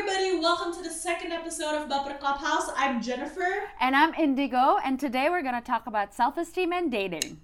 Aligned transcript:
everybody, 0.00 0.40
welcome 0.40 0.72
to 0.72 0.80
the 0.80 0.88
second 0.88 1.30
episode 1.30 1.76
of 1.76 1.84
Baper 1.86 2.16
Clubhouse. 2.18 2.72
I'm 2.74 3.02
Jennifer. 3.02 3.68
And 3.84 3.94
I'm 3.94 4.14
Indigo, 4.14 4.80
and 4.80 4.98
today 4.98 5.28
we're 5.28 5.42
going 5.42 5.60
to 5.60 5.60
talk 5.60 5.84
about 5.84 6.16
self 6.16 6.40
esteem 6.40 6.72
and 6.72 6.88
dating. 6.88 7.36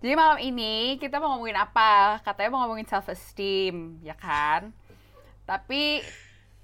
Jadi 0.00 0.14
malam 0.16 0.40
ini 0.40 0.96
kita 0.96 1.20
mau 1.20 1.36
ngomongin 1.36 1.60
apa? 1.60 2.24
Katanya 2.24 2.48
mau 2.48 2.64
ngomongin 2.64 2.88
self 2.88 3.12
esteem, 3.12 4.00
ya 4.00 4.16
kan? 4.16 4.72
Tapi 5.44 6.00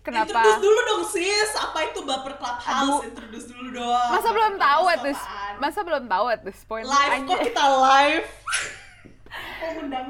kenapa? 0.05 0.29
Introduce 0.29 0.61
dulu 0.61 0.81
dong 0.85 1.03
sis, 1.09 1.51
apa 1.57 1.79
itu 1.83 2.01
Baper 2.05 2.37
Clubhouse? 2.37 2.69
Aduh. 2.85 3.01
Introduce 3.03 3.47
dulu 3.49 3.69
dong. 3.73 4.09
Masa 4.13 4.21
Baper 4.23 4.37
belum 4.37 4.55
tahu 4.55 4.83
at 4.85 4.93
Clubhouse 4.95 5.07
this 5.09 5.21
masa 5.55 5.81
belum 5.81 6.05
tahu 6.05 6.25
at 6.29 6.41
this 6.43 6.61
point. 6.63 6.85
Live 6.85 7.25
kok 7.25 7.33
Anjay. 7.33 7.43
kita 7.49 7.65
live? 7.65 8.27
Kok 9.35 9.71
ngundang? 9.75 10.09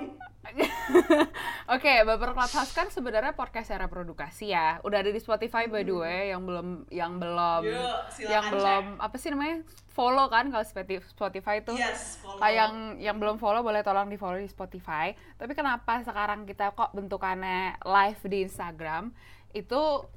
Oke, 1.66 2.05
Baper 2.05 2.30
Clubhouse 2.30 2.71
kan 2.71 2.87
sebenarnya 2.87 3.33
podcast 3.33 3.73
era 3.73 3.88
produkasi 3.88 4.52
ya. 4.52 4.79
Udah 4.80 5.01
ada 5.01 5.09
di 5.09 5.16
Spotify 5.16 5.65
by 5.65 5.80
the 5.80 5.95
way 5.95 6.21
yang 6.29 6.45
belum 6.45 6.85
yang 6.91 7.16
belum 7.16 7.63
Yuk, 7.65 7.99
yang 8.23 8.45
cek. 8.45 8.52
belum 8.52 8.85
apa 9.01 9.16
sih 9.16 9.33
namanya? 9.33 9.65
follow 9.88 10.27
kan 10.27 10.51
kalau 10.51 10.61
Spoti- 10.61 10.99
Spotify 11.07 11.63
itu. 11.63 11.71
Yes, 11.73 12.19
follow. 12.19 12.37
Kayak 12.37 12.55
yang 12.59 12.74
yang 13.01 13.16
belum 13.16 13.38
follow 13.38 13.63
boleh 13.63 13.80
tolong 13.80 14.11
di 14.11 14.19
follow 14.19 14.37
di 14.37 14.51
Spotify. 14.51 15.15
Tapi 15.38 15.55
kenapa 15.55 16.02
sekarang 16.02 16.45
kita 16.45 16.74
kok 16.74 16.91
bentukannya 16.91 17.79
live 17.80 18.21
di 18.27 18.43
Instagram? 18.43 19.15
Itu 19.55 20.11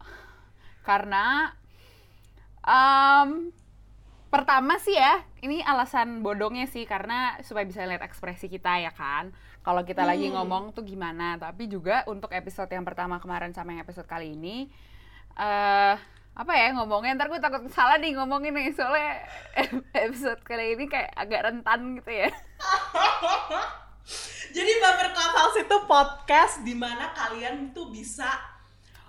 karena 0.82 1.54
em, 2.66 3.54
pertama 4.28 4.76
sih 4.82 4.94
ya, 4.94 5.24
ini 5.40 5.64
alasan 5.64 6.20
bodongnya 6.20 6.68
sih 6.68 6.84
karena 6.84 7.38
supaya 7.42 7.64
bisa 7.64 7.86
lihat 7.86 8.04
ekspresi 8.04 8.50
kita 8.50 8.82
ya 8.82 8.92
kan. 8.92 9.32
Kalau 9.64 9.84
kita 9.84 10.04
lagi 10.04 10.28
Hmm. 10.28 10.40
ngomong 10.40 10.72
tuh 10.72 10.84
gimana. 10.84 11.36
Tapi 11.38 11.68
juga 11.68 12.04
untuk 12.08 12.32
episode 12.32 12.72
yang 12.72 12.84
pertama 12.84 13.20
kemarin 13.20 13.52
sama 13.52 13.76
yang 13.76 13.84
episode 13.84 14.08
kali 14.08 14.36
ini 14.36 14.68
eh 15.38 15.96
apa 16.34 16.54
ya 16.54 16.74
ngomongnya 16.74 17.18
ntar 17.18 17.30
gue 17.30 17.38
takut 17.38 17.62
salah 17.70 17.98
nih 17.98 18.14
ngomongin 18.14 18.54
nih 18.54 18.74
soalnya 18.74 19.22
episode 20.06 20.42
kali 20.42 20.78
ini 20.78 20.86
kayak 20.86 21.14
agak 21.14 21.50
rentan 21.50 21.98
gitu 21.98 22.14
ya 22.14 22.30
Jadi 24.56 24.72
Baper 24.80 25.12
Clubhouse 25.12 25.58
itu 25.60 25.78
podcast 25.86 26.56
di 26.64 26.74
mana 26.74 27.12
kalian 27.12 27.70
tuh 27.70 27.92
bisa 27.92 28.26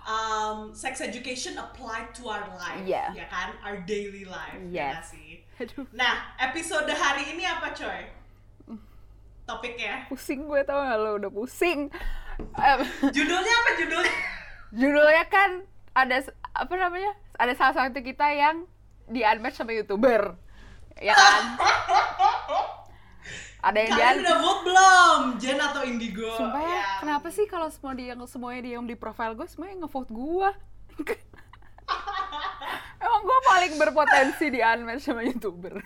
um, 0.09 0.73
sex 0.73 0.97
education 0.99 1.53
apply 1.55 2.09
to 2.09 2.25
our 2.25 2.49
life, 2.51 2.81
Iya. 2.81 3.13
ya 3.13 3.25
kan? 3.29 3.53
Our 3.61 3.85
daily 3.85 4.25
life, 4.25 4.57
ya 4.67 4.89
Yes. 4.89 4.93
nggak 4.97 5.05
sih? 5.07 5.29
aduh 5.59 5.85
Nah, 5.91 6.13
episode 6.39 6.89
hari 6.89 7.29
ini 7.29 7.43
apa 7.43 7.69
coy? 7.71 8.09
Topiknya? 9.43 10.05
pusing 10.07 10.45
gue 10.45 10.61
tau 10.61 10.77
gak 10.79 10.97
lo 10.97 11.17
udah 11.17 11.29
pusing 11.29 11.89
Em, 12.39 12.79
Judulnya 13.15 13.53
apa 13.53 13.69
judulnya? 13.75 14.15
judulnya 14.71 15.25
kan 15.27 15.49
ada 15.91 16.21
apa 16.53 16.73
namanya 16.73 17.11
ada 17.35 17.51
salah 17.51 17.73
satu 17.75 17.99
kita 17.99 18.29
yang 18.31 18.63
di 19.05 19.21
unmatch 19.21 19.57
sama 19.57 19.73
youtuber 19.73 20.37
ya 20.95 21.11
kan 21.11 21.43
ada 23.59 23.75
yang 23.75 23.91
di 23.91 23.93
Kalian 23.93 24.17
udah 24.19 24.37
vote 24.39 24.61
belum? 24.63 25.19
Jen 25.35 25.59
atau 25.59 25.81
Indigo? 25.83 26.31
Sumpah 26.33 26.61
ya, 26.61 26.71
Ya. 26.71 26.83
kenapa 26.99 27.27
sih 27.27 27.43
kalau 27.43 27.67
semua 27.67 27.91
dia 27.91 28.15
semuanya 28.25 28.61
dia 28.61 28.73
yang 28.79 28.87
di 28.87 28.95
profile 28.95 29.35
gue 29.35 29.43
semuanya 29.45 29.83
ngevote 29.83 30.09
gue? 30.09 30.49
Emang 32.99 33.21
gue 33.21 33.39
paling 33.45 33.73
berpotensi 33.75 34.45
di 34.47 34.59
unmatch 34.59 35.03
sama 35.03 35.23
youtuber. 35.23 35.79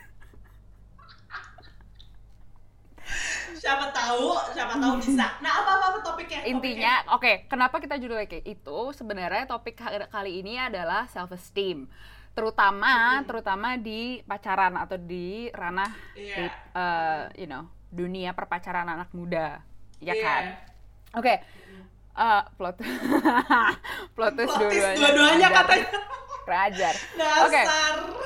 Siapa 3.53 3.91
tahu, 3.91 4.33
siapa 4.51 4.75
tahu 4.75 4.99
bisa. 4.99 5.39
Nah, 5.39 5.51
apa-apa 5.55 5.85
apa 5.87 5.99
topiknya? 6.03 6.43
Intinya, 6.43 6.93
oke, 7.09 7.47
kenapa 7.47 7.79
kita 7.79 7.95
judulnya 7.95 8.27
kayak 8.27 8.43
itu? 8.43 8.79
Sebenarnya 8.91 9.45
topik 9.45 9.77
ka- 9.77 10.09
kali 10.09 10.43
ini 10.43 10.59
adalah 10.59 11.07
self 11.07 11.31
esteem, 11.31 11.87
terutama 12.33 13.21
terutama 13.23 13.77
di 13.77 14.21
pacaran 14.23 14.73
atau 14.75 14.97
di 14.97 15.47
ranah 15.49 15.91
Iya. 16.13 16.35
di, 16.35 16.45
eh, 16.73 17.21
you 17.37 17.47
know 17.47 17.63
dunia 17.87 18.33
perpacaran 18.33 18.85
anak 18.85 19.13
muda, 19.13 19.61
ya 19.99 20.11
Iya. 20.11 20.23
kan? 20.23 20.43
Oke, 21.13 21.33
eh, 22.11 22.41
plot 22.57 22.75
plot 24.17 24.33
twist 24.33 24.49
Plot 24.49 24.65
twist 24.65 24.97
dua-duanya, 24.97 25.47
ajar. 25.47 25.51
katanya. 25.61 25.87
Kurang 26.43 26.61
ajar. 26.67 26.93
Dasar. 27.13 27.41
Oke. 27.45 27.61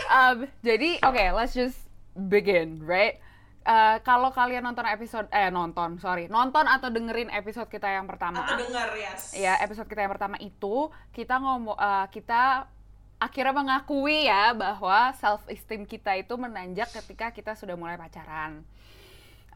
Um, 0.07 0.37
jadi 0.61 0.89
oke, 1.03 1.23
let's 1.35 1.51
just 1.51 1.77
begin, 2.15 2.79
right? 2.81 3.19
Uh, 3.61 3.99
kalau 4.01 4.31
kalian 4.31 4.63
nonton 4.63 4.87
episode 4.87 5.27
eh 5.29 5.51
nonton, 5.51 5.99
sorry, 5.99 6.31
nonton 6.31 6.63
atau 6.63 6.87
dengerin 6.87 7.27
episode 7.27 7.67
kita 7.67 7.91
yang 7.91 8.07
pertama, 8.07 8.39
Atau 8.39 8.63
dengar, 8.63 8.95
yes. 8.95 9.35
ya 9.35 9.59
episode 9.59 9.85
kita 9.85 10.01
yang 10.01 10.13
pertama 10.15 10.39
itu 10.39 10.87
kita 11.11 11.35
ngomong 11.35 11.75
uh, 11.75 12.07
kita 12.07 12.71
akhirnya 13.17 13.53
mengakui 13.53 14.29
ya 14.29 14.53
bahwa 14.53 15.13
self 15.17 15.41
esteem 15.49 15.89
kita 15.89 16.13
itu 16.17 16.33
menanjak 16.37 16.89
ketika 16.93 17.33
kita 17.33 17.57
sudah 17.57 17.73
mulai 17.73 17.97
pacaran. 17.97 18.61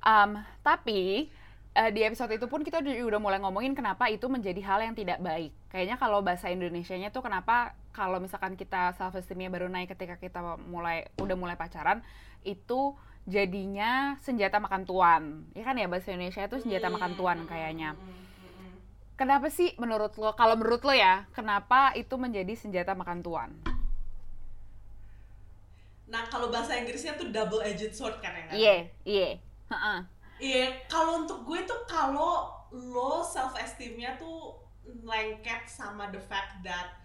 Um, 0.02 0.42
tapi 0.66 1.30
uh, 1.78 1.90
di 1.94 2.02
episode 2.02 2.34
itu 2.34 2.50
pun 2.50 2.66
kita 2.66 2.82
udah 2.82 3.22
mulai 3.22 3.38
ngomongin 3.38 3.78
kenapa 3.78 4.10
itu 4.10 4.26
menjadi 4.26 4.58
hal 4.66 4.82
yang 4.82 4.98
tidak 4.98 5.22
baik. 5.22 5.54
Kayaknya 5.70 5.96
kalau 6.02 6.26
bahasa 6.26 6.50
Indonesianya 6.50 7.14
tuh 7.14 7.22
kenapa 7.22 7.78
kalau 7.94 8.18
misalkan 8.18 8.58
kita 8.58 8.98
self 8.98 9.14
esteemnya 9.14 9.54
baru 9.54 9.70
naik 9.70 9.94
ketika 9.94 10.18
kita 10.18 10.42
mulai 10.66 11.06
udah 11.22 11.38
mulai 11.38 11.54
pacaran 11.54 12.02
itu 12.42 12.98
jadinya 13.30 14.18
senjata 14.26 14.58
makan 14.58 14.84
tuan. 14.90 15.46
Ya 15.54 15.62
kan 15.62 15.78
ya 15.78 15.86
bahasa 15.86 16.10
Indonesia 16.10 16.50
itu 16.50 16.58
senjata 16.66 16.90
makan 16.90 17.14
tuan 17.14 17.46
kayaknya. 17.46 17.94
Kenapa 19.16 19.54
sih 19.54 19.76
menurut 19.78 20.18
lo, 20.18 20.34
kalau 20.34 20.58
menurut 20.58 20.82
lo 20.82 20.94
ya, 20.96 21.30
kenapa 21.32 21.94
itu 21.94 22.18
menjadi 22.18 22.54
senjata 22.58 22.98
makan 22.98 23.22
tuan? 23.22 23.50
Nah, 26.12 26.28
kalau 26.28 26.52
bahasa 26.52 26.76
Inggrisnya 26.76 27.16
tuh 27.16 27.32
double 27.32 27.64
edged 27.64 27.96
sword 27.96 28.20
kan 28.20 28.36
ya? 28.36 28.46
Iya, 28.52 28.76
iya. 29.06 29.30
Iya, 30.42 30.66
kalau 30.90 31.24
untuk 31.24 31.46
gue 31.46 31.64
tuh 31.64 31.86
kalau 31.86 32.50
lo 32.74 33.22
self 33.22 33.56
esteemnya 33.56 34.18
tuh 34.18 34.58
lengket 35.06 35.70
sama 35.70 36.10
the 36.10 36.20
fact 36.20 36.60
that 36.66 36.98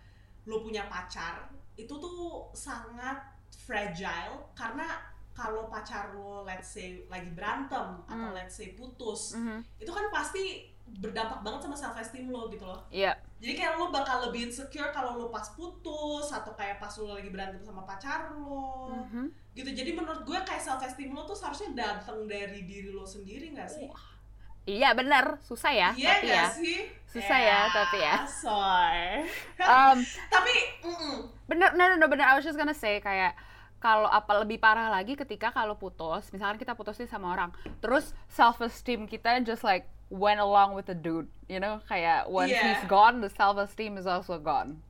lo 0.48 0.64
punya 0.64 0.88
pacar, 0.88 1.46
itu 1.76 1.92
tuh 1.92 2.48
sangat 2.50 3.20
fragile 3.62 4.50
karena 4.56 4.88
kalau 5.36 5.68
pacar 5.68 6.16
lo 6.16 6.42
let's 6.42 6.72
say 6.72 7.04
lagi 7.06 7.28
berantem 7.30 8.00
atau 8.08 8.26
Hmm. 8.26 8.34
let's 8.34 8.56
say 8.56 8.72
putus, 8.72 9.36
Mhm. 9.36 9.60
itu 9.78 9.90
kan 9.92 10.08
pasti 10.08 10.72
berdampak 10.86 11.42
banget 11.42 11.60
sama 11.62 11.76
self 11.76 11.96
esteem 11.96 12.30
lo 12.30 12.48
gitu 12.48 12.64
loh. 12.64 12.80
Iya. 12.88 13.18
Jadi 13.36 13.52
kayak 13.52 13.76
lo 13.76 13.92
bakal 13.92 14.28
lebih 14.28 14.48
insecure 14.48 14.88
kalau 14.90 15.18
lo 15.18 15.26
pas 15.28 15.44
putus 15.52 16.32
atau 16.32 16.56
kayak 16.56 16.80
pas 16.80 16.88
lo 16.96 17.12
lagi 17.12 17.28
berantem 17.28 17.60
sama 17.60 17.84
pacar 17.84 18.32
lo 18.32 18.88
Mhm. 18.96 19.28
gitu 19.52 19.72
jadi 19.72 19.92
menurut 19.92 20.24
gue 20.24 20.38
kayak 20.40 20.60
self 20.60 20.80
esteem 20.80 21.12
lo 21.12 21.24
tuh 21.24 21.36
seharusnya 21.36 21.72
datang 21.72 22.24
dari 22.24 22.64
diri 22.64 22.92
lo 22.92 23.04
sendiri 23.04 23.52
gak 23.52 23.68
sih? 23.68 23.88
Iya 24.66 24.98
benar, 24.98 25.38
susah 25.46 25.70
ya, 25.70 25.90
Iya 25.94 26.10
tapi 26.10 26.26
ya. 26.26 26.44
sih? 26.50 26.78
Susah 27.06 27.38
ya, 27.38 27.60
tapi 27.70 28.02
ya. 28.02 28.14
Soy. 28.26 29.22
Um, 29.62 29.98
tapi 30.26 30.52
mm-mm. 30.82 31.16
bener, 31.46 31.70
no, 31.72 31.86
no, 31.86 31.94
no, 31.96 32.06
bener. 32.10 32.26
I 32.26 32.34
was 32.34 32.42
just 32.42 32.58
gonna 32.58 32.74
say 32.74 32.98
kayak 32.98 33.38
kalau 33.78 34.10
apa 34.10 34.42
lebih 34.42 34.58
parah 34.58 34.90
lagi 34.90 35.14
ketika 35.14 35.54
kalau 35.54 35.78
putus, 35.78 36.34
misalkan 36.34 36.58
kita 36.58 36.74
putus 36.74 36.98
nih 36.98 37.06
sama 37.06 37.30
orang, 37.30 37.54
terus 37.78 38.10
self 38.26 38.58
esteem 38.58 39.06
kita 39.06 39.38
just 39.40 39.62
like 39.62 39.86
went 40.10 40.38
along 40.38 40.74
with 40.74 40.86
the 40.86 40.94
dude, 40.94 41.26
you 41.48 41.58
know, 41.58 41.80
kayak 41.90 42.30
once 42.30 42.52
Iya. 42.52 42.62
he's 42.62 42.84
gone, 42.86 43.20
the 43.20 43.30
self 43.30 43.58
esteem 43.58 43.98
is 43.98 44.06
also 44.06 44.38
gone. 44.38 44.82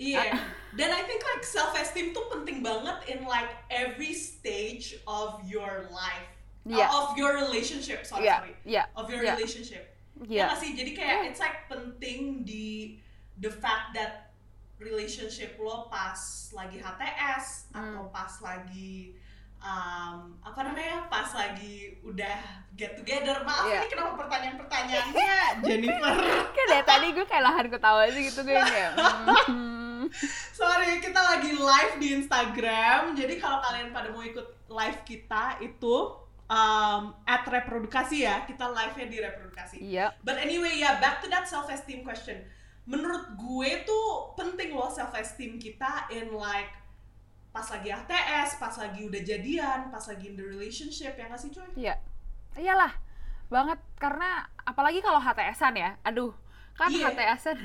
Iya. 0.00 0.32
Dan 0.72 0.88
I 0.90 1.02
think 1.04 1.20
like 1.20 1.44
self 1.44 1.76
esteem 1.76 2.16
tuh 2.16 2.24
penting 2.32 2.64
banget 2.64 3.04
in 3.12 3.28
like 3.28 3.52
every 3.68 4.16
stage 4.16 4.96
of 5.04 5.44
your 5.44 5.90
life. 5.92 6.28
Uh, 6.64 6.76
Iya. 6.76 6.86
of 6.92 7.16
your 7.16 7.36
relationship, 7.40 8.04
sorry, 8.04 8.28
Iya, 8.28 8.36
sorry. 8.36 8.54
iya, 8.68 8.84
Of 8.92 9.08
your 9.08 9.24
iya. 9.24 9.32
relationship. 9.36 9.84
Ya 10.28 10.44
nggak 10.52 10.60
sih? 10.60 10.70
Jadi 10.76 10.92
kayak 10.92 11.32
it's 11.32 11.40
like 11.40 11.64
penting 11.72 12.44
di 12.44 13.00
the 13.40 13.48
fact 13.48 13.96
that 13.96 14.36
relationship 14.76 15.56
lo 15.56 15.88
pas 15.88 16.20
lagi 16.52 16.76
HTS 16.80 17.72
Hmm. 17.72 17.96
atau 17.96 18.04
pas 18.12 18.28
lagi 18.44 19.16
um, 19.60 20.34
apa 20.40 20.60
namanya 20.60 21.06
pas 21.06 21.28
lagi 21.32 21.96
udah 22.02 22.38
get 22.74 22.96
together 22.96 23.44
maaf 23.44 23.68
Iya. 23.68 23.84
ini 23.84 23.88
kenapa 23.92 24.12
pertanyaan-pertanyaannya 24.16 25.36
Jennifer 25.68 26.14
Kayak 26.50 26.68
dari 26.68 26.84
tadi 26.84 27.06
gue 27.12 27.26
kayak 27.28 27.44
lahan 27.44 27.66
ketawa 27.68 28.00
aja 28.08 28.18
gitu 28.18 28.40
gue 28.42 28.56
kayak. 28.56 28.92
hmm. 29.52 30.04
sorry 30.50 30.98
kita 30.98 31.20
lagi 31.20 31.52
live 31.52 31.94
di 32.00 32.08
Instagram 32.16 33.12
jadi 33.12 33.34
kalau 33.36 33.60
kalian 33.60 33.92
pada 33.92 34.08
mau 34.10 34.24
ikut 34.24 34.46
live 34.66 34.98
kita 35.04 35.60
itu 35.60 35.96
um, 36.46 37.02
at 37.24 37.44
reprodukasi 37.44 38.24
ya 38.24 38.42
kita 38.44 38.64
live 38.66 38.96
nya 38.96 39.06
di 39.06 39.18
reprodukasi 39.20 39.76
Iya. 39.80 40.16
But 40.24 40.40
anyway, 40.40 40.76
yeah, 40.76 40.98
back 40.98 41.20
to 41.20 41.28
that 41.28 41.46
self-esteem 41.46 42.02
question. 42.02 42.40
menurut 42.88 43.38
gue 43.38 43.86
tuh 43.86 44.34
penting 44.34 44.74
loh 44.74 44.90
self 44.90 45.14
esteem 45.14 45.62
kita 45.62 46.10
in 46.10 46.34
like 46.34 46.74
pas 47.50 47.66
lagi 47.66 47.88
ATS, 47.90 48.56
pas 48.56 48.74
lagi 48.78 49.00
udah 49.04 49.22
jadian, 49.22 49.80
pas 49.90 50.04
lagi 50.06 50.30
in 50.30 50.36
the 50.38 50.46
relationship 50.46 51.18
ya 51.18 51.26
nggak 51.26 51.40
sih 51.40 51.50
coy? 51.50 51.66
Iya. 51.74 51.94
Iyalah. 52.54 52.92
Banget 53.50 53.78
karena 53.98 54.46
apalagi 54.62 55.02
kalau 55.02 55.18
HTS-an 55.18 55.74
ya. 55.74 55.98
Aduh, 56.06 56.30
kan 56.78 56.88
Iya. 56.88 57.10
HTS-an 57.10 57.58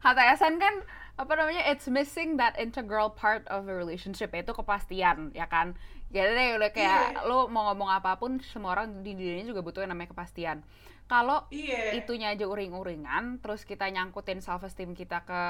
HTS-an 0.00 0.54
kan 0.64 0.74
apa 1.14 1.32
namanya 1.34 1.62
it's 1.70 1.86
missing 1.86 2.36
that 2.36 2.58
integral 2.58 3.06
part 3.08 3.46
of 3.46 3.66
a 3.66 3.74
relationship 3.74 4.34
yaitu 4.34 4.50
kepastian 4.50 5.30
ya 5.30 5.46
kan 5.46 5.78
jadi 6.10 6.34
deh 6.34 6.48
udah 6.58 6.70
kayak 6.74 7.22
Iya. 7.22 7.30
lu 7.30 7.46
mau 7.46 7.70
ngomong 7.70 7.86
apa 7.86 8.18
pun 8.18 8.42
semua 8.42 8.74
orang 8.74 9.02
di 9.06 9.14
dunia 9.14 9.38
ini 9.38 9.46
juga 9.46 9.62
butuh 9.62 9.86
yang 9.86 9.94
namanya 9.94 10.10
kepastian 10.10 10.66
kalau 11.06 11.46
Iya. 11.54 11.94
itunya 11.94 12.34
aja 12.34 12.50
uring-uringan 12.50 13.38
terus 13.38 13.62
kita 13.62 13.86
nyangkutin 13.94 14.42
self 14.42 14.66
esteem 14.66 14.90
kita 14.98 15.22
ke 15.22 15.40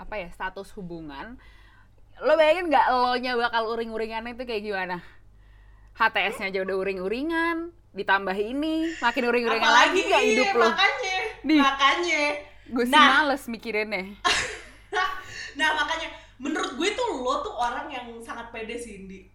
apa 0.00 0.14
ya 0.16 0.32
status 0.32 0.72
hubungan 0.72 1.36
lo 2.20 2.34
bayangin 2.34 2.66
nggak 2.66 2.86
lo 2.88 3.14
nya 3.16 3.32
bakal 3.34 3.70
uring-uringan 3.70 4.26
itu 4.28 4.42
kayak 4.42 4.62
gimana? 4.62 4.96
HTS-nya 5.94 6.50
aja 6.50 6.60
udah 6.62 6.76
uring-uringan 6.78 7.56
ditambah 7.90 8.36
ini 8.36 8.94
makin 8.98 9.22
uring-uringan 9.24 9.66
lagi 9.66 10.00
nggak 10.00 10.22
hidup 10.24 10.48
lo. 10.54 10.66
makanya 10.68 11.16
Nih. 11.42 11.58
makanya. 11.58 12.22
Gue 12.68 12.84
sih 12.84 12.92
Nah. 12.92 13.06
males 13.24 13.42
mikirinnya. 13.46 14.02
Nah 15.58 15.74
makanya 15.74 16.08
menurut 16.38 16.78
gue 16.78 16.94
tuh 16.94 17.18
lo 17.18 17.42
tuh 17.42 17.50
orang 17.50 17.90
yang 17.90 18.06
sangat 18.22 18.54
pede 18.54 18.78
sih 18.78 19.02
Indi. 19.02 19.26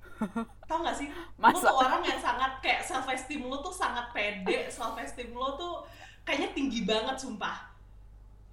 Tau 0.63 0.79
gak 0.79 0.95
sih? 0.95 1.11
Lo 1.11 1.35
Masa? 1.35 1.67
tuh 1.67 1.75
orang 1.75 1.99
yang 1.99 2.15
sangat 2.15 2.63
kayak 2.63 2.79
self 2.79 3.03
esteem 3.05 3.43
lo 3.43 3.59
tuh 3.59 3.75
sangat 3.75 4.07
pede 4.15 4.71
self 4.71 4.95
esteem 4.95 5.35
lo 5.35 5.59
tuh 5.59 5.83
kayaknya 6.23 6.55
tinggi 6.55 6.87
banget 6.87 7.19
sumpah 7.19 7.72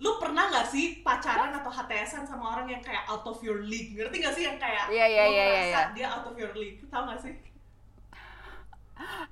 lu 0.00 0.16
pernah 0.16 0.48
gak 0.48 0.72
sih 0.72 1.04
pacaran 1.04 1.52
atau 1.52 1.68
HTSan 1.68 2.24
sama 2.24 2.56
orang 2.56 2.72
yang 2.72 2.80
kayak 2.80 3.04
out 3.04 3.24
of 3.28 3.36
your 3.44 3.60
league? 3.60 3.92
Ngerti 3.92 4.16
gak 4.24 4.32
sih 4.32 4.44
yang 4.48 4.56
kayak 4.56 4.88
Iya, 4.88 5.06
iya, 5.06 5.24
lo 5.28 5.30
iya, 5.30 5.44
iya, 5.44 5.44
ngerasa 5.44 5.80
iya. 5.80 5.92
dia 5.92 6.06
out 6.08 6.26
of 6.26 6.36
your 6.40 6.52
league? 6.56 6.80
Tau 6.88 7.04
gak 7.04 7.20
sih? 7.20 7.36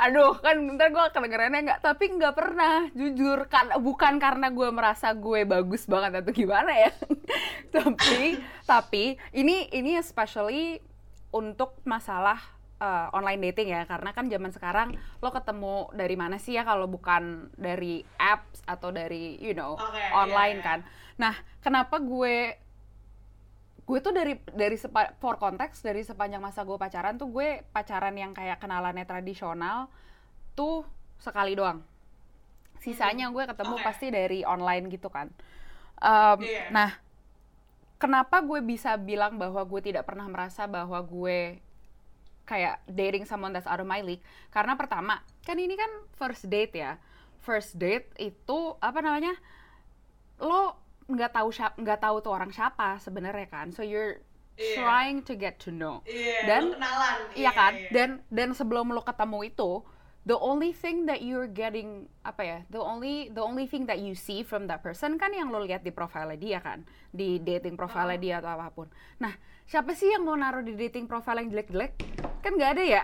Aduh 0.00 0.32
kan 0.41 0.56
ntar 0.81 0.88
gue 0.88 1.05
kedengerannya 1.12 1.61
nggak 1.69 1.81
tapi 1.85 2.09
nggak 2.17 2.35
pernah 2.37 2.88
jujur. 2.97 3.49
Kan 3.53 3.69
bukan 3.85 4.17
karena 4.17 4.49
gue 4.49 4.69
merasa 4.73 5.12
gue 5.12 5.44
bagus 5.44 5.85
banget 5.85 6.25
atau 6.25 6.32
gimana 6.32 6.73
ya. 6.73 6.93
Tapi 7.75 8.41
tapi 8.65 9.20
ini 9.37 9.69
ini 9.76 10.00
especially 10.00 10.81
untuk 11.29 11.76
masalah 11.85 12.41
uh, 12.79 13.11
online 13.15 13.51
dating 13.51 13.75
ya 13.75 13.85
karena 13.85 14.11
kan 14.15 14.27
zaman 14.31 14.51
sekarang 14.51 14.89
lo 15.23 15.31
ketemu 15.31 15.91
dari 15.95 16.17
mana 16.19 16.37
sih 16.39 16.55
ya 16.57 16.63
kalau 16.63 16.87
bukan 16.87 17.53
dari 17.55 18.03
apps 18.19 18.63
atau 18.65 18.91
dari 18.91 19.39
you 19.43 19.55
know 19.55 19.75
Oke, 19.77 20.03
online 20.15 20.59
iya, 20.59 20.65
iya. 20.65 20.69
kan 20.69 20.79
nah 21.19 21.35
kenapa 21.63 21.99
gue 21.99 22.55
gue 23.89 23.99
tuh 24.05 24.13
dari 24.13 24.37
dari 24.53 24.77
sepa, 24.77 25.17
for 25.17 25.41
konteks 25.41 25.81
dari 25.81 26.05
sepanjang 26.05 26.45
masa 26.45 26.63
gue 26.63 26.77
pacaran 26.77 27.17
tuh 27.17 27.33
gue 27.33 27.65
pacaran 27.73 28.13
yang 28.15 28.37
kayak 28.37 28.61
kenalannya 28.61 29.09
tradisional 29.09 29.89
tuh 30.53 30.85
sekali 31.19 31.57
doang 31.57 31.81
sisanya 32.79 33.33
gue 33.35 33.43
ketemu 33.43 33.75
Oke. 33.75 33.85
pasti 33.85 34.07
dari 34.13 34.47
online 34.47 34.87
gitu 34.93 35.11
kan 35.11 35.29
Um, 35.99 36.39
Iya. 36.47 36.71
nah 36.71 36.91
kenapa 37.99 38.39
gue 38.39 38.63
bisa 38.63 38.95
bilang 38.95 39.35
bahwa 39.35 39.59
gue 39.67 39.91
tidak 39.91 40.07
pernah 40.07 40.31
merasa 40.31 40.71
bahwa 40.71 41.03
gue 41.03 41.59
kayak 42.49 42.81
dating 42.89 43.23
someone 43.23 43.53
that's 43.53 43.69
out 43.69 43.77
of 43.77 43.85
my 43.85 44.00
league. 44.00 44.25
Karena 44.49 44.73
pertama 44.73 45.21
kan 45.45 45.55
ini 45.55 45.77
kan 45.77 45.93
first 46.17 46.49
date 46.49 46.73
ya. 46.73 46.97
First 47.39 47.77
date 47.77 48.09
itu 48.17 48.59
apa 48.81 48.99
namanya 48.99 49.37
lo 50.41 50.81
nggak 51.05 51.33
tahu 51.35 51.49
nggak 51.79 52.00
tahu 52.00 52.17
tuh 52.21 52.33
orang 52.33 52.49
siapa 52.49 52.97
sebenarnya 52.99 53.47
kan. 53.47 53.69
So 53.69 53.85
you're 53.85 54.25
Iya. 54.59 54.75
trying 54.75 55.19
to 55.23 55.39
get 55.39 55.62
to 55.62 55.71
know. 55.71 56.03
Iya 56.03 56.43
Dan- 56.43 56.75
kenalan. 56.75 57.19
iya 57.33 57.50
kan? 57.55 57.73
iya. 57.79 57.91
dan 57.95 58.11
dan 58.27 58.51
sebelum 58.51 58.91
lo 58.91 59.06
ketemu 59.06 59.47
itu 59.47 59.87
the 60.27 60.35
only 60.35 60.75
thing 60.75 61.06
that 61.06 61.23
you're 61.23 61.47
getting 61.47 62.11
apa 62.27 62.43
ya 62.43 62.59
the 62.67 62.77
only 62.77 63.31
the 63.31 63.39
only 63.39 63.65
thing 63.65 63.87
that 63.87 64.03
you 64.03 64.19
see 64.19 64.43
from 64.43 64.67
that 64.67 64.83
person 64.83 65.15
kan 65.15 65.31
yang 65.31 65.55
lo 65.55 65.62
lihat 65.62 65.87
di 65.87 65.94
profile 65.94 66.35
dia 66.35 66.59
kan? 66.59 66.83
Di 67.09 67.39
dating 67.39 67.79
profile 67.79 68.11
Oh. 68.11 68.19
dia 68.19 68.43
atau 68.43 68.51
apa 68.51 68.67
pun. 68.75 68.91
Nah 69.17 69.31
siapa 69.69 69.93
sih 69.93 70.09
yang 70.09 70.25
mau 70.25 70.32
naruh 70.35 70.65
di 70.65 70.73
dating 70.75 71.05
profile 71.05 71.44
yang 71.44 71.53
jelek-jelek? 71.53 71.93
Kan 72.41 72.56
nggak 72.56 72.73
ada 72.75 72.85
ya? 72.85 73.03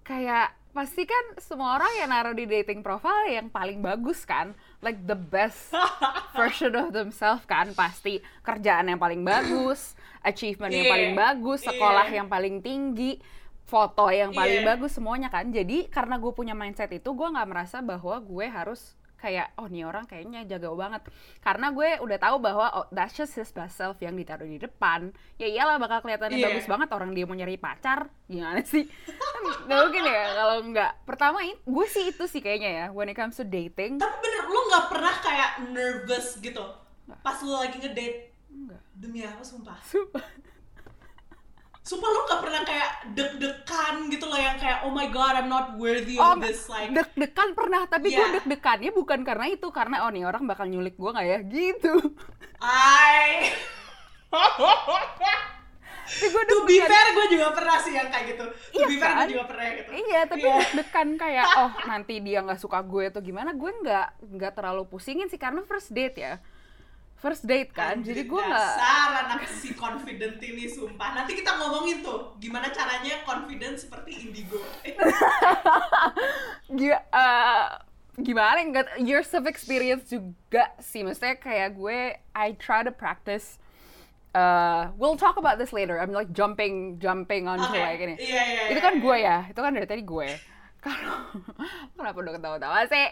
Kayak 0.00 0.56
pasti 0.72 1.04
kan 1.04 1.36
semua 1.36 1.76
orang 1.76 1.92
yang 1.96 2.08
naruh 2.08 2.32
di 2.32 2.44
dating 2.44 2.80
profile 2.80 3.28
yang 3.28 3.52
paling 3.52 3.84
bagus 3.84 4.24
kan? 4.24 4.56
Like 4.80 5.04
the 5.04 5.16
best 5.16 5.76
version 6.38 6.72
of 6.74 6.96
themselves 6.96 7.44
kan 7.44 7.76
pasti. 7.76 8.24
Kerjaan 8.40 8.88
yang 8.88 8.96
paling 8.96 9.20
bagus 9.20 9.92
achievement 10.24 10.72
yang 10.72 10.88
Iya, 10.88 10.92
paling 10.96 11.12
bagus 11.14 11.60
sekolah 11.62 12.06
iya. 12.08 12.16
yang 12.18 12.28
paling 12.32 12.58
tinggi 12.58 13.20
foto 13.66 14.08
yang 14.08 14.32
paling 14.32 14.64
Iya. 14.64 14.68
bagus 14.74 14.96
semuanya 14.96 15.28
kan? 15.28 15.52
Jadi 15.52 15.92
karena 15.92 16.16
gue 16.16 16.32
punya 16.32 16.56
mindset 16.56 16.88
itu 16.88 17.12
gue 17.12 17.28
nggak 17.28 17.48
merasa 17.52 17.84
bahwa 17.84 18.16
gue 18.16 18.46
harus 18.48 18.95
kayak 19.16 19.56
oh 19.56 19.66
nih 19.66 19.82
orang 19.82 20.04
kayaknya 20.04 20.44
jago 20.44 20.76
banget. 20.76 21.08
Karena 21.40 21.72
gue 21.72 21.98
udah 21.98 22.18
tahu 22.20 22.36
bahwa 22.38 22.66
oh, 22.74 22.86
that's 22.90 23.12
just 23.12 23.32
his 23.32 23.48
best 23.48 23.74
self 23.74 23.96
yang 23.98 24.12
ditaruh 24.12 24.44
di 24.44 24.56
depan. 24.56 25.08
Ya 25.36 25.48
iyalah 25.48 25.76
bakal 25.76 26.00
kelihatannya 26.00 26.36
Iya. 26.36 26.46
bagus 26.52 26.66
banget 26.66 26.88
orang 26.92 27.10
dia 27.12 27.24
mau 27.24 27.32
nyari 27.32 27.56
pacar. 27.56 28.06
Gimana 28.26 28.60
sih? 28.62 28.84
Kan 28.86 29.42
nggak 29.66 29.78
mungkin 29.82 30.02
ya 30.04 30.24
kalau 30.32 30.56
nggak. 30.68 30.92
Pertama 31.04 31.38
gue 31.42 31.86
sih 31.86 32.04
itu 32.08 32.24
sih 32.26 32.40
kayaknya 32.40 32.70
ya 32.70 32.86
when 32.90 33.08
it 33.08 33.16
comes 33.16 33.34
to 33.34 33.44
dating. 33.44 33.96
Tapi 33.96 34.16
bener 34.20 34.44
lu 34.46 34.60
nggak 34.68 34.86
pernah 34.92 35.14
kayak 35.18 35.50
nervous 35.68 36.36
gitu? 36.38 36.64
Pas 37.20 37.36
lu 37.40 37.52
lagi 37.52 37.78
ngedate? 37.78 38.30
Enggak 38.52 38.82
demi 38.92 39.20
apa 39.20 39.40
sumpah? 39.40 39.78
Sumpah. 39.82 40.24
Sumpah 41.86 42.08
lu 42.08 42.20
nggak 42.20 42.40
pernah 42.40 42.62
kayak 42.62 42.90
deg-degan 43.14 43.94
gitu 44.08 44.26
loh 44.26 44.34
yang 44.36 44.58
kayak 44.58 44.82
oh 44.82 44.90
my 44.90 45.06
god 45.06 45.38
I'm 45.38 45.46
not 45.46 45.78
worthy 45.78 46.18
Oh, 46.18 46.34
of 46.34 46.42
this 46.42 46.66
like 46.66 46.90
deg-degan 46.90 47.54
pernah 47.54 47.86
tapi 47.86 48.10
gue 48.10 48.18
Iya. 48.18 48.34
deg-degannya 48.36 48.90
bukan 48.90 49.22
karena 49.22 49.46
itu 49.46 49.70
karena 49.70 50.02
oh 50.02 50.10
nih 50.10 50.26
orang 50.26 50.44
bakal 50.44 50.66
nyulik 50.66 50.94
gue 50.94 51.06
nggak 51.06 51.24
ya 51.24 51.38
gitu 51.42 51.94
I 52.58 53.54
tapi 56.06 56.26
gue 56.26 56.44
to 56.44 56.56
be 56.64 56.78
fair 56.80 57.06
gue 57.12 57.26
juga 57.28 57.50
pernah 57.50 57.78
sih 57.78 57.90
yang 57.90 58.06
kayak 58.06 58.26
gitu 58.30 58.44
to 58.46 58.54
Iya 58.74 58.86
be 58.86 58.96
fair 58.96 59.10
kan? 59.12 59.18
gue 59.20 59.32
juga 59.32 59.44
pernah 59.44 59.66
gitu 59.72 59.90
Iya, 59.92 60.20
tapi 60.24 60.40
Iya. 60.40 60.54
deg-degan 60.60 61.08
kayak 61.16 61.46
oh 61.60 61.72
nanti 61.84 62.14
dia 62.18 62.38
nggak 62.40 62.58
suka 62.58 62.78
gue 62.80 63.04
atau 63.06 63.20
gimana, 63.20 63.50
gue 63.52 63.70
nggak 63.76 64.06
nggak 64.32 64.52
terlalu 64.54 64.82
pusingin 64.86 65.26
sih 65.26 65.36
karena 65.36 65.62
first 65.62 65.90
date 65.90 66.16
ya, 66.16 66.38
first 67.16 67.48
date 67.48 67.72
kan, 67.72 68.00
Anjir, 68.00 68.12
jadi 68.12 68.22
gue 68.28 68.40
nggak 68.40 68.68
dasar 68.76 69.10
anak 69.24 69.48
si 69.48 69.72
confident 69.72 70.36
ini 70.38 70.68
sumpah 70.68 71.16
nanti 71.16 71.32
kita 71.32 71.56
ngomongin 71.56 72.04
tuh 72.04 72.36
gimana 72.36 72.68
caranya 72.70 73.24
confident 73.24 73.80
seperti 73.80 74.28
indigo 74.28 74.60
Gi- 76.80 77.04
eh, 77.08 77.64
gimana 78.20 78.58
nggak 78.60 79.00
years 79.00 79.32
of 79.32 79.48
experience 79.48 80.12
juga 80.12 80.72
sih, 80.78 81.04
maksudnya 81.04 81.36
kayak 81.40 81.76
gue 81.76 82.20
I 82.36 82.48
try 82.56 82.84
to 82.84 82.92
practice. 82.92 83.56
uh, 84.36 84.92
we'll 85.00 85.16
talk 85.16 85.40
about 85.40 85.56
this 85.56 85.72
later. 85.72 85.96
I'm 85.98 86.12
like 86.12 86.32
jumping 86.36 87.00
jumping 87.00 87.48
onto 87.48 87.64
Oke. 87.72 87.80
like 87.80 88.00
ini. 88.04 88.20
Iya, 88.20 88.42
iya, 88.44 88.62
itu 88.68 88.78
iya, 88.78 88.84
kan 88.84 88.94
iya. 89.00 89.02
gue 89.02 89.16
ya, 89.16 89.38
itu 89.48 89.60
kan 89.64 89.72
dari 89.72 89.88
tadi 89.88 90.02
gue. 90.04 90.28
Kalau 90.84 91.18
kenapa 91.96 92.18
udah 92.20 92.32
ketawa-tawa 92.36 92.78
sih? 92.86 93.08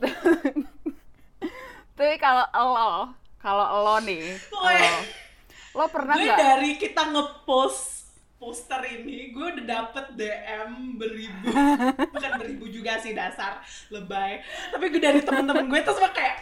Tapi 1.94 2.18
kalau 2.18 2.42
lo, 2.50 3.14
kalau 3.44 3.84
lo 3.84 3.96
nih, 4.00 4.24
Weh. 4.40 4.80
lo, 4.80 5.84
lo 5.84 5.84
pernah 5.92 6.16
gue 6.16 6.24
nggak? 6.24 6.40
dari 6.40 6.70
kita 6.80 7.12
ngepost 7.12 8.08
poster 8.40 8.80
ini 8.88 9.32
gue 9.36 9.46
udah 9.56 9.64
dapet 9.68 10.16
DM 10.16 10.96
beribu. 10.96 11.52
Bukan 12.16 12.32
beribu 12.40 12.64
juga 12.72 12.96
sih 13.04 13.12
dasar 13.12 13.60
lebay. 13.92 14.40
Tapi 14.72 14.84
gue 14.88 15.00
dari 15.00 15.20
temen-temen 15.20 15.68
gue 15.68 15.80
terus 15.84 16.00
kayak 16.12 16.40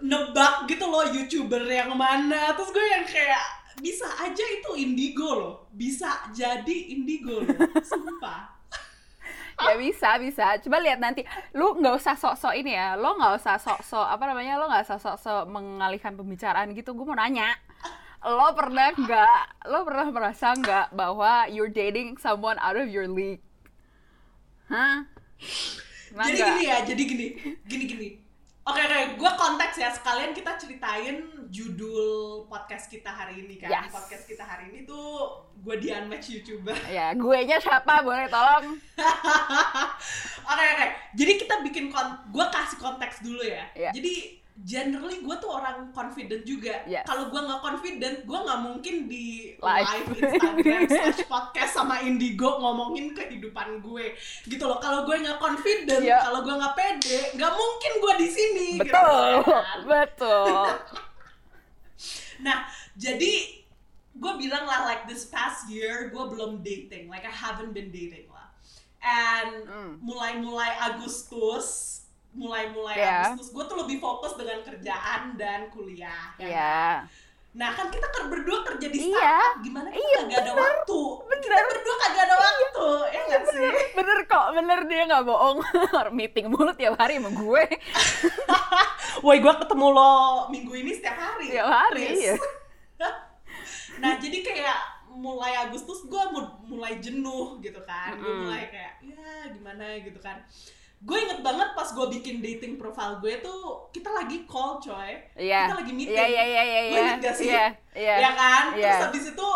nebak 0.00 0.64
gitu 0.68 0.88
loh 0.88 1.04
youtuber 1.12 1.64
yang 1.68 1.92
mana. 1.92 2.56
Terus 2.56 2.72
gue 2.72 2.84
yang 2.84 3.04
kayak 3.04 3.44
bisa 3.80 4.08
aja 4.24 4.44
itu 4.44 4.70
indigo 4.76 5.28
loh. 5.36 5.54
Bisa 5.72 6.32
jadi 6.32 6.96
indigo 6.96 7.44
loh. 7.44 7.56
Sumpah 7.84 8.57
ya 9.58 9.74
bisa 9.74 10.14
bisa. 10.22 10.58
Coba 10.62 10.78
lihat 10.78 11.02
nanti. 11.02 11.26
Lu 11.54 11.74
nggak 11.78 11.98
usah 11.98 12.14
sok-sok 12.14 12.54
ini 12.54 12.78
ya. 12.78 12.94
Lo 12.94 13.18
nggak 13.18 13.42
usah 13.42 13.56
sok-sok 13.58 14.06
apa 14.06 14.24
namanya 14.30 14.60
lo 14.60 14.70
nggak 14.70 14.84
usah 14.86 14.98
sok-sok 15.02 15.42
mengalihkan 15.50 16.14
pembicaraan 16.14 16.70
gitu. 16.76 16.94
Gue 16.94 17.06
mau 17.08 17.18
nanya 17.18 17.56
lo 18.26 18.50
pernah 18.54 18.90
nggak 18.94 19.70
lo 19.70 19.86
pernah 19.86 20.06
merasa 20.10 20.50
nggak 20.54 20.90
bahwa 20.90 21.46
you're 21.50 21.70
dating 21.70 22.18
someone 22.18 22.58
out 22.62 22.78
of 22.78 22.90
your 22.90 23.06
league? 23.06 23.42
Hah? 24.70 25.06
Jadi 26.08 26.38
gini 26.38 26.62
ya 26.66 26.76
jadi 26.86 27.02
gini. 27.02 27.26
Gini 27.66 27.84
gini 27.86 28.27
oke 28.68 28.80
oke 28.80 28.98
gue 29.16 29.30
konteks 29.34 29.74
ya 29.76 29.88
sekalian 29.88 30.36
kita 30.36 30.60
ceritain 30.60 31.16
judul 31.48 32.04
podcast 32.46 32.86
kita 32.86 33.08
hari 33.08 33.40
ini 33.40 33.56
kan 33.56 33.72
Yes. 33.72 33.88
podcast 33.88 34.28
kita 34.28 34.44
hari 34.44 34.68
ini 34.68 34.84
tuh 34.84 35.32
gue 35.58 35.74
di 35.80 35.88
unmatch 35.88 36.28
youtuber 36.30 36.76
ya 36.86 37.16
gue 37.16 37.38
nya 37.48 37.56
siapa 37.58 38.04
boleh 38.04 38.28
tolong 38.28 38.76
Oke 40.48 40.64
oke. 40.64 40.86
Jadi 41.12 41.32
kita 41.36 41.60
bikin 41.60 41.92
kon 41.92 42.08
gue 42.32 42.46
kasih 42.48 42.80
konteks 42.80 43.20
dulu 43.20 43.44
ya. 43.44 43.68
Iya. 43.76 43.90
Jadi 43.92 44.37
generally 44.58 45.22
gue 45.22 45.36
tuh 45.38 45.48
orang 45.48 45.92
confident 45.92 46.42
juga. 46.42 46.82
Yes. 46.84 47.06
Kalau 47.06 47.30
gue 47.30 47.38
nggak 47.38 47.62
confident, 47.62 48.16
gue 48.22 48.38
nggak 48.38 48.60
mungkin 48.60 48.94
di 49.06 49.54
Live. 49.54 49.86
live, 49.86 50.08
Instagram 50.18 50.80
slash 50.90 51.22
podcast 51.24 51.72
sama 51.72 52.02
Indigo 52.02 52.58
ngomongin 52.58 53.14
kehidupan 53.14 53.78
gue, 53.78 54.18
gitu 54.44 54.64
loh. 54.64 54.78
Kalau 54.78 55.04
gue 55.04 55.14
nggak 55.14 55.38
confident, 55.38 56.02
Iya. 56.02 56.18
kalau 56.20 56.42
gue 56.42 56.54
nggak 56.54 56.74
pede, 56.74 57.18
nggak 57.34 57.52
mungkin 57.54 57.92
gue 57.98 58.14
di 58.18 58.28
sini. 58.28 58.68
gitu 58.78 58.90
Betul, 58.90 59.32
kan. 59.44 59.78
betul. 59.94 60.64
Nah, 62.38 62.70
jadi 62.94 63.62
gue 64.14 64.32
bilang 64.36 64.62
lah 64.62 64.86
like 64.86 65.06
this 65.06 65.26
past 65.26 65.66
year 65.66 66.06
gue 66.08 66.24
belum 66.24 66.62
dating, 66.62 67.06
like 67.06 67.22
I 67.22 67.34
haven't 67.34 67.74
been 67.74 67.90
dating 67.90 68.30
lah. 68.30 68.50
And 68.98 69.66
Hmm. 69.66 69.92
mulai-mulai 69.98 70.74
Agustus, 70.80 72.02
mulai-mulai 72.30 72.94
Yeah. 72.94 73.32
Agustus, 73.32 73.50
gue 73.50 73.64
tuh 73.64 73.76
lebih 73.78 73.98
fokus 73.98 74.32
dengan 74.34 74.60
kerjaan 74.60 75.34
dan 75.34 75.68
kuliah. 75.68 76.32
ya 76.36 76.44
Iya. 76.44 76.78
Nah 77.50 77.70
kan 77.72 77.88
kita 77.88 78.06
berdua 78.28 78.62
kerja 78.62 78.86
di 78.86 78.98
Iya. 79.00 79.16
startup, 79.16 79.54
gimana 79.60 79.88
kita 79.88 79.98
Iya, 79.98 80.18
kagak 80.22 80.38
ada 80.38 80.52
waktu? 80.54 81.00
Kita 81.18 81.26
Bener. 81.48 81.64
berdua 81.66 81.94
kagak 81.98 82.22
ada 82.22 82.36
waktu, 82.38 82.86
ya 83.08 83.20
nggak 83.24 83.42
sih? 83.48 83.70
Bener 83.92 84.18
kok, 84.24 84.46
bener 84.52 84.80
dia 84.84 85.02
nggak 85.04 85.24
bohong. 85.24 85.58
Meeting 86.18 86.46
mulu 86.48 86.70
tiap 86.72 86.94
hari 86.94 87.18
sama 87.18 87.30
gue. 87.32 87.64
Woi, 89.24 89.36
gue 89.38 89.54
ketemu 89.58 89.86
lo 89.90 90.14
minggu 90.48 90.72
ini 90.76 90.92
setiap 90.94 91.16
hari. 91.16 91.50
Tiap 91.50 91.66
hari, 91.66 92.06
iya. 92.14 92.36
nah, 94.02 94.14
jadi 94.14 94.38
kayak 94.38 94.78
mulai 95.10 95.58
Agustus 95.58 96.06
gue 96.06 96.22
mulai 96.62 97.02
jenuh 97.02 97.58
gitu 97.58 97.80
kan. 97.82 98.14
Gue 98.14 98.22
Mm-mm. 98.22 98.46
mulai 98.46 98.70
kayak, 98.70 98.92
ya 99.02 99.26
gimana 99.50 99.98
gitu 99.98 100.20
kan. 100.22 100.38
Gue 100.98 101.14
inget 101.16 101.40
banget 101.40 101.68
pas 101.72 101.86
gue 101.86 102.06
bikin 102.10 102.38
dating 102.38 102.74
profile 102.74 103.18
gue 103.18 103.38
tuh, 103.38 103.86
kita 103.88 104.10
lagi 104.10 104.42
call 104.44 104.76
coy. 104.78 105.14
Iya. 105.32 105.70
Kita 105.70 105.76
lagi 105.78 105.92
meeting. 105.92 106.10
Iya, 106.10 106.26
iya, 106.26 106.42
iya, 106.44 106.62
iya, 106.64 106.80
Lo 106.80 106.90
iya. 106.90 107.00
inget 107.00 107.18
gak 107.22 107.34
sih? 107.34 107.46
Iya, 107.46 107.64
iya. 107.94 108.14
ya 108.18 108.30
kan 108.32 108.64
Iya. 108.72 108.82
terus 108.84 109.04
habis 109.06 109.24
itu 109.32 109.48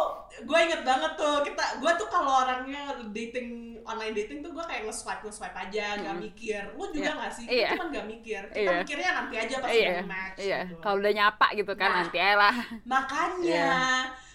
gue 0.42 0.58
inget 0.60 0.82
banget 0.82 1.12
tuh 1.14 1.42
kita 1.42 1.64
gue 1.78 1.92
tuh 1.94 2.08
kalau 2.08 2.42
orangnya 2.42 2.82
dating 3.10 3.48
online 3.82 4.10
dating 4.12 4.38
tuh 4.40 4.50
gue 4.50 4.64
kayak 4.64 4.82
nge-swipe 4.82 5.20
nge-swipe 5.20 5.52
aja 5.52 5.94
nggak 5.96 6.16
Mm. 6.16 6.22
mikir 6.24 6.62
lu 6.72 6.84
juga 6.88 7.04
Iya. 7.04 7.12
nggak 7.12 7.32
sih 7.32 7.44
Iya. 7.44 7.68
kita 7.68 7.76
kan 7.76 7.88
nggak 7.92 8.06
mikir 8.08 8.42
kita 8.48 8.58
Iya. 8.62 8.72
mikirnya 8.80 9.10
nanti 9.12 9.34
aja 9.36 9.54
pas 9.58 9.68
Iya, 9.68 9.90
udah 9.92 10.06
match 10.08 10.38
iya. 10.40 10.58
gitu. 10.64 10.74
Kalau 10.80 10.96
udah 10.98 11.12
nyapa 11.12 11.46
gitu 11.52 11.72
kan 11.72 11.88
Nah. 11.88 11.96
nanti 12.00 12.18
aja 12.18 12.34
lah. 12.36 12.56
makanya 12.84 13.42
Iya. 13.44 13.78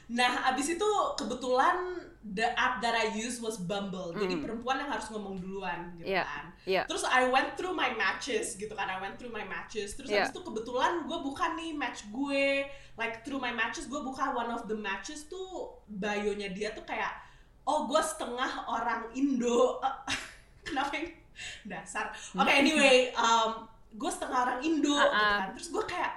Nah 0.07 0.47
abis 0.47 0.73
itu 0.73 0.89
kebetulan 1.15 1.99
the 2.23 2.47
app 2.55 2.79
that 2.79 2.91
I 2.91 3.11
use 3.13 3.39
was 3.39 3.55
Bumble 3.57 4.11
jadi 4.11 4.35
Mm. 4.35 4.43
perempuan 4.43 4.79
yang 4.79 4.87
harus 4.89 5.07
ngomong 5.07 5.39
duluan 5.39 5.95
gitu 5.95 6.11
Iya. 6.11 6.23
kan 6.23 6.45
Iya. 6.63 6.83
Terus 6.83 7.03
I 7.03 7.27
went 7.27 7.55
through 7.55 7.71
my 7.71 7.95
matches 7.95 8.55
gitu 8.55 8.71
kan, 8.71 8.91
I 8.91 8.99
went 8.99 9.15
through 9.15 9.31
my 9.31 9.47
matches. 9.47 9.95
Terus 9.95 10.11
Yeah. 10.11 10.27
habis 10.27 10.35
itu 10.35 10.43
kebetulan 10.43 11.07
gue 11.07 11.15
buka 11.17 11.55
nih 11.55 11.71
match 11.71 12.11
gue, 12.11 12.67
like 12.99 13.23
through 13.23 13.39
my 13.39 13.55
matches 13.55 13.87
gue 13.87 13.95
buka 13.95 14.35
one 14.35 14.51
of 14.51 14.67
the 14.67 14.75
matches 14.75 15.31
tuh 15.31 15.71
bio-nya 15.87 16.51
dia 16.51 16.75
tuh 16.75 16.83
kayak, 16.83 17.15
oh 17.63 17.87
gue 17.87 18.01
setengah 18.03 18.67
orang 18.67 19.07
Indo. 19.15 19.79
Kenapa 20.67 20.91
yang 20.99 21.07
dasar? 21.63 22.11
Oke 22.35 22.51
anyway, 22.51 23.15
um, 23.15 23.63
gue 23.89 24.11
setengah 24.11 24.39
orang 24.43 24.59
Indo 24.59 24.91
gitu 24.91 25.07
Uh-uh. 25.07 25.39
kan. 25.39 25.55
Terus 25.55 25.69
gue 25.71 25.83
kayak, 25.87 26.11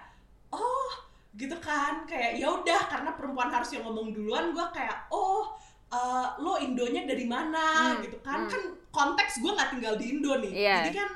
oh 0.50 0.90
gitu 1.32 1.54
kan, 1.58 2.02
kayak 2.04 2.36
ya 2.36 2.50
udah 2.50 2.80
karena 2.86 3.10
perempuan 3.14 3.48
harus 3.48 3.70
yang 3.70 3.86
ngomong 3.86 4.10
duluan, 4.10 4.50
gue 4.50 4.66
kayak, 4.74 5.06
oh 5.10 5.54
eh, 5.90 6.26
lo 6.38 6.54
Indonya 6.56 7.02
dari 7.02 7.26
mana 7.26 7.94
Hmm, 7.94 8.02
gitu 8.02 8.18
kan? 8.22 8.46
hmm. 8.46 8.50
Kan 8.50 8.62
konteks 8.90 9.38
gue 9.38 9.50
nggak 9.50 9.70
tinggal 9.74 9.94
di 9.94 10.06
Indo 10.14 10.38
nih, 10.38 10.52
Iya. 10.54 10.76
jadi 10.82 10.90
kan 11.02 11.10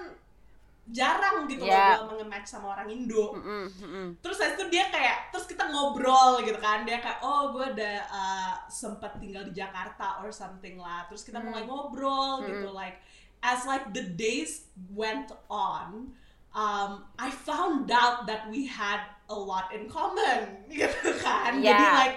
jarang 0.85 1.49
gitu 1.49 1.65
Iya. 1.65 1.97
loh 1.97 2.13
gue 2.13 2.17
nge-match 2.21 2.45
sama 2.47 2.77
orang 2.77 2.93
Indo. 2.93 3.33
Mm-mm, 3.33 3.65
mm-mm. 3.73 4.07
Terus 4.21 4.37
habis 4.37 4.61
itu 4.61 4.65
dia 4.69 4.93
kayak, 4.93 5.33
terus 5.33 5.49
kita 5.49 5.65
ngobrol 5.67 6.45
gitu 6.45 6.61
kan, 6.61 6.85
dia 6.85 7.01
kayak, 7.01 7.25
oh 7.25 7.57
gue 7.57 7.73
ada 7.73 8.05
uh, 8.13 8.53
sempat 8.69 9.17
tinggal 9.17 9.49
di 9.49 9.57
Jakarta 9.57 10.21
or 10.21 10.29
something 10.29 10.77
lah. 10.77 11.09
Terus 11.09 11.25
kita 11.25 11.41
Hmm. 11.41 11.49
mulai 11.49 11.65
ngobrol 11.65 12.45
Hmm. 12.45 12.47
gitu, 12.47 12.69
like 12.71 13.01
as 13.41 13.65
like 13.65 13.95
the 13.97 14.05
days 14.13 14.69
went 14.93 15.33
on, 15.49 16.13
um, 16.53 16.91
I 17.17 17.33
found 17.33 17.89
out 17.89 18.29
that 18.29 18.47
we 18.47 18.69
had 18.69 19.14
a 19.27 19.35
lot 19.35 19.71
in 19.71 19.87
common, 19.87 20.41
gitu 20.71 21.11
kan. 21.19 21.59
Jadi 21.59 21.65
Yeah. 21.77 21.97
like 21.97 22.17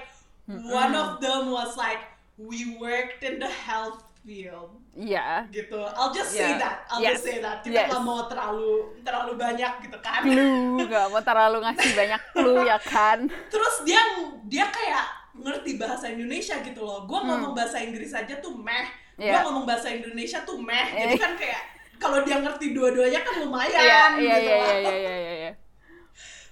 one 0.65 0.91
of 0.91 1.19
them 1.19 1.49
was 1.49 1.75
like 1.75 2.03
we 2.35 2.75
worked 2.75 3.21
in 3.21 3.37
the 3.37 3.49
health 3.49 4.03
field 4.21 4.75
Iya. 4.91 5.47
gitu. 5.49 5.77
I'll 5.93 6.11
just 6.11 6.31
say 6.31 6.51
Yeah. 6.51 6.59
that. 6.59 6.77
I'll 6.87 6.99
Yes. 6.99 7.17
just 7.17 7.25
say 7.25 7.37
that. 7.39 7.61
Kita 7.61 7.87
Yes. 7.87 7.95
mau 7.97 8.25
terlalu 8.25 8.97
terlalu 9.01 9.33
banyak 9.35 9.71
gitu 9.81 9.97
kan. 9.99 10.19
Clue, 10.21 10.83
gak 10.83 11.07
mau 11.07 11.21
terlalu 11.21 11.57
ngasih 11.63 11.91
banyak 11.93 12.21
clue 12.31 12.61
ya 12.61 12.77
kan. 12.77 13.23
Terus 13.53 13.75
dia 13.83 14.01
dia 14.45 14.67
kayak 14.67 15.05
ngerti 15.37 15.77
bahasa 15.77 16.09
Indonesia 16.09 16.59
gitu 16.59 16.81
loh. 16.81 17.05
Gua 17.05 17.21
Hmm. 17.21 17.29
ngomong 17.31 17.53
bahasa 17.53 17.77
Inggris 17.77 18.11
aja 18.11 18.35
tuh 18.37 18.51
meh. 18.51 18.89
Iya. 19.15 19.37
Gua 19.37 19.39
ngomong 19.47 19.65
bahasa 19.65 19.87
Indonesia 19.89 20.41
tuh 20.43 20.57
meh. 20.57 20.87
Jadi 20.91 21.15
Eh. 21.15 21.19
kan 21.19 21.33
kayak 21.33 21.61
kalau 21.97 22.21
dia 22.21 22.37
ngerti 22.37 22.73
dua-duanya 22.73 23.21
kan 23.21 23.41
lumayan 23.41 23.73
Iya, 23.73 24.01
iya, 24.17 24.35
gitu 24.37 24.51
loh. 24.51 24.69
iya, 24.69 24.75
iya, 24.75 24.93
iya, 25.15 25.33
iya. 25.33 25.51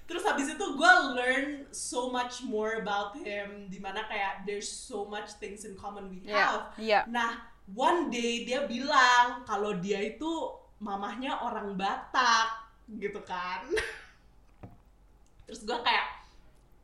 Terus 0.05 0.21
habis 0.21 0.53
itu 0.53 0.65
gue 0.77 0.93
learn 1.17 1.65
so 1.73 2.13
much 2.13 2.45
more 2.45 2.77
about 2.77 3.17
him. 3.17 3.65
Di 3.73 3.81
mana 3.81 4.05
kayak 4.05 4.45
there's 4.45 4.69
so 4.69 5.09
much 5.09 5.33
things 5.41 5.65
in 5.65 5.73
common 5.73 6.13
we 6.13 6.21
have. 6.29 6.69
iya. 6.77 7.09
Nah, 7.09 7.41
one 7.73 8.13
day 8.13 8.45
dia 8.45 8.69
bilang 8.69 9.41
kalau 9.49 9.73
dia 9.81 9.97
itu 10.05 10.53
mamahnya 10.77 11.41
orang 11.41 11.73
Batak, 11.73 12.69
gitu 13.01 13.17
kan. 13.25 13.65
Terus 15.49 15.61
gue 15.65 15.77
kayak, 15.81 16.05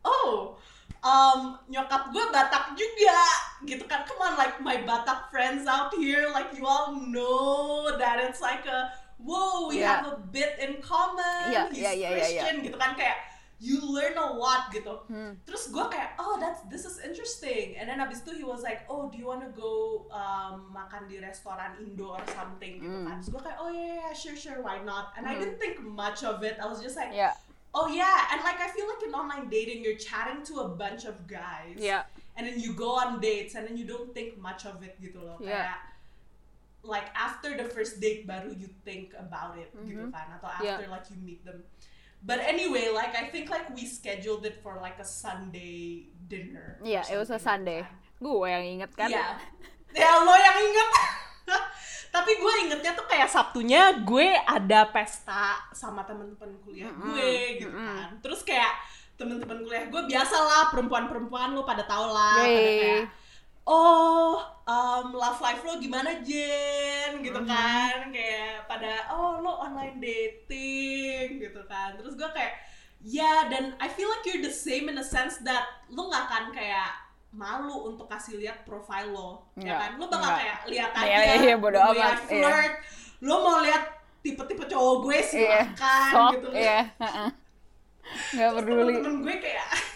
oh, 0.01 0.57
um, 1.05 1.57
nyokap 1.69 2.09
gue 2.09 2.25
Batak 2.33 2.73
juga, 2.73 3.21
gitu 3.65 3.85
kan. 3.85 4.05
Come 4.09 4.21
on, 4.21 4.33
like 4.37 4.57
my 4.65 4.81
Batak 4.81 5.29
friends 5.29 5.69
out 5.69 5.93
here, 5.93 6.29
like 6.33 6.53
you 6.57 6.65
all 6.65 6.93
know 6.93 7.89
that 8.01 8.17
it's 8.17 8.41
like 8.41 8.65
a, 8.65 8.89
whoa, 9.21 9.69
we 9.69 9.79
Yeah. 9.79 10.01
have 10.01 10.07
a 10.09 10.17
bit 10.19 10.57
in 10.57 10.81
common. 10.81 11.49
Yeah, 11.49 11.69
He's 11.69 11.79
yeah, 11.79 11.93
yeah, 11.93 12.09
yeah, 12.09 12.09
yeah. 12.09 12.43
Christian, 12.43 12.55
gitu 12.63 12.77
kan. 12.77 12.93
Kayak, 12.93 13.17
you 13.61 13.77
learn 13.77 14.17
a 14.17 14.25
lot 14.33 14.73
gitu. 14.73 15.05
Hmm. 15.05 15.37
Terus 15.45 15.69
gue 15.69 15.85
kayak, 15.85 16.17
oh 16.17 16.41
that's 16.41 16.65
this 16.65 16.81
is 16.81 16.97
interesting. 16.97 17.77
And 17.77 17.85
then 17.85 18.01
abis 18.01 18.25
itu 18.25 18.41
he 18.41 18.45
was 18.45 18.65
like, 18.65 18.89
oh 18.89 19.05
do 19.05 19.21
you 19.21 19.29
wanna 19.29 19.53
go 19.53 20.09
um, 20.09 20.73
makan 20.73 21.05
di 21.05 21.21
restoran 21.21 21.77
Indo 21.77 22.17
or 22.17 22.23
something 22.33 22.81
gitu 22.81 22.89
Mm. 22.89 23.05
kan. 23.05 23.15
Terus 23.21 23.29
gue 23.29 23.41
kayak, 23.45 23.57
oh 23.61 23.69
yeah, 23.69 24.01
yeah, 24.01 24.11
sure 24.17 24.33
sure 24.33 24.65
why 24.65 24.81
not. 24.81 25.13
And 25.13 25.29
I 25.29 25.37
Mm. 25.37 25.45
didn't 25.45 25.59
think 25.61 25.77
much 25.77 26.25
of 26.25 26.41
it. 26.41 26.57
I 26.57 26.65
was 26.65 26.81
just 26.81 26.97
like, 26.97 27.13
Iya, 27.13 27.37
oh 27.71 27.85
yeah. 27.85 28.33
And 28.33 28.41
like 28.41 28.57
I 28.57 28.73
feel 28.73 28.89
like 28.89 29.05
in 29.05 29.13
online 29.13 29.45
dating 29.45 29.85
you're 29.85 30.01
chatting 30.01 30.41
to 30.49 30.65
a 30.65 30.69
bunch 30.73 31.05
of 31.05 31.29
guys. 31.29 31.77
iya. 31.77 32.09
And 32.33 32.49
then 32.49 32.57
you 32.57 32.73
go 32.73 32.97
on 32.97 33.21
dates 33.21 33.53
and 33.53 33.69
then 33.69 33.77
you 33.77 33.85
don't 33.85 34.09
think 34.09 34.41
much 34.41 34.65
of 34.65 34.81
it 34.81 34.97
gitu 34.97 35.21
loh. 35.21 35.37
Yeah. 35.37 35.69
Kayak 35.69 35.77
like 36.81 37.07
after 37.13 37.53
the 37.53 37.69
first 37.69 38.01
date 38.01 38.25
baru 38.25 38.49
you 38.51 38.65
think 38.81 39.13
about 39.13 39.53
it 39.53 39.69
gitu 39.85 40.09
Mhm. 40.09 40.13
kan 40.13 40.27
atau 40.35 40.49
Yeah. 40.59 40.81
after 40.81 40.89
like 40.89 41.05
you 41.09 41.17
meet 41.21 41.45
them. 41.45 41.61
But 42.21 42.37
anyway, 42.37 42.93
like 42.93 43.17
I 43.17 43.33
think 43.33 43.49
like 43.49 43.73
we 43.73 43.81
scheduled 43.83 44.45
it 44.45 44.61
for 44.61 44.77
like 44.77 45.01
a 45.01 45.05
Sunday 45.05 46.05
dinner. 46.29 46.77
Iya, 46.81 47.09
it 47.09 47.17
was 47.17 47.33
a 47.33 47.41
Sunday. 47.41 47.81
kan. 47.81 47.97
Gue 48.21 48.45
yang 48.45 48.61
inget 48.61 48.91
kan. 48.93 49.09
Iya. 49.09 49.41
Ya 49.91 50.11
lo 50.21 50.33
yang 50.33 50.57
inget. 50.61 50.89
Tapi 52.13 52.31
gue 52.37 52.53
ingetnya 52.67 52.93
tuh 52.93 53.07
kayak 53.07 53.25
Sabtunya 53.25 54.05
gue 54.05 54.37
ada 54.37 54.85
pesta 54.93 55.65
sama 55.73 56.05
temen-temen 56.05 56.61
kuliah 56.61 56.91
gue 56.91 57.31
gitu 57.57 57.73
mm-mm. 57.73 57.81
kan. 57.97 58.09
Terus 58.21 58.45
kayak 58.45 58.69
temen-temen 59.17 59.65
kuliah 59.65 59.89
gue 59.89 60.01
biasalah 60.05 60.69
perempuan-perempuan 60.69 61.53
lo 61.53 61.61
pada 61.61 61.85
tau 61.85 62.09
lah 62.09 62.41
pada 62.41 62.69
kayak 62.77 63.05
oh 63.63 64.37
um, 64.63 65.11
love 65.11 65.37
life 65.37 65.61
lo 65.61 65.77
gimana 65.77 66.19
Jen 66.19 67.19
gitu 67.19 67.37
Mhm. 67.37 67.47
kan 67.47 68.09
kayak 68.09 68.65
pada 68.65 69.09
oh 69.09 69.39
lo 69.39 69.61
online 69.61 69.97
dating 69.97 71.39
gitu 71.39 71.61
kan 71.65 71.93
terus 71.93 72.13
gue 72.13 72.29
kayak 72.29 72.57
ya 72.99 73.47
dan 73.47 73.73
I 73.77 73.87
feel 73.87 74.05
like 74.07 74.23
you're 74.23 74.41
the 74.41 74.51
same 74.51 74.85
in 74.85 74.95
a 74.95 75.05
sense 75.05 75.41
that 75.41 75.65
lo 75.87 76.05
nggak 76.05 76.23
akan 76.23 76.43
kayak 76.51 76.89
malu 77.31 77.87
untuk 77.87 78.05
kasih 78.05 78.37
lihat 78.37 78.61
profile 78.61 79.07
lo 79.07 79.29
ya 79.55 79.79
kan 79.79 79.91
lo 79.95 80.05
bakal 80.05 80.19
nggak. 80.27 80.37
kayak 80.37 80.57
lihat 80.67 80.89
Iya, 80.91 80.99
aja 80.99 81.23
iya, 81.23 81.35
iya, 81.39 81.55
bodo 81.55 81.75
the 81.75 81.83
way 81.87 81.97
I 81.97 82.03
amat, 82.03 82.19
iya. 82.19 82.27
flirt 82.27 82.73
lo 83.21 83.35
mau 83.39 83.57
lihat 83.59 83.83
tipe-tipe 84.19 84.65
cowok 84.65 84.95
gue 85.01 85.15
Iya, 85.15 85.25
silahkan 85.25 86.11
sok, 86.11 86.29
gitu 86.35 86.47
iya. 86.53 86.79
heeh. 86.93 87.29
Nggak 88.31 88.49
peduli. 88.53 88.93
temen-temen 88.93 89.17
gue 89.23 89.35
kayak 89.39 89.67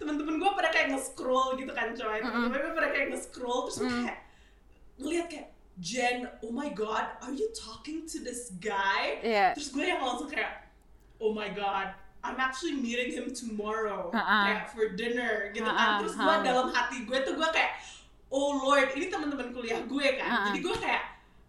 temen-temen 0.00 0.40
gue 0.40 0.50
pada 0.56 0.68
kayak 0.72 0.96
nge-scroll 0.96 1.56
gitu 1.60 1.72
kan 1.76 1.92
coy 1.92 2.18
temen-temen 2.20 2.58
gue 2.58 2.74
pada 2.76 2.90
kayak 2.92 3.06
nge-scroll 3.12 3.68
terus 3.68 3.76
gue 3.84 3.90
kayak 3.90 4.18
ngeliat 5.00 5.26
kayak 5.28 5.48
Jen, 5.82 6.30
oh 6.46 6.54
my 6.54 6.70
god, 6.70 7.18
are 7.18 7.34
you 7.34 7.50
talking 7.50 8.06
to 8.06 8.22
this 8.22 8.54
guy? 8.62 9.18
Iya. 9.26 9.58
Terus 9.58 9.74
gue 9.74 9.82
yang 9.82 9.98
langsung 9.98 10.30
kayak, 10.30 10.70
oh 11.18 11.34
my 11.34 11.50
god, 11.50 11.90
I'm 12.22 12.38
actually 12.38 12.78
meeting 12.78 13.10
him 13.10 13.34
tomorrow, 13.34 14.14
Ha-ha. 14.14 14.38
kayak 14.46 14.64
for 14.70 14.94
dinner 14.94 15.50
gitu 15.50 15.66
Ha-ha, 15.66 15.98
kan. 15.98 16.06
Terus 16.06 16.14
gue 16.14 16.34
ha. 16.38 16.46
dalam 16.46 16.70
hati 16.70 17.02
gue 17.02 17.18
tuh 17.26 17.34
gue 17.34 17.48
kayak, 17.50 17.74
oh 18.30 18.62
lord, 18.62 18.94
ini 18.94 19.10
teman-teman 19.10 19.50
kuliah 19.50 19.82
gue 19.82 20.06
kan. 20.14 20.30
Ha-ha. 20.30 20.46
Jadi 20.54 20.58
gue 20.62 20.76
kayak, 20.78 21.04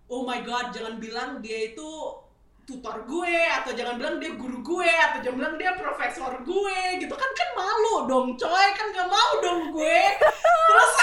oh 0.10 0.26
my 0.26 0.42
god, 0.42 0.74
jangan 0.74 0.98
bilang 0.98 1.38
dia 1.46 1.70
itu 1.70 1.90
tutor 2.66 3.06
gue 3.06 3.38
atau 3.62 3.72
jangan 3.78 3.96
bilang 4.02 4.18
dia 4.18 4.34
guru 4.34 4.60
gue 4.66 4.90
atau 4.90 5.22
jangan 5.22 5.38
bilang 5.38 5.56
dia 5.62 5.72
profesor 5.78 6.42
gue 6.42 6.80
gitu. 6.98 7.14
Kan 7.14 7.32
kan 7.38 7.50
malu 7.54 8.10
dong 8.10 8.28
coy. 8.36 8.68
Kan 8.74 8.88
gak 8.92 9.10
mau 9.10 9.32
dong 9.40 9.72
gue. 9.72 10.02
Terus 10.20 10.94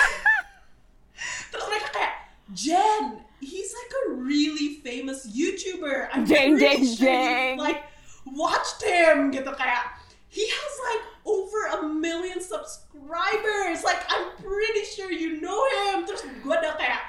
terus 1.54 1.64
mereka 1.71 1.88
kayak 1.95 2.14
Jen 2.52 3.23
he's 3.42 3.75
like 3.75 3.92
a 3.92 4.02
really 4.14 4.78
famous 4.83 5.26
YouTuber. 5.26 6.09
I'm 6.12 6.26
pretty 6.26 6.59
jeng, 6.59 6.97
sure 6.97 7.11
you, 7.11 7.59
like 7.59 7.83
watched 8.26 8.83
him 8.83 9.31
gitu. 9.35 9.50
Kayak 9.54 9.99
he 10.31 10.47
has 10.47 10.75
like 10.90 11.02
over 11.26 11.61
a 11.78 11.78
million 11.90 12.38
subscribers. 12.38 13.83
Like 13.83 14.02
I'm 14.09 14.38
pretty 14.38 14.85
sure 14.95 15.11
you 15.11 15.42
know 15.42 15.59
him. 15.87 16.07
Terus 16.07 16.23
gue 16.23 16.54
udah 16.54 16.75
kayak 16.78 17.02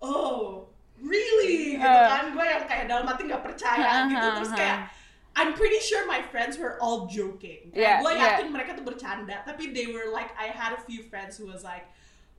oh 0.00 0.68
really 1.04 1.76
gitu 1.76 1.84
Uh. 1.84 2.08
kan 2.08 2.24
gue 2.32 2.44
yang 2.44 2.64
kayak 2.64 2.84
dalam 2.88 3.04
hati 3.04 3.22
nggak 3.28 3.44
percaya 3.44 4.08
gitu 4.08 4.26
terus 4.40 4.52
kayak 4.56 4.78
I'm 5.34 5.50
pretty 5.58 5.82
sure 5.82 6.06
my 6.06 6.22
friends 6.22 6.62
were 6.62 6.78
all 6.78 7.10
joking. 7.10 7.74
Yeah, 7.74 7.98
gue 7.98 8.14
yeah. 8.14 8.38
yakin 8.38 8.54
mereka 8.54 8.78
tuh 8.78 8.86
bercanda, 8.86 9.42
tapi 9.42 9.74
they 9.74 9.90
were 9.90 10.14
like, 10.14 10.30
I 10.38 10.54
had 10.54 10.70
a 10.70 10.80
few 10.86 11.02
friends 11.10 11.34
who 11.34 11.50
was 11.50 11.66
like, 11.66 11.90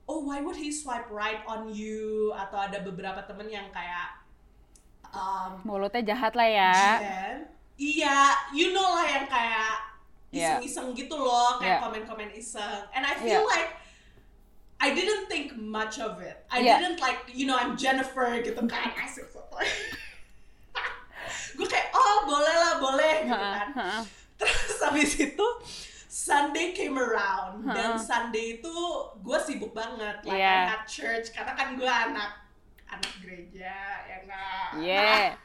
oh 0.08 0.24
why 0.24 0.40
would 0.40 0.56
he 0.56 0.72
swipe 0.72 1.12
right 1.12 1.44
on 1.44 1.68
you? 1.68 2.32
Atau 2.32 2.56
ada 2.56 2.80
beberapa 2.80 3.20
temen 3.28 3.52
yang 3.52 3.68
kayak, 3.68 4.16
um, 5.12 5.60
mulutnya 5.68 6.16
jahat 6.16 6.32
lah 6.32 6.48
ya 6.48 6.72
Jen, 7.04 7.36
iya, 7.76 8.32
you 8.56 8.72
know 8.72 8.96
lah 8.96 9.04
yang 9.04 9.26
kayak 9.28 9.76
Yeah. 10.32 10.56
iseng-iseng 10.58 10.96
gitu 10.96 11.16
loh, 11.16 11.60
kayak 11.60 11.78
Yeah. 11.78 11.82
komen-komen 11.84 12.28
iseng. 12.32 12.82
And 12.96 13.04
I 13.04 13.12
feel 13.20 13.44
Yeah. 13.44 13.52
like 13.56 13.76
I 14.76 14.92
didn't 14.92 15.26
think 15.26 15.56
much 15.56 15.96
of 15.98 16.20
it. 16.20 16.36
I 16.52 16.60
Yeah. 16.60 16.76
didn't 16.78 17.00
like, 17.00 17.32
you 17.32 17.48
know, 17.48 17.56
I'm 17.56 17.74
Jennifer 17.74 18.28
gitu 18.40 18.60
kan, 18.68 18.92
asik 19.00 19.32
foto. 19.32 19.56
gue 21.56 21.64
kayak, 21.64 21.88
oh 21.90 22.28
boleh 22.28 22.54
lah, 22.54 22.74
boleh 22.76 23.14
gitu 23.24 23.46
kan. 23.56 23.68
Terus 24.36 24.76
habis 24.84 25.16
itu 25.16 25.46
Sunday 26.06 26.72
came 26.72 26.96
around 26.96 27.64
dan 27.66 27.96
Huh. 27.96 28.00
Sunday 28.00 28.60
itu 28.60 28.72
gue 29.20 29.38
sibuk 29.40 29.72
banget 29.72 30.20
like 30.24 30.36
Yeah. 30.36 30.68
I 30.68 30.72
had 30.76 30.84
church 30.84 31.32
karena 31.32 31.52
kan 31.52 31.76
gue 31.76 31.88
anak 31.88 32.40
anak 32.86 33.12
gereja 33.20 33.76
ya 34.06 34.16
enggak 34.24 34.68
yeah 34.80 35.36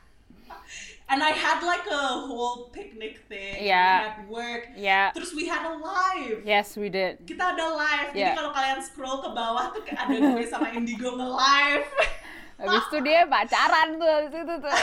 and 1.11 1.19
I 1.19 1.35
had 1.35 1.59
like 1.61 1.83
a 1.91 2.23
whole 2.23 2.71
picnic 2.71 3.19
thing. 3.27 3.59
Yeah. 3.59 4.15
at 4.15 4.29
work. 4.31 4.71
Yeah. 4.79 5.11
Terus 5.11 5.35
we 5.35 5.45
had 5.45 5.67
a 5.67 5.75
live. 5.75 6.47
Yes 6.47 6.79
we 6.79 6.87
did. 6.87 7.27
Kita 7.27 7.51
ada 7.53 7.67
live. 7.75 8.15
Yeah. 8.15 8.31
jadi 8.31 8.39
kalau 8.39 8.51
kalian 8.55 8.79
scroll 8.79 9.19
ke 9.19 9.29
bawah 9.35 9.75
tuh 9.75 9.83
ada 9.91 10.15
gue 10.15 10.45
sama 10.47 10.71
Indigo 10.71 11.19
nge-live. 11.19 11.87
Habis 12.61 12.85
itu 12.93 12.97
dia 13.01 13.25
pacaran 13.25 13.97
tuh 13.97 14.05
habis 14.05 14.37
itu 14.37 14.55
tuh 14.61 14.69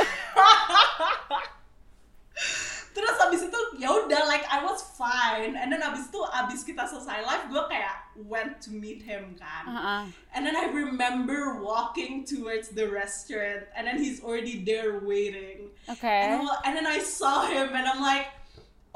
terus 2.98 3.14
abis 3.22 3.46
itu 3.46 3.60
ya 3.78 3.94
udah 3.94 4.26
like 4.26 4.42
I 4.50 4.66
was 4.66 4.82
fine. 4.98 5.54
And 5.54 5.70
then 5.70 5.86
abis 5.86 6.10
itu 6.10 6.18
abis 6.34 6.66
kita 6.66 6.82
selesai 6.90 7.22
live 7.22 7.46
gue 7.46 7.62
kayak 7.70 8.10
went 8.26 8.58
to 8.66 8.74
meet 8.74 9.06
him 9.06 9.38
kan. 9.38 9.70
Heeh. 9.70 10.02
and 10.34 10.42
then 10.42 10.58
I 10.58 10.66
remember 10.74 11.62
walking 11.62 12.26
towards 12.26 12.74
the 12.74 12.90
restaurant 12.90 13.70
and 13.78 13.86
then 13.86 14.02
he's 14.02 14.18
already 14.18 14.66
there 14.66 14.98
waiting. 14.98 15.70
Oke 15.86 16.02
and, 16.02 16.42
I 16.42 16.66
and 16.66 16.74
then 16.74 16.90
I 16.90 16.98
saw 16.98 17.46
him 17.46 17.70
and 17.70 17.86
I'm 17.86 18.02
like 18.02 18.34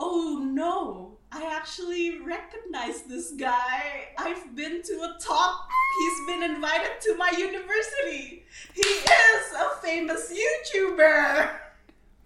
oh 0.02 0.42
no. 0.42 1.14
I 1.32 1.48
actually 1.48 2.20
recognize 2.20 3.08
this 3.08 3.32
guy. 3.32 4.12
I've 4.20 4.52
been 4.52 4.84
to 4.84 4.94
a 5.00 5.16
talk. 5.16 5.64
He's 5.64 6.18
been 6.28 6.42
invited 6.44 7.00
to 7.08 7.16
my 7.16 7.32
university. 7.32 8.44
He 8.76 8.84
is 8.84 9.44
a 9.56 9.80
famous 9.80 10.28
YouTuber. 10.28 11.56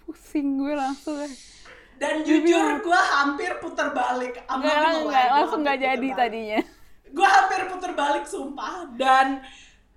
Pusing 0.03 0.59
gue 0.59 0.75
langsung 0.75 1.31
dan 1.97 2.21
jujur 2.23 2.81
gue 2.85 3.01
hampir 3.17 3.51
putar 3.61 3.93
balik 3.93 4.41
not 4.49 4.61
nggak 4.61 5.09
nggak 5.09 5.27
langsung 5.33 5.61
nggak 5.65 5.79
jadi 5.81 5.97
puter 5.97 6.13
balik. 6.13 6.21
tadinya. 6.21 6.61
Gue 7.17 7.29
hampir 7.29 7.61
putar 7.73 7.93
balik 7.97 8.25
sumpah. 8.29 8.93
Dan 9.01 9.41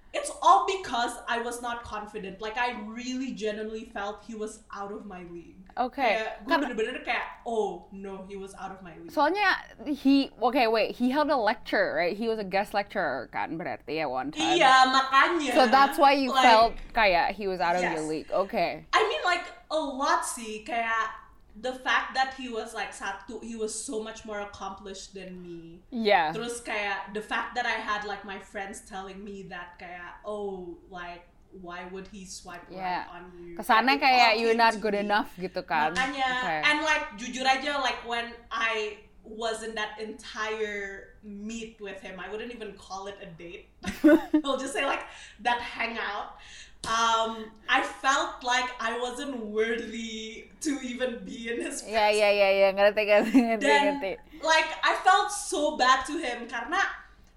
it's 0.10 0.32
all 0.42 0.66
because 0.66 1.14
I 1.28 1.38
was 1.44 1.62
not 1.62 1.84
confident. 1.84 2.40
Like 2.42 2.58
I 2.58 2.80
really 2.88 3.36
genuinely 3.36 3.92
felt 3.94 4.24
he 4.26 4.34
was 4.34 4.64
out 4.72 4.90
of 4.96 5.06
my 5.06 5.28
league. 5.28 5.60
Oke 5.80 6.02
kayak 6.02 6.44
gue 6.44 6.56
bener-bener 6.60 7.00
kayak 7.08 7.40
oh 7.48 7.88
no 7.96 8.26
he 8.28 8.36
was 8.36 8.52
out 8.60 8.72
of 8.74 8.80
my 8.84 8.96
league. 9.00 9.14
Soalnya 9.14 9.60
he 9.86 10.28
okay 10.40 10.68
wait 10.68 10.96
he 10.96 11.08
held 11.14 11.30
a 11.32 11.38
lecture 11.40 11.96
right? 11.96 12.16
He 12.18 12.28
was 12.28 12.36
a 12.42 12.48
guest 12.48 12.74
lecturer 12.76 13.28
kan 13.32 13.56
berarti 13.56 14.00
ya 14.04 14.08
one 14.10 14.32
time 14.34 14.60
iya 14.60 14.88
makanya. 14.92 15.56
So 15.56 15.68
that's 15.72 15.96
why 15.96 16.16
you 16.20 16.32
Like, 16.36 16.44
felt 16.44 16.74
kayak 16.92 17.36
he 17.36 17.48
was 17.48 17.60
out 17.64 17.76
of 17.80 17.84
Yes. 17.86 17.96
your 17.96 18.06
league. 18.08 18.28
Okay. 18.28 18.84
I 18.92 19.02
mean 19.08 19.24
like 19.24 19.46
a 19.72 19.80
lot 19.80 20.26
sih. 20.26 20.68
Kayak 20.68 21.29
the 21.58 21.74
fact 21.74 22.14
that 22.14 22.34
he 22.38 22.48
was 22.48 22.74
like 22.74 22.94
satu 22.94 23.42
he 23.44 23.56
was 23.56 23.74
so 23.74 24.00
much 24.00 24.24
more 24.24 24.40
accomplished 24.42 25.14
than 25.18 25.42
me 25.42 25.82
yeah 25.90 26.30
Terus 26.32 26.62
kayak 26.62 27.12
the 27.14 27.22
fact 27.22 27.58
that 27.58 27.66
I 27.66 27.82
had 27.82 28.06
like 28.06 28.24
my 28.24 28.38
friends 28.40 28.86
telling 28.86 29.20
me 29.24 29.44
that 29.50 29.76
kayak 29.82 30.22
oh 30.24 30.78
like 30.88 31.26
why 31.50 31.90
would 31.90 32.06
he 32.14 32.30
swipe 32.30 32.62
Yeah. 32.70 33.10
right 33.10 33.10
on 33.10 33.24
you? 33.36 33.58
kesannya 33.58 33.98
kayak 33.98 34.38
you're 34.38 34.54
not 34.56 34.78
good 34.78 34.94
me. 34.94 35.02
enough 35.02 35.34
gitu 35.36 35.66
kan 35.66 35.98
Makanya 35.98 36.30
Okay. 36.46 36.60
and 36.70 36.78
like 36.86 37.06
jujur 37.18 37.44
aja 37.44 37.82
like 37.82 37.98
when 38.06 38.30
I 38.54 39.02
was 39.26 39.62
in 39.62 39.74
that 39.78 39.98
entire 40.02 41.14
meet 41.22 41.78
with 41.78 42.02
him, 42.02 42.18
I 42.18 42.32
wouldn't 42.34 42.50
even 42.50 42.74
call 42.74 43.06
it 43.06 43.14
a 43.22 43.30
date. 43.30 43.70
I'll 44.42 44.58
just 44.58 44.74
say 44.74 44.90
like 44.90 45.06
that 45.46 45.62
hangout. 45.62 46.40
Um, 46.88 47.52
I 47.68 47.84
felt 47.84 48.40
like 48.42 48.72
I 48.80 48.96
wasn't 48.98 49.36
worthy 49.52 50.48
to 50.64 50.72
even 50.80 51.22
be 51.28 51.52
in 51.52 51.60
his 51.60 51.84
ya 51.84 52.08
ya 52.08 52.32
ya 52.32 52.50
ya. 52.56 52.68
Ngerti 52.72 53.04
ngerti 53.04 53.36
ngerti 53.36 53.68
dan 53.68 53.82
ngerti. 54.00 54.12
like 54.40 54.72
I 54.80 54.96
felt 55.04 55.28
so 55.28 55.76
bad 55.76 56.08
to 56.08 56.16
him 56.16 56.48
karena 56.48 56.80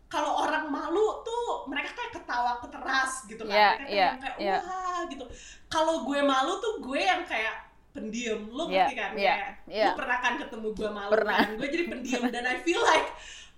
kalau 0.06 0.46
orang 0.46 0.70
malu 0.70 1.26
tuh 1.26 1.66
mereka 1.66 1.90
kayak 1.96 2.22
ketawa 2.22 2.62
keteras 2.62 3.26
gitu 3.26 3.42
kan. 3.44 3.52
Yeah, 3.56 3.72
mereka 3.82 3.92
yeah, 3.92 4.10
kayak 4.22 4.36
yeah. 4.38 4.60
wah 4.62 5.00
gitu. 5.10 5.24
Kalau 5.66 6.06
gue 6.06 6.20
malu 6.22 6.52
tuh 6.62 6.74
gue 6.78 7.00
yang 7.02 7.26
kayak 7.26 7.66
pendiam. 7.92 8.46
Lo 8.52 8.70
Yeah, 8.70 8.86
ngerti 8.88 8.94
kan? 8.94 9.10
yeah, 9.18 9.36
kayak 9.36 9.52
yeah. 9.68 9.86
lo 9.90 9.98
pernah 9.98 10.18
kan 10.22 10.34
ketemu 10.38 10.68
gue 10.72 10.88
malu 10.92 11.10
Pernah. 11.12 11.36
kan? 11.44 11.48
Gue 11.58 11.68
jadi 11.68 11.84
pendiam. 11.90 12.22
Dan 12.30 12.44
I 12.46 12.56
feel 12.62 12.80
like 12.80 13.08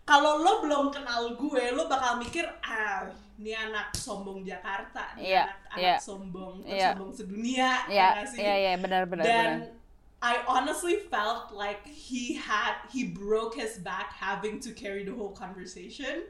kalau 0.04 0.40
lo 0.44 0.60
belum 0.60 0.92
kenal 0.92 1.32
gue 1.36 1.64
lo 1.72 1.88
bakal 1.88 2.20
mikir 2.20 2.44
ah 2.60 3.08
ini 3.40 3.50
anak 3.56 3.90
sombong 3.96 4.44
Jakarta 4.46 5.16
ini 5.18 5.34
Yeah, 5.34 5.48
anak, 5.50 5.72
anak 5.74 5.82
yeah. 5.82 5.98
sombong 5.98 6.54
Yeah. 6.62 6.92
tersombong 6.94 7.12
sedunia 7.16 7.70
ya 7.90 8.08
nggak 8.22 8.28
sih? 8.30 8.40
benar 8.78 9.02
benar 9.08 9.24
then 9.24 9.44
benar 9.64 9.82
I 10.24 10.40
honestly 10.48 11.04
felt 11.12 11.52
like 11.52 11.84
he 11.84 12.32
had 12.40 12.80
he 12.88 13.04
broke 13.12 13.60
his 13.60 13.76
back 13.76 14.16
having 14.16 14.56
to 14.64 14.72
carry 14.72 15.04
the 15.04 15.12
whole 15.12 15.36
conversation, 15.36 16.24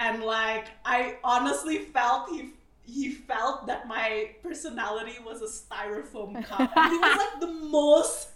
and 0.00 0.24
like 0.24 0.72
I 0.88 1.20
honestly 1.20 1.84
felt 1.92 2.32
he 2.32 2.56
he 2.88 3.12
felt 3.12 3.68
that 3.68 3.84
my 3.84 4.32
personality 4.40 5.20
was 5.20 5.44
a 5.44 5.52
styrofoam 5.52 6.40
cup. 6.48 6.72
He 6.88 6.96
was 6.96 7.16
like 7.20 7.36
the 7.44 7.52
most. 7.52 8.32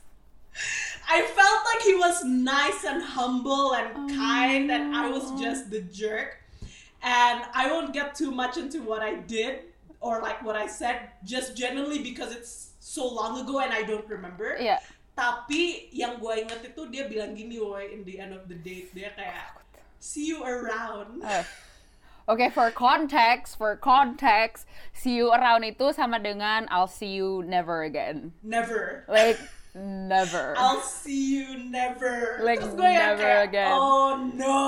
I 1.11 1.23
felt 1.27 1.61
like 1.67 1.83
he 1.83 1.95
was 1.95 2.23
nice 2.25 2.85
and 2.87 3.03
humble 3.03 3.75
and 3.75 4.11
kind, 4.15 4.71
and 4.71 4.95
I 4.95 5.11
was 5.11 5.27
Oh. 5.27 5.39
just 5.41 5.71
the 5.71 5.83
jerk. 5.91 6.39
And 7.03 7.43
I 7.55 7.67
won't 7.73 7.93
get 7.93 8.15
too 8.15 8.31
much 8.31 8.57
into 8.61 8.83
what 8.85 9.01
I 9.03 9.19
did 9.25 9.73
or 10.01 10.21
like 10.21 10.45
what 10.45 10.55
I 10.55 10.67
said, 10.69 11.11
just 11.25 11.57
generally 11.57 11.99
because 12.05 12.31
it's 12.35 12.77
so 12.81 13.09
long 13.09 13.41
ago 13.41 13.61
and 13.61 13.73
I 13.73 13.83
don't 13.83 14.07
remember. 14.09 14.57
Iya. 14.61 14.79
Tapi 15.17 15.89
yang 15.93 16.21
gue 16.21 16.45
inget 16.45 16.61
itu 16.73 16.83
dia 16.93 17.05
bilang 17.09 17.37
gini, 17.37 17.57
woy, 17.61 17.89
in 17.93 18.05
the 18.05 18.21
end 18.21 18.33
of 18.33 18.49
the 18.49 18.57
date 18.57 18.93
dia 18.93 19.13
kayak 19.17 19.61
see 20.01 20.29
you 20.29 20.45
around. 20.45 21.21
Eh. 21.29 21.45
Oke, 22.31 22.47
for 22.55 22.71
context, 22.71 23.59
for 23.59 23.75
context, 23.75 24.63
see 24.95 25.19
you 25.19 25.35
around 25.35 25.67
itu 25.67 25.91
sama 25.91 26.21
dengan 26.23 26.69
I'll 26.71 26.87
see 26.87 27.11
you 27.19 27.43
never 27.43 27.83
again. 27.83 28.31
Never. 28.45 29.03
Like 29.11 29.41
never. 29.75 30.55
I'll 30.59 30.83
see 30.83 31.39
you 31.39 31.59
never. 31.71 32.41
Like, 32.43 32.61
Terus 32.61 32.75
gue 32.75 32.91
never 32.91 33.23
kayak, 33.23 33.49
again. 33.49 33.73
oh 33.75 34.19
no. 34.35 34.59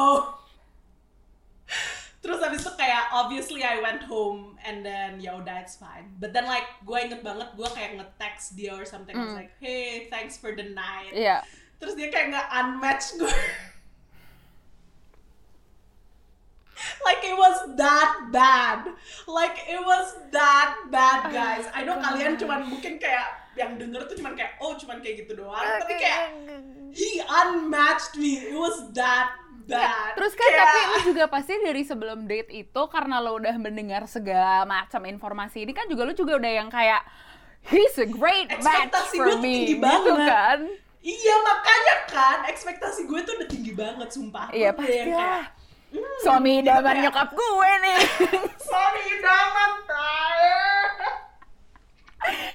Terus 2.22 2.38
habis 2.38 2.62
itu 2.62 2.72
kayak 2.78 3.10
obviously 3.10 3.66
I 3.66 3.82
went 3.82 4.06
home 4.06 4.54
and 4.62 4.86
then 4.86 5.18
ya 5.18 5.42
udah 5.42 5.58
it's 5.58 5.74
fine. 5.74 6.06
But 6.22 6.30
then 6.30 6.46
like 6.46 6.70
gue 6.86 6.94
inget 6.94 7.26
banget 7.26 7.50
gue 7.58 7.66
kayak 7.74 7.98
nge-text 7.98 8.54
dia 8.54 8.78
or 8.78 8.86
something. 8.86 9.18
Mm. 9.18 9.34
like, 9.34 9.50
hey 9.58 10.06
thanks 10.06 10.38
for 10.38 10.54
the 10.54 10.70
night. 10.70 11.10
Iya. 11.10 11.42
Terus 11.82 11.98
dia 11.98 12.14
kayak 12.14 12.30
nggak 12.30 12.48
unmatch 12.62 13.18
gue. 13.18 13.26
like 17.00 17.22
it 17.22 17.34
was 17.34 17.56
that 17.74 18.10
bad. 18.28 18.90
Like 19.24 19.56
it 19.64 19.80
was 19.80 20.06
that 20.30 20.88
bad, 20.88 21.30
guys. 21.30 21.66
I 21.70 21.82
know 21.82 21.96
kalian 21.96 22.36
cuman 22.36 22.66
mungkin 22.66 22.96
kayak 22.96 23.26
yang 23.52 23.76
denger 23.76 24.06
tuh 24.06 24.16
cuman 24.16 24.32
kayak 24.32 24.56
oh 24.58 24.74
cuman 24.74 24.98
kayak 24.98 25.24
gitu 25.24 25.38
doang. 25.38 25.60
Tapi 25.60 25.94
kayak 25.94 26.20
he 26.90 27.20
unmatched 27.20 28.14
me. 28.14 28.40
It 28.42 28.54
was 28.54 28.90
that 28.92 29.36
bad. 29.62 30.12
Terus 30.14 30.32
kan 30.32 30.48
Kayak- 30.48 30.64
tapi 30.64 30.80
lu 30.82 30.98
juga 31.08 31.24
pasti 31.26 31.52
dari 31.56 31.82
sebelum 31.82 32.26
date 32.26 32.50
itu 32.50 32.82
karena 32.88 33.18
lo 33.18 33.36
udah 33.36 33.54
mendengar 33.56 34.04
segala 34.04 34.64
macam 34.64 35.04
informasi 35.04 35.62
ini 35.62 35.70
kan 35.70 35.86
juga 35.86 36.02
lu 36.02 36.12
juga 36.12 36.34
udah 36.34 36.52
yang 36.52 36.66
kayak 36.66 37.06
he's 37.62 37.94
a 37.96 38.04
great 38.04 38.50
match 38.58 38.90
Ekspektasi 38.90 39.16
for 39.16 39.24
gue 39.24 39.32
tuh 39.32 39.38
me 39.38 39.46
tinggi 39.46 39.66
gitu 39.72 39.80
banget. 39.80 40.26
kan 40.26 40.60
Iya 40.98 41.34
makanya 41.36 41.94
kan 42.06 42.38
ekspektasi 42.46 43.06
gue 43.06 43.20
tuh 43.22 43.34
udah 43.36 43.48
tinggi 43.48 43.72
banget 43.72 44.08
sumpah. 44.08 44.50
iya 44.50 44.70
pasti 44.70 44.98
yang 44.98 45.14
lah 45.92 46.00
kayak, 46.02 46.20
suami 46.24 46.50
idaman 46.64 46.96
nyokap 47.04 47.28
gue 47.36 47.70
nih. 47.84 47.98
Sorry 48.56 49.02
idaman 49.20 49.72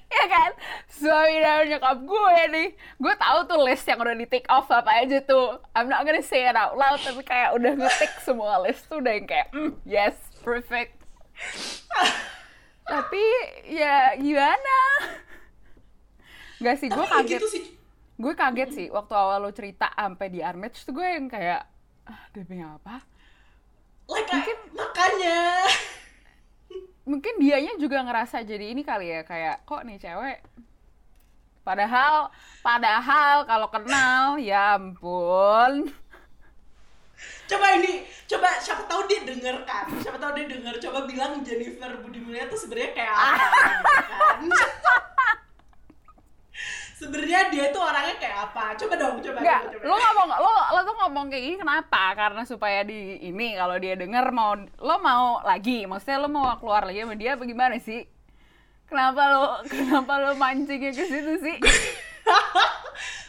ya 0.08 0.26
kan? 0.32 0.52
Suami 0.90 1.34
idaman 1.38 1.66
nyokap 1.70 1.98
gue 2.02 2.38
nih. 2.58 2.68
Gue 2.98 3.14
tahu 3.20 3.40
tuh 3.46 3.60
list 3.62 3.86
yang 3.86 4.00
udah 4.02 4.16
di 4.18 4.26
take 4.26 4.50
off 4.50 4.66
apa 4.74 4.92
aja 5.06 5.22
tuh. 5.22 5.62
I'm 5.78 5.86
not 5.92 6.02
gonna 6.08 6.26
say 6.26 6.50
it 6.50 6.58
out 6.58 6.74
loud 6.74 6.98
tapi 6.98 7.22
kayak 7.22 7.54
udah 7.54 7.78
ngetik 7.78 8.14
semua 8.26 8.58
list 8.66 8.90
tuh 8.90 8.98
udah 8.98 9.14
yang 9.14 9.28
kayak 9.30 9.48
mm, 9.54 9.72
yes 9.86 10.18
perfect. 10.42 10.98
Tapi 12.88 13.24
ya 13.68 14.16
gimana? 14.18 14.78
Gak 16.58 16.82
sih, 16.82 16.90
gue 16.90 17.06
kaget. 17.06 17.38
gitu 17.38 17.50
sih. 17.54 17.66
gue 18.18 18.34
kaget 18.34 18.70
sih 18.74 18.88
waktu 18.90 19.14
awal 19.14 19.46
lo 19.46 19.54
cerita 19.54 19.94
sampai 19.94 20.34
di 20.34 20.42
Armage 20.42 20.82
tuh 20.82 20.98
gue 20.98 21.06
yang 21.06 21.30
kayak 21.30 21.70
ah 22.10 22.24
demi 22.34 22.66
apa 22.66 23.06
I- 24.36 24.68
makanya. 24.76 25.40
mungkin 27.08 27.40
dianya 27.40 27.80
juga 27.80 28.04
ngerasa 28.04 28.44
jadi 28.44 28.76
ini 28.76 28.84
kali 28.84 29.08
ya 29.08 29.24
kayak 29.24 29.64
kok 29.64 29.88
nih 29.88 29.96
cewek 29.96 30.44
padahal 31.64 32.28
padahal 32.60 33.48
kalau 33.48 33.68
kenal 33.72 34.36
ya 34.36 34.76
ampun 34.76 35.88
Coba 37.48 37.80
ini, 37.80 38.04
coba 38.28 38.60
siapa 38.60 38.84
tahu 38.86 39.08
dia 39.08 39.24
denger 39.24 39.64
kan? 39.66 39.88
Siapa 40.04 40.20
tahu 40.22 40.36
dia 40.38 40.52
denger. 40.52 40.78
Coba 40.84 41.08
bilang 41.08 41.42
Jennifer 41.42 41.96
Budi 41.98 42.20
Mulia 42.20 42.46
tuh 42.46 42.60
sebenarnya 42.60 42.92
kayak 42.94 43.10
apa 43.10 43.48
gitu 43.48 44.04
kan? 44.06 44.40
sebenarnya 46.98 47.54
dia 47.54 47.66
tuh 47.70 47.82
orangnya 47.86 48.18
kayak 48.18 48.38
apa? 48.50 48.74
Coba 48.74 48.94
dong, 48.98 49.16
coba. 49.22 49.40
Coba, 49.40 49.70
coba. 49.70 49.86
lo 49.86 49.96
ngomong 50.02 50.28
lo 50.34 50.52
lo 50.74 50.80
tuh 50.82 50.96
ngomong 51.06 51.26
kayak 51.30 51.44
gini 51.46 51.58
kenapa? 51.62 52.04
Karena 52.18 52.42
supaya 52.42 52.82
di 52.82 53.22
ini 53.22 53.54
kalau 53.54 53.78
dia 53.78 53.94
denger 53.94 54.26
mau 54.34 54.58
lo 54.58 54.96
mau 54.98 55.46
lagi, 55.46 55.86
maksudnya 55.86 56.18
lo 56.26 56.30
mau 56.34 56.58
keluar 56.58 56.90
lagi 56.90 57.06
sama 57.06 57.14
dia 57.14 57.38
apa 57.38 57.44
gimana 57.46 57.78
sih? 57.78 58.02
Kenapa 58.90 59.22
lo 59.30 59.46
kenapa 59.72 60.14
lo 60.18 60.32
mancingnya 60.34 60.90
ke 60.90 61.06
situ 61.06 61.34
sih? 61.38 61.58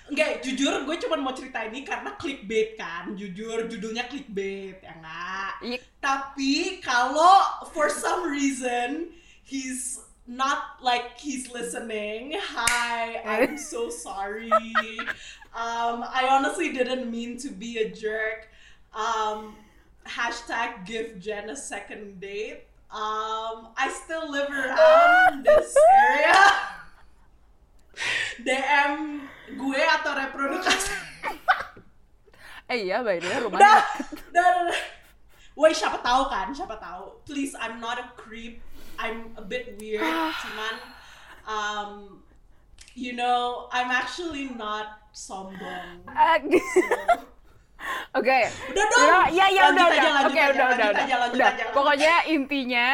Enggak, 0.09 0.41
jujur 0.41 0.73
gue 0.89 0.97
cuma 1.05 1.21
mau 1.21 1.37
cerita 1.37 1.61
ini 1.69 1.85
karena 1.85 2.17
clickbait 2.17 2.81
kan. 2.81 3.13
Jujur, 3.13 3.69
judulnya 3.69 4.09
clickbait, 4.09 4.81
ya 4.81 4.97
enggak? 4.97 5.53
Iya, 5.61 5.79
Tapi 6.01 6.81
kalau 6.81 7.45
for 7.77 7.93
some 7.93 8.33
reason 8.33 9.13
he's 9.45 10.01
not 10.29 10.77
like 10.85 11.17
he's 11.19 11.51
listening. 11.51 12.37
Hi, 12.37 13.17
I'm 13.25 13.57
so 13.57 13.89
sorry. 13.89 14.53
Um, 15.57 16.05
I 16.05 16.29
honestly 16.31 16.73
didn't 16.73 17.11
mean 17.11 17.39
to 17.39 17.49
be 17.49 17.79
a 17.79 17.89
jerk. 17.89 18.53
Um, 18.93 19.57
hashtag 20.07 20.85
give 20.85 21.19
Jen 21.19 21.49
a 21.49 21.57
second 21.57 22.21
date. 22.21 22.69
Um, 22.93 23.73
I 23.77 23.89
still 24.05 24.31
live 24.31 24.53
around 24.53 25.45
this 25.49 25.75
area. 25.97 26.41
DM 28.45 29.25
gue 29.57 29.83
atau 29.83 30.13
reproduksi. 30.15 30.93
Eh 32.69 32.85
iya, 32.85 33.01
by 33.01 33.17
the 33.17 33.25
way 33.25 33.41
rumahnya 33.41 33.65
Udah, 33.65 33.81
udah, 34.29 34.49
udah. 34.69 34.77
Woi, 35.57 35.73
siapa 35.73 36.05
tahu 36.05 36.29
kan? 36.29 36.53
Siapa 36.53 36.77
tahu? 36.77 37.25
Please, 37.25 37.57
I'm 37.57 37.81
not 37.81 37.97
a 37.97 38.13
creep. 38.13 38.61
I'm 38.99 39.33
a 39.39 39.43
bit 39.43 39.79
weird. 39.79 40.03
Cuman, 40.43 40.75
um, 41.47 42.21
you 42.99 43.15
know, 43.15 43.71
I'm 43.71 43.95
actually 43.95 44.51
not 44.53 45.07
sombong. 45.15 46.03
Oke. 48.19 48.41
Udah 48.75 48.85
dong. 48.91 49.07
Ya, 49.31 49.47
ya, 49.49 49.71
udah, 49.71 49.87
aja, 49.87 49.99
udah. 50.03 50.13
Oke, 50.27 50.41
aja, 50.41 50.51
udah, 50.51 50.67
udah, 50.67 50.87
aja, 50.91 51.07
udah. 51.07 51.19
lanjut 51.23 51.39
Udah. 51.39 51.49
aja, 51.49 51.63
lanjut 51.63 51.75
Pokoknya 51.77 52.15
intinya 52.27 52.87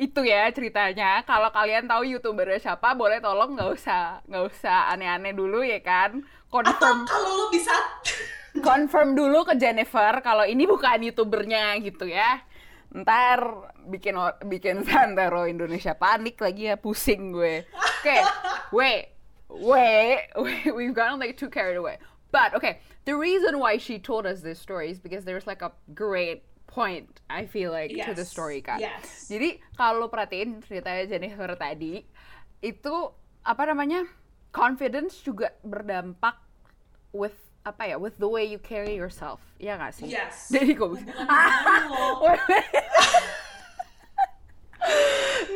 itu 0.00 0.20
ya 0.24 0.48
ceritanya. 0.48 1.10
Kalau 1.28 1.52
kalian 1.52 1.84
tahu 1.84 2.02
youtubernya 2.08 2.56
siapa, 2.56 2.96
boleh 2.96 3.20
tolong 3.20 3.52
nggak 3.52 3.70
usah 3.76 4.24
nggak 4.24 4.44
usah 4.48 4.88
aneh-aneh 4.96 5.36
dulu 5.36 5.60
ya 5.60 5.78
kan. 5.84 6.24
Atau 6.50 6.72
Confirm 6.72 6.98
kalau 7.06 7.30
lo 7.36 7.46
bisa, 7.52 7.74
confirm 8.66 9.14
dulu 9.14 9.46
ke 9.46 9.54
Jennifer 9.60 10.18
kalau 10.24 10.42
ini 10.48 10.64
bukan 10.64 11.04
youtubernya 11.04 11.76
gitu 11.84 12.08
ya. 12.08 12.40
Ntar 12.90 13.38
bikin 13.86 14.18
bikin 14.44 14.82
Santero 14.88 15.46
Indonesia 15.46 15.94
panik 15.94 16.42
lagi 16.42 16.70
ya 16.70 16.76
pusing 16.76 17.30
gue. 17.30 17.62
Oke, 17.70 18.16
wait, 18.72 19.14
wait, 19.46 20.26
wait, 20.34 20.70
we've 20.74 20.94
gotten 20.94 21.18
like 21.18 21.38
too 21.38 21.46
carried 21.48 21.78
away. 21.78 21.98
But 22.30 22.54
okay, 22.54 22.78
the 23.06 23.14
reason 23.14 23.58
why 23.58 23.78
she 23.78 23.98
told 23.98 24.26
us 24.26 24.42
this 24.42 24.58
story 24.58 24.90
is 24.90 24.98
because 24.98 25.26
there's 25.26 25.46
like 25.46 25.62
a 25.62 25.70
great 25.94 26.42
point 26.70 27.18
I 27.26 27.46
feel 27.46 27.74
like 27.74 27.90
to 27.90 28.14
the 28.14 28.22
Yes, 28.22 28.30
story 28.30 28.62
kan. 28.62 28.78
yes. 28.78 29.26
Jadi 29.26 29.58
kalau 29.74 30.06
perhatiin 30.06 30.62
ceritanya 30.62 31.10
Jennifer 31.10 31.50
tadi 31.58 32.06
itu 32.62 32.94
apa 33.42 33.62
namanya 33.66 34.06
confidence 34.54 35.18
juga 35.18 35.50
berdampak 35.66 36.38
with 37.10 37.34
apa 37.60 37.82
ya 37.84 37.96
with 37.96 38.16
the 38.16 38.24
way 38.24 38.42
you 38.42 38.56
carry 38.56 38.92
yourself 38.92 39.38
ya 39.56 39.76
nggak 39.76 39.92
sih 39.92 40.08
Yes. 40.08 40.48
jadi 40.52 40.72
bisa 40.72 41.12
Hubungan 41.12 41.82
lo. 41.86 42.24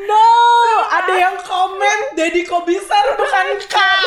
no 0.04 0.26
ada 0.86 1.14
yang 1.16 1.36
komen, 1.40 1.98
Deddy 2.14 2.44
Kobiser 2.44 3.16
bukan 3.16 3.46
kak. 3.66 4.04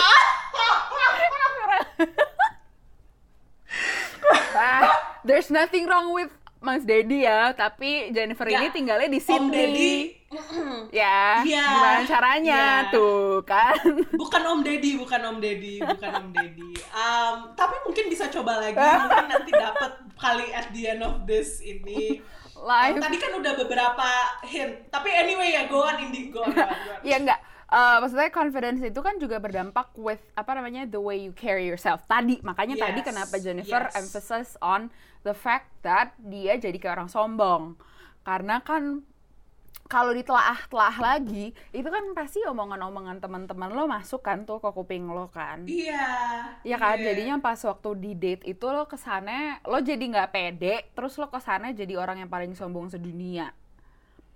Ah, 4.53 4.93
there's 5.23 5.49
nothing 5.49 5.85
wrong 5.85 6.09
with 6.11 6.29
Mas 6.57 6.81
Dedi 6.81 7.23
ya 7.23 7.53
tapi 7.53 8.09
Jennifer 8.09 8.45
ini 8.45 8.57
Nggak. 8.63 8.73
tinggalnya 8.73 9.07
di 9.07 9.19
Om 9.19 9.23
Sydney 9.23 10.16
Ya 10.91 11.39
Iya. 11.41 11.65
gimana 11.65 12.01
caranya 12.03 12.61
Iya. 12.83 12.91
tuh 12.91 13.39
kan 13.43 13.79
bukan 14.11 14.41
Om 14.43 14.59
Deddy, 14.61 14.99
bukan 14.99 15.21
Om 15.23 15.37
Deddy, 15.39 15.79
bukan 15.79 16.11
Om 16.13 16.29
Deddy. 16.31 16.71
Um, 16.91 17.35
tapi 17.55 17.75
mungkin 17.81 18.05
bisa 18.11 18.27
coba 18.27 18.59
lagi, 18.59 18.75
mungkin 18.75 19.25
nanti 19.25 19.51
dapat 19.51 19.91
kali 20.15 20.47
at 20.51 20.67
the 20.71 20.83
end 20.87 21.01
of 21.01 21.23
this 21.23 21.59
ini. 21.59 22.19
live 22.57 22.97
Tadi 22.97 23.17
kan 23.17 23.37
udah 23.37 23.53
beberapa 23.55 24.07
hint, 24.43 24.89
tapi 24.89 25.13
anyway 25.13 25.53
ya 25.53 25.69
go 25.69 25.85
on 25.85 26.01
Indi, 26.01 26.27
go 26.27 26.41
on, 26.41 26.49
go 26.49 26.59
on, 26.59 26.73
go 26.73 26.91
on. 26.91 27.01
ya 27.09 27.17
enggak 27.17 27.39
Eh, 27.67 27.97
maksudnya 27.99 28.31
confidence 28.31 28.79
itu 28.79 28.95
kan 29.03 29.19
juga 29.19 29.43
berdampak 29.43 29.91
with 29.99 30.23
apa 30.33 30.55
namanya 30.55 30.87
the 30.87 30.95
way 30.95 31.19
you 31.19 31.35
carry 31.35 31.67
yourself 31.67 31.99
tadi 32.07 32.39
makanya 32.39 32.79
tadi 32.79 33.03
Yes, 33.03 33.07
kenapa 33.11 33.35
Jennifer 33.37 33.83
yes. 33.83 33.91
emphasis 33.93 34.55
on 34.63 34.87
the 35.27 35.35
fact 35.35 35.67
that 35.83 36.15
dia 36.17 36.55
jadi 36.55 36.79
kayak 36.79 36.95
orang 36.95 37.11
sombong 37.11 37.75
karena 38.23 38.63
kan 38.63 39.03
kalau 39.87 40.11
ditelaah-telaah 40.11 40.97
lagi 40.99 41.55
itu 41.71 41.87
kan 41.87 42.03
pasti 42.11 42.43
omongan-omongan 42.43 43.23
teman-teman 43.23 43.71
lo 43.71 43.87
masuk 43.87 44.19
kan 44.19 44.43
tuh 44.43 44.59
ke 44.59 44.67
kuping 44.75 45.07
lo 45.07 45.31
kan 45.31 45.63
Iya. 45.63 46.07
Ya 46.67 46.75
kan, 46.75 46.99
iya. 46.99 47.15
jadinya 47.15 47.39
pas 47.39 47.55
waktu 47.63 47.89
di 47.95 48.11
date 48.11 48.43
itu 48.43 48.67
lo 48.67 48.83
ke 48.83 48.99
sana 48.99 49.63
lo 49.63 49.79
jadi 49.79 50.03
nggak 50.03 50.31
pede, 50.35 50.91
terus 50.91 51.15
lo 51.15 51.31
ke 51.31 51.39
sana 51.39 51.71
jadi 51.71 51.95
orang 51.95 52.19
yang 52.19 52.27
paling 52.27 52.51
sombong 52.51 52.91
sedunia. 52.91 53.55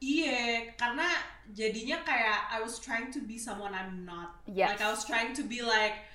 Iya, 0.02 0.72
karena 0.80 1.06
jadinya 1.54 2.02
kayak 2.02 2.50
I 2.50 2.58
was 2.64 2.80
trying 2.82 3.14
to 3.14 3.22
be 3.22 3.38
someone 3.38 3.76
I'm 3.76 4.02
not. 4.02 4.40
Yes. 4.50 4.74
Like 4.74 4.82
I 4.82 4.90
was 4.90 5.04
trying 5.06 5.36
to 5.38 5.44
be 5.46 5.62
like 5.62 6.08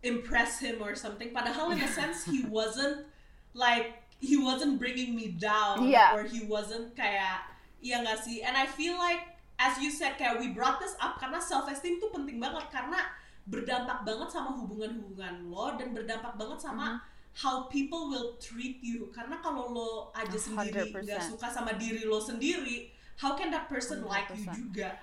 impress 0.00 0.62
him 0.62 0.80
or 0.80 0.94
something. 0.94 1.34
Padahal 1.34 1.74
in 1.74 1.82
a 1.82 1.90
sense 1.90 2.24
he 2.24 2.46
wasn't 2.48 3.04
like 3.52 4.06
he 4.22 4.38
wasn't 4.38 4.78
bringing 4.78 5.12
me 5.12 5.34
down 5.34 5.82
Iya. 5.84 6.14
or 6.16 6.24
he 6.24 6.46
wasn't 6.46 6.94
kayak 6.94 7.42
iya 7.80 8.02
nggak 8.02 8.20
sih? 8.20 8.42
And 8.42 8.54
I 8.54 8.66
feel 8.66 8.94
like 8.94 9.22
as 9.56 9.78
you 9.78 9.90
said 9.90 10.14
kayak 10.14 10.38
we 10.38 10.50
brought 10.50 10.78
this 10.78 10.94
up 10.98 11.18
karena 11.18 11.38
self 11.38 11.66
esteem 11.66 11.98
tuh 11.98 12.10
penting 12.10 12.38
banget 12.38 12.70
karena 12.70 12.98
berdampak 13.44 14.04
banget 14.04 14.28
sama 14.28 14.52
hubungan-hubungan 14.54 15.48
lo 15.48 15.74
dan 15.74 15.90
berdampak 15.92 16.36
banget 16.36 16.58
sama 16.60 16.98
Mm-hmm. 16.98 17.16
how 17.38 17.70
people 17.70 18.10
will 18.10 18.34
treat 18.36 18.82
you 18.82 19.14
karena 19.14 19.38
kalau 19.38 19.70
lo 19.70 19.90
aja 20.10 20.34
A 20.34 20.42
sendiri 20.42 20.90
hundred 20.90 21.06
nggak 21.06 21.22
suka 21.22 21.46
sama 21.46 21.70
diri 21.74 22.02
lo 22.02 22.18
sendiri 22.18 22.90
how 23.14 23.38
can 23.38 23.48
that 23.48 23.70
person 23.70 24.02
like 24.02 24.26
you 24.34 24.42
100%. 24.42 24.58
juga 24.58 24.98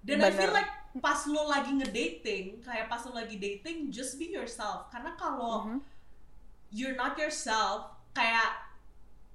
dan 0.00 0.24
I 0.24 0.32
feel 0.32 0.48
like 0.48 0.70
pas 0.98 1.28
lo 1.28 1.44
lagi 1.44 1.76
ngedating 1.76 2.64
kayak 2.64 2.88
pas 2.88 3.04
lo 3.04 3.12
lagi 3.12 3.36
dating 3.36 3.92
just 3.92 4.16
be 4.16 4.32
yourself 4.32 4.88
karena 4.88 5.12
kalau 5.14 5.68
Mhm. 5.68 5.78
you're 6.72 6.96
not 6.96 7.14
yourself 7.14 7.92
kayak 8.10 8.63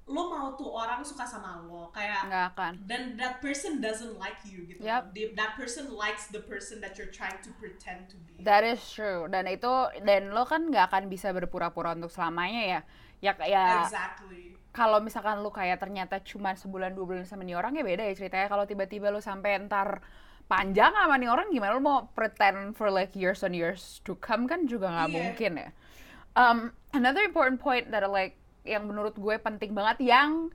lo 0.09 0.25
mau 0.27 0.57
tuh 0.57 0.65
orang 0.67 1.05
suka 1.05 1.21
sama 1.21 1.61
lo 1.61 1.93
kayak 1.93 2.25
Nggak 2.25 2.45
akan. 2.51 2.73
dan 2.83 3.01
that 3.13 3.37
person 3.39 3.77
doesn't 3.77 4.17
like 4.17 4.41
you 4.41 4.65
gitu. 4.65 4.81
They- 5.13 5.37
that 5.37 5.53
person 5.53 5.93
likes 5.93 6.27
the 6.27 6.41
person 6.41 6.81
that 6.81 6.97
you're 6.97 7.13
trying 7.13 7.37
to 7.45 7.53
pretend 7.61 8.09
to 8.09 8.17
be 8.25 8.41
That 8.41 8.65
is 8.65 8.81
true. 8.81 9.29
Dan 9.29 9.45
itu 9.45 9.69
dan 10.01 10.33
lo 10.33 10.43
kan 10.43 10.65
nggak 10.65 10.89
akan 10.89 11.03
bisa 11.07 11.29
berpura-pura 11.29 11.93
untuk 11.93 12.09
selamanya 12.09 12.61
ya. 12.65 12.81
Ya 13.21 13.31
kayak 13.35 13.85
exactly 13.85 14.57
kalau 14.69 14.97
misalkan 14.97 15.41
lo 15.41 15.49
kayak 15.49 15.77
ternyata 15.77 16.21
cuma 16.21 16.53
sebulan 16.53 16.93
dua 16.93 17.05
bulan 17.05 17.25
sama 17.25 17.43
nih 17.43 17.53
orang 17.53 17.75
ya 17.75 17.83
beda 17.83 18.03
ya 18.03 18.13
ceritanya. 18.13 18.47
Kalau 18.47 18.65
tiba-tiba 18.65 19.09
lo 19.09 19.19
sampai 19.19 19.61
ntar 19.65 20.01
panjang 20.45 20.89
sama 20.89 21.21
nih 21.21 21.29
orang 21.29 21.53
gimana 21.53 21.77
lu 21.77 21.83
mau 21.83 22.09
pretend 22.11 22.73
for 22.73 22.89
like 22.89 23.13
years 23.13 23.45
and 23.45 23.53
years 23.53 24.01
to 24.01 24.17
come 24.17 24.49
kan 24.49 24.65
juga 24.65 24.89
nggak 24.89 25.09
Iya. 25.09 25.13
mungkin 25.13 25.51
ya. 25.53 25.69
Um, 26.33 26.57
another 26.89 27.21
important 27.21 27.59
point 27.59 27.91
that 27.91 28.01
like 28.07 28.33
yang 28.67 28.85
menurut 28.85 29.15
gue 29.15 29.35
penting 29.39 29.71
banget 29.71 30.09
yang 30.09 30.51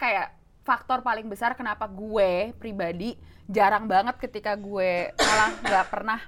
kayak 0.00 0.34
faktor 0.62 1.00
paling 1.00 1.26
besar 1.26 1.56
kenapa 1.58 1.90
gue 1.90 2.54
pribadi 2.56 3.16
jarang 3.50 3.90
banget 3.90 4.16
ketika 4.20 4.54
gue 4.54 5.10
malah 5.18 5.50
nggak 5.64 5.86
pernah 5.90 6.20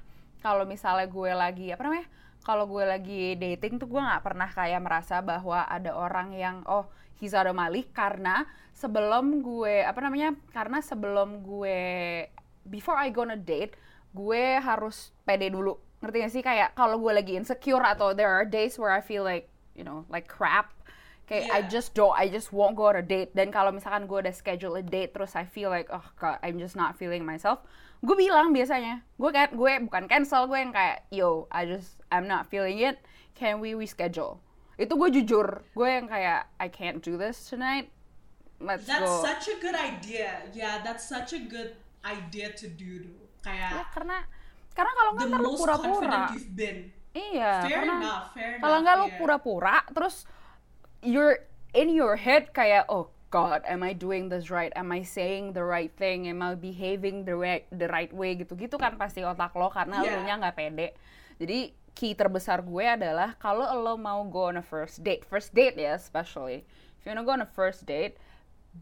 kalau 0.42 0.66
misalnya 0.66 1.06
gue 1.06 1.30
lagi 1.30 1.66
apa 1.70 1.82
namanya 1.86 2.06
kalau 2.42 2.66
gue 2.66 2.82
lagi 2.82 3.38
dating 3.38 3.78
tuh 3.78 3.86
gue 3.86 4.02
nggak 4.02 4.24
pernah 4.26 4.50
kayak 4.50 4.82
merasa 4.82 5.22
bahwa 5.22 5.62
ada 5.70 5.94
orang 5.94 6.34
yang 6.34 6.66
oh 6.66 6.90
he's 7.22 7.38
out 7.38 7.46
league 7.70 7.94
karena 7.94 8.42
sebelum 8.74 9.46
gue 9.46 9.86
apa 9.86 10.02
namanya 10.02 10.34
karena 10.50 10.82
sebelum 10.82 11.46
gue 11.46 11.78
before 12.66 12.98
I 12.98 13.14
go 13.14 13.22
on 13.22 13.34
a 13.34 13.38
date 13.38 13.78
gue 14.12 14.60
harus 14.60 15.10
pede 15.24 15.48
dulu. 15.48 15.80
Ngerti 16.04 16.16
gak 16.20 16.32
sih? 16.32 16.42
Kayak 16.44 16.76
kalau 16.76 17.00
gue 17.00 17.12
lagi 17.12 17.32
insecure 17.36 17.82
atau 17.82 18.12
there 18.12 18.28
are 18.28 18.44
days 18.44 18.76
where 18.76 18.92
I 18.92 19.00
feel 19.00 19.24
like 19.24 19.48
you 19.76 19.82
know 19.82 20.04
like 20.12 20.28
crap 20.28 20.72
kayak 21.30 21.48
I 21.48 21.60
Yeah. 21.64 21.70
just 21.70 21.94
don't 21.94 22.12
I 22.12 22.26
just 22.28 22.50
won't 22.50 22.74
go 22.74 22.90
on 22.90 22.98
a 22.98 23.04
date 23.04 23.32
dan 23.32 23.54
kalau 23.54 23.70
misalkan 23.72 24.10
gue 24.10 24.18
udah 24.22 24.34
schedule 24.34 24.74
a 24.76 24.84
date 24.84 25.14
terus 25.14 25.32
I 25.38 25.46
feel 25.46 25.70
like 25.70 25.88
oh 25.88 26.02
god 26.18 26.38
I'm 26.42 26.58
just 26.58 26.74
not 26.74 26.98
feeling 26.98 27.22
myself 27.22 27.62
gue 28.02 28.16
bilang 28.18 28.50
biasanya 28.50 29.06
gue 29.16 29.30
kan 29.30 29.54
gue 29.54 29.72
bukan 29.86 30.10
cancel 30.10 30.50
gue 30.50 30.58
yang 30.58 30.74
kayak 30.74 31.06
yo 31.14 31.46
I 31.54 31.64
just 31.70 32.02
I'm 32.10 32.26
not 32.26 32.50
feeling 32.50 32.82
it 32.82 32.98
can 33.38 33.62
we 33.62 33.72
reschedule 33.78 34.42
itu 34.76 34.90
gue 34.90 35.08
jujur 35.22 35.62
gue 35.62 35.88
yang 35.88 36.10
kayak 36.10 36.50
I 36.58 36.66
can't 36.66 36.98
do 36.98 37.14
this 37.14 37.46
tonight 37.46 37.92
let's 38.62 38.86
That's 38.86 39.02
go 39.06 39.22
such 39.26 39.50
a 39.50 39.56
good 39.58 39.74
idea. 39.74 40.46
Yeah, 40.54 40.86
that's 40.86 41.02
such 41.02 41.34
a 41.34 41.42
good 41.42 41.74
idea 42.06 42.54
to 42.54 42.66
do. 42.70 43.02
Tuh. 43.42 43.50
ya 43.50 43.50
Kayak 43.74 43.90
karena 43.90 44.18
karena 44.70 44.92
kalau 44.94 45.10
nggak 45.18 45.26
the 45.26 45.34
ntar 45.34 45.40
lu 45.42 45.50
most 45.50 45.60
pura-pura. 45.66 46.22
Iya 47.12 47.64
Fair 47.68 47.76
karena 47.84 47.94
enough, 48.00 48.26
fair 48.32 48.52
kalau 48.60 48.76
nggak 48.80 48.96
lu 48.96 49.06
yeah. 49.06 49.18
pura-pura 49.20 49.76
terus 49.92 50.24
you're 51.04 51.44
in 51.76 51.92
your 51.92 52.16
head 52.16 52.52
kayak 52.52 52.88
oh 52.88 53.12
god 53.32 53.64
am 53.64 53.80
I 53.80 53.96
doing 53.96 54.28
this 54.28 54.52
right? 54.52 54.68
Am 54.76 54.92
I 54.92 55.00
saying 55.00 55.56
the 55.56 55.64
right 55.64 55.88
thing? 55.96 56.28
Am 56.28 56.44
I 56.44 56.52
behaving 56.52 57.24
the 57.24 57.32
right 57.32 57.64
the 57.72 57.88
right 57.88 58.12
way? 58.12 58.36
Gitu-gitu 58.36 58.76
kan 58.76 59.00
pasti 59.00 59.24
otak 59.24 59.56
lo 59.56 59.72
karena 59.72 60.04
Yeah. 60.04 60.20
lo 60.20 60.28
nya 60.28 60.36
nggak 60.36 60.52
pede. 60.52 60.88
Jadi 61.40 61.72
key 61.96 62.12
terbesar 62.12 62.60
gue 62.60 62.84
adalah 62.84 63.32
kalau 63.40 63.64
lo 63.72 63.96
mau 63.96 64.20
go 64.28 64.52
on 64.52 64.60
a 64.60 64.64
first 64.64 65.00
date 65.00 65.24
first 65.24 65.56
date 65.56 65.80
ya 65.80 65.96
especially. 65.96 66.68
If 67.00 67.08
you 67.08 67.16
wanna 67.16 67.24
go 67.24 67.32
on 67.32 67.40
a 67.40 67.48
first 67.48 67.88
date 67.88 68.20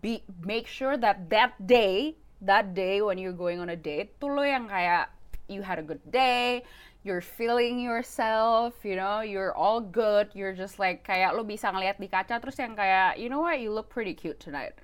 be 0.02 0.26
make 0.42 0.66
sure 0.66 0.98
that 0.98 1.30
that 1.30 1.54
day 1.62 2.18
that 2.42 2.74
day 2.74 2.98
when 3.02 3.22
you're 3.22 3.34
going 3.34 3.62
on 3.62 3.70
a 3.70 3.78
date 3.78 4.18
tuh 4.18 4.34
lo 4.34 4.42
yang 4.42 4.66
kayak 4.66 5.14
you 5.46 5.62
had 5.62 5.78
a 5.78 5.86
good 5.86 6.02
day 6.10 6.66
you're 7.02 7.24
feeling 7.24 7.80
yourself 7.80 8.74
you 8.84 8.94
know 8.94 9.20
you're 9.24 9.56
all 9.56 9.80
good 9.80 10.28
you're 10.36 10.52
just 10.52 10.76
like 10.76 11.00
kayak 11.04 11.32
lo 11.32 11.40
bisa 11.40 11.72
ngeliat 11.72 11.96
di 11.96 12.08
kaca 12.08 12.36
terus 12.36 12.60
yang 12.60 12.76
kayak 12.76 13.16
you 13.16 13.32
know 13.32 13.40
what 13.40 13.56
you 13.56 13.72
look 13.72 13.88
pretty 13.88 14.12
cute 14.12 14.36
tonight 14.36 14.76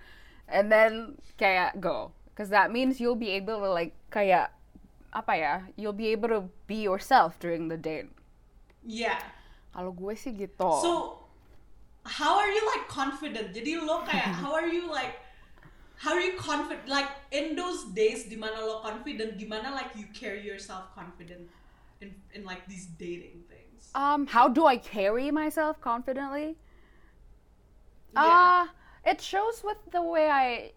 and 0.49 0.73
then 0.73 1.19
kayak 1.37 1.77
go 1.77 2.09
because 2.33 2.49
that 2.49 2.73
means 2.73 2.97
you'll 3.01 3.19
be 3.19 3.37
able 3.37 3.61
to 3.61 3.69
like 3.69 3.93
kayak 4.09 4.49
apa 5.13 5.33
ya 5.37 5.55
you'll 5.77 5.97
be 5.97 6.09
able 6.09 6.29
to 6.29 6.49
be 6.65 6.81
yourself 6.81 7.37
during 7.37 7.69
the 7.69 7.77
date 7.77 8.09
Yeah. 8.87 9.19
kalau 9.75 9.93
gue 9.93 10.15
sih 10.15 10.33
gitu 10.33 10.63
So, 10.81 11.21
how 12.07 12.39
are 12.39 12.49
you 12.49 12.63
like 12.71 12.87
confident? 12.87 13.51
Jadi 13.51 13.83
lo 13.83 14.07
kayak, 14.07 14.31
how 14.47 14.55
are 14.55 14.71
you 14.71 14.87
like, 14.87 15.19
how 15.99 16.15
are 16.15 16.23
you 16.23 16.39
confident? 16.39 16.87
Like 16.87 17.11
in 17.35 17.59
those 17.59 17.91
days, 17.93 18.31
di 18.31 18.39
mana 18.39 18.63
lo 18.63 18.79
confident, 18.81 19.37
gimana 19.37 19.75
like 19.75 19.93
you 19.99 20.07
carry 20.15 20.47
yourself 20.47 20.95
confident 20.95 21.51
in 22.01 22.15
in 22.33 22.45
like 22.45 22.67
these 22.69 22.87
dating 22.97 23.45
things? 23.49 23.91
Um, 23.95 24.27
how 24.27 24.49
do 24.49 24.67
I 24.67 24.77
carry 24.77 25.31
myself 25.31 25.81
confidently? 25.81 26.57
Yeah. 28.13 28.21
Uh, 28.21 28.65
it 29.05 29.21
shows 29.21 29.65
with 29.65 29.79
the 29.93 30.03
way 30.03 30.29
I 30.29 30.73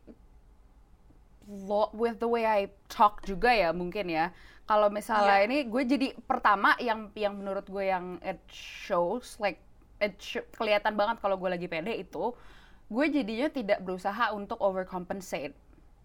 with 1.94 2.20
the 2.22 2.30
way 2.30 2.46
I 2.46 2.70
talk 2.88 3.26
juga 3.26 3.50
ya 3.50 3.74
mungkin 3.74 4.12
ya. 4.12 4.30
Kalau 4.70 4.94
misalnya 4.94 5.42
Yeah. 5.42 5.48
ini 5.50 5.58
gue 5.66 5.82
jadi 5.82 6.08
pertama 6.30 6.78
yang 6.78 7.10
yang 7.18 7.34
menurut 7.34 7.66
gue 7.66 7.90
yang 7.90 8.22
it 8.22 8.38
shows 8.54 9.34
like 9.42 9.58
it 9.98 10.14
sh- 10.22 10.46
kelihatan 10.54 10.94
banget 10.94 11.18
kalau 11.20 11.42
gue 11.42 11.50
lagi 11.50 11.66
pede 11.66 11.98
itu 11.98 12.38
gue 12.90 13.06
jadinya 13.10 13.50
tidak 13.50 13.82
berusaha 13.82 14.30
untuk 14.34 14.62
overcompensate 14.62 15.58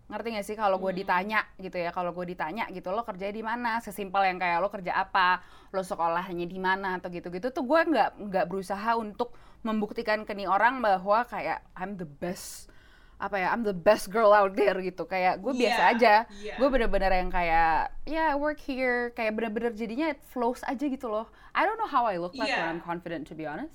ngerti 0.05 0.29
gak 0.37 0.45
sih 0.45 0.57
kalau 0.57 0.77
gue 0.77 0.93
ditanya 0.93 1.49
gitu 1.57 1.81
ya 1.81 1.89
kalau 1.89 2.13
gue 2.13 2.29
ditanya 2.29 2.69
gitu 2.69 2.93
lo 2.93 3.03
kerja 3.03 3.33
di 3.33 3.41
mana? 3.41 3.81
Sesimpel 3.81 4.29
yang 4.29 4.37
kayak 4.37 4.61
lo 4.61 4.69
kerja 4.69 4.93
apa? 4.93 5.41
Lo 5.73 5.81
sekolahnya 5.81 6.45
di 6.45 6.61
mana? 6.61 7.01
Atau 7.01 7.09
gitu-gitu 7.09 7.49
tuh 7.49 7.65
gue 7.65 7.81
nggak 7.89 8.21
nggak 8.21 8.45
berusaha 8.47 9.01
untuk 9.01 9.33
membuktikan 9.65 10.29
ke 10.29 10.37
nih 10.37 10.45
orang 10.45 10.85
bahwa 10.85 11.25
kayak 11.25 11.65
I'm 11.73 11.97
the 11.97 12.05
best 12.05 12.69
apa 13.17 13.41
ya 13.41 13.49
I'm 13.55 13.65
the 13.65 13.73
best 13.73 14.13
girl 14.13 14.37
out 14.37 14.53
there 14.53 14.77
gitu. 14.85 15.09
Kayak 15.09 15.41
gue 15.41 15.57
biasa 15.57 15.81
Yeah, 15.81 15.93
aja. 15.97 16.15
yeah. 16.45 16.57
gue 16.61 16.69
bener-bener 16.69 17.09
yang 17.09 17.33
kayak 17.33 17.89
ya 18.05 18.13
yeah, 18.13 18.27
I 18.33 18.37
work 18.37 18.61
here. 18.61 19.09
Kayak 19.17 19.41
bener-bener 19.41 19.73
jadinya 19.73 20.13
it 20.13 20.21
flows 20.29 20.61
aja 20.69 20.85
gitu 20.85 21.09
loh. 21.09 21.25
I 21.57 21.65
don't 21.65 21.81
know 21.81 21.89
how 21.89 22.05
I 22.05 22.21
look 22.21 22.37
like 22.37 22.53
Yeah. 22.53 22.69
when 22.69 22.77
I'm 22.77 22.83
confident 22.85 23.25
to 23.31 23.35
be 23.35 23.49
honest. 23.49 23.73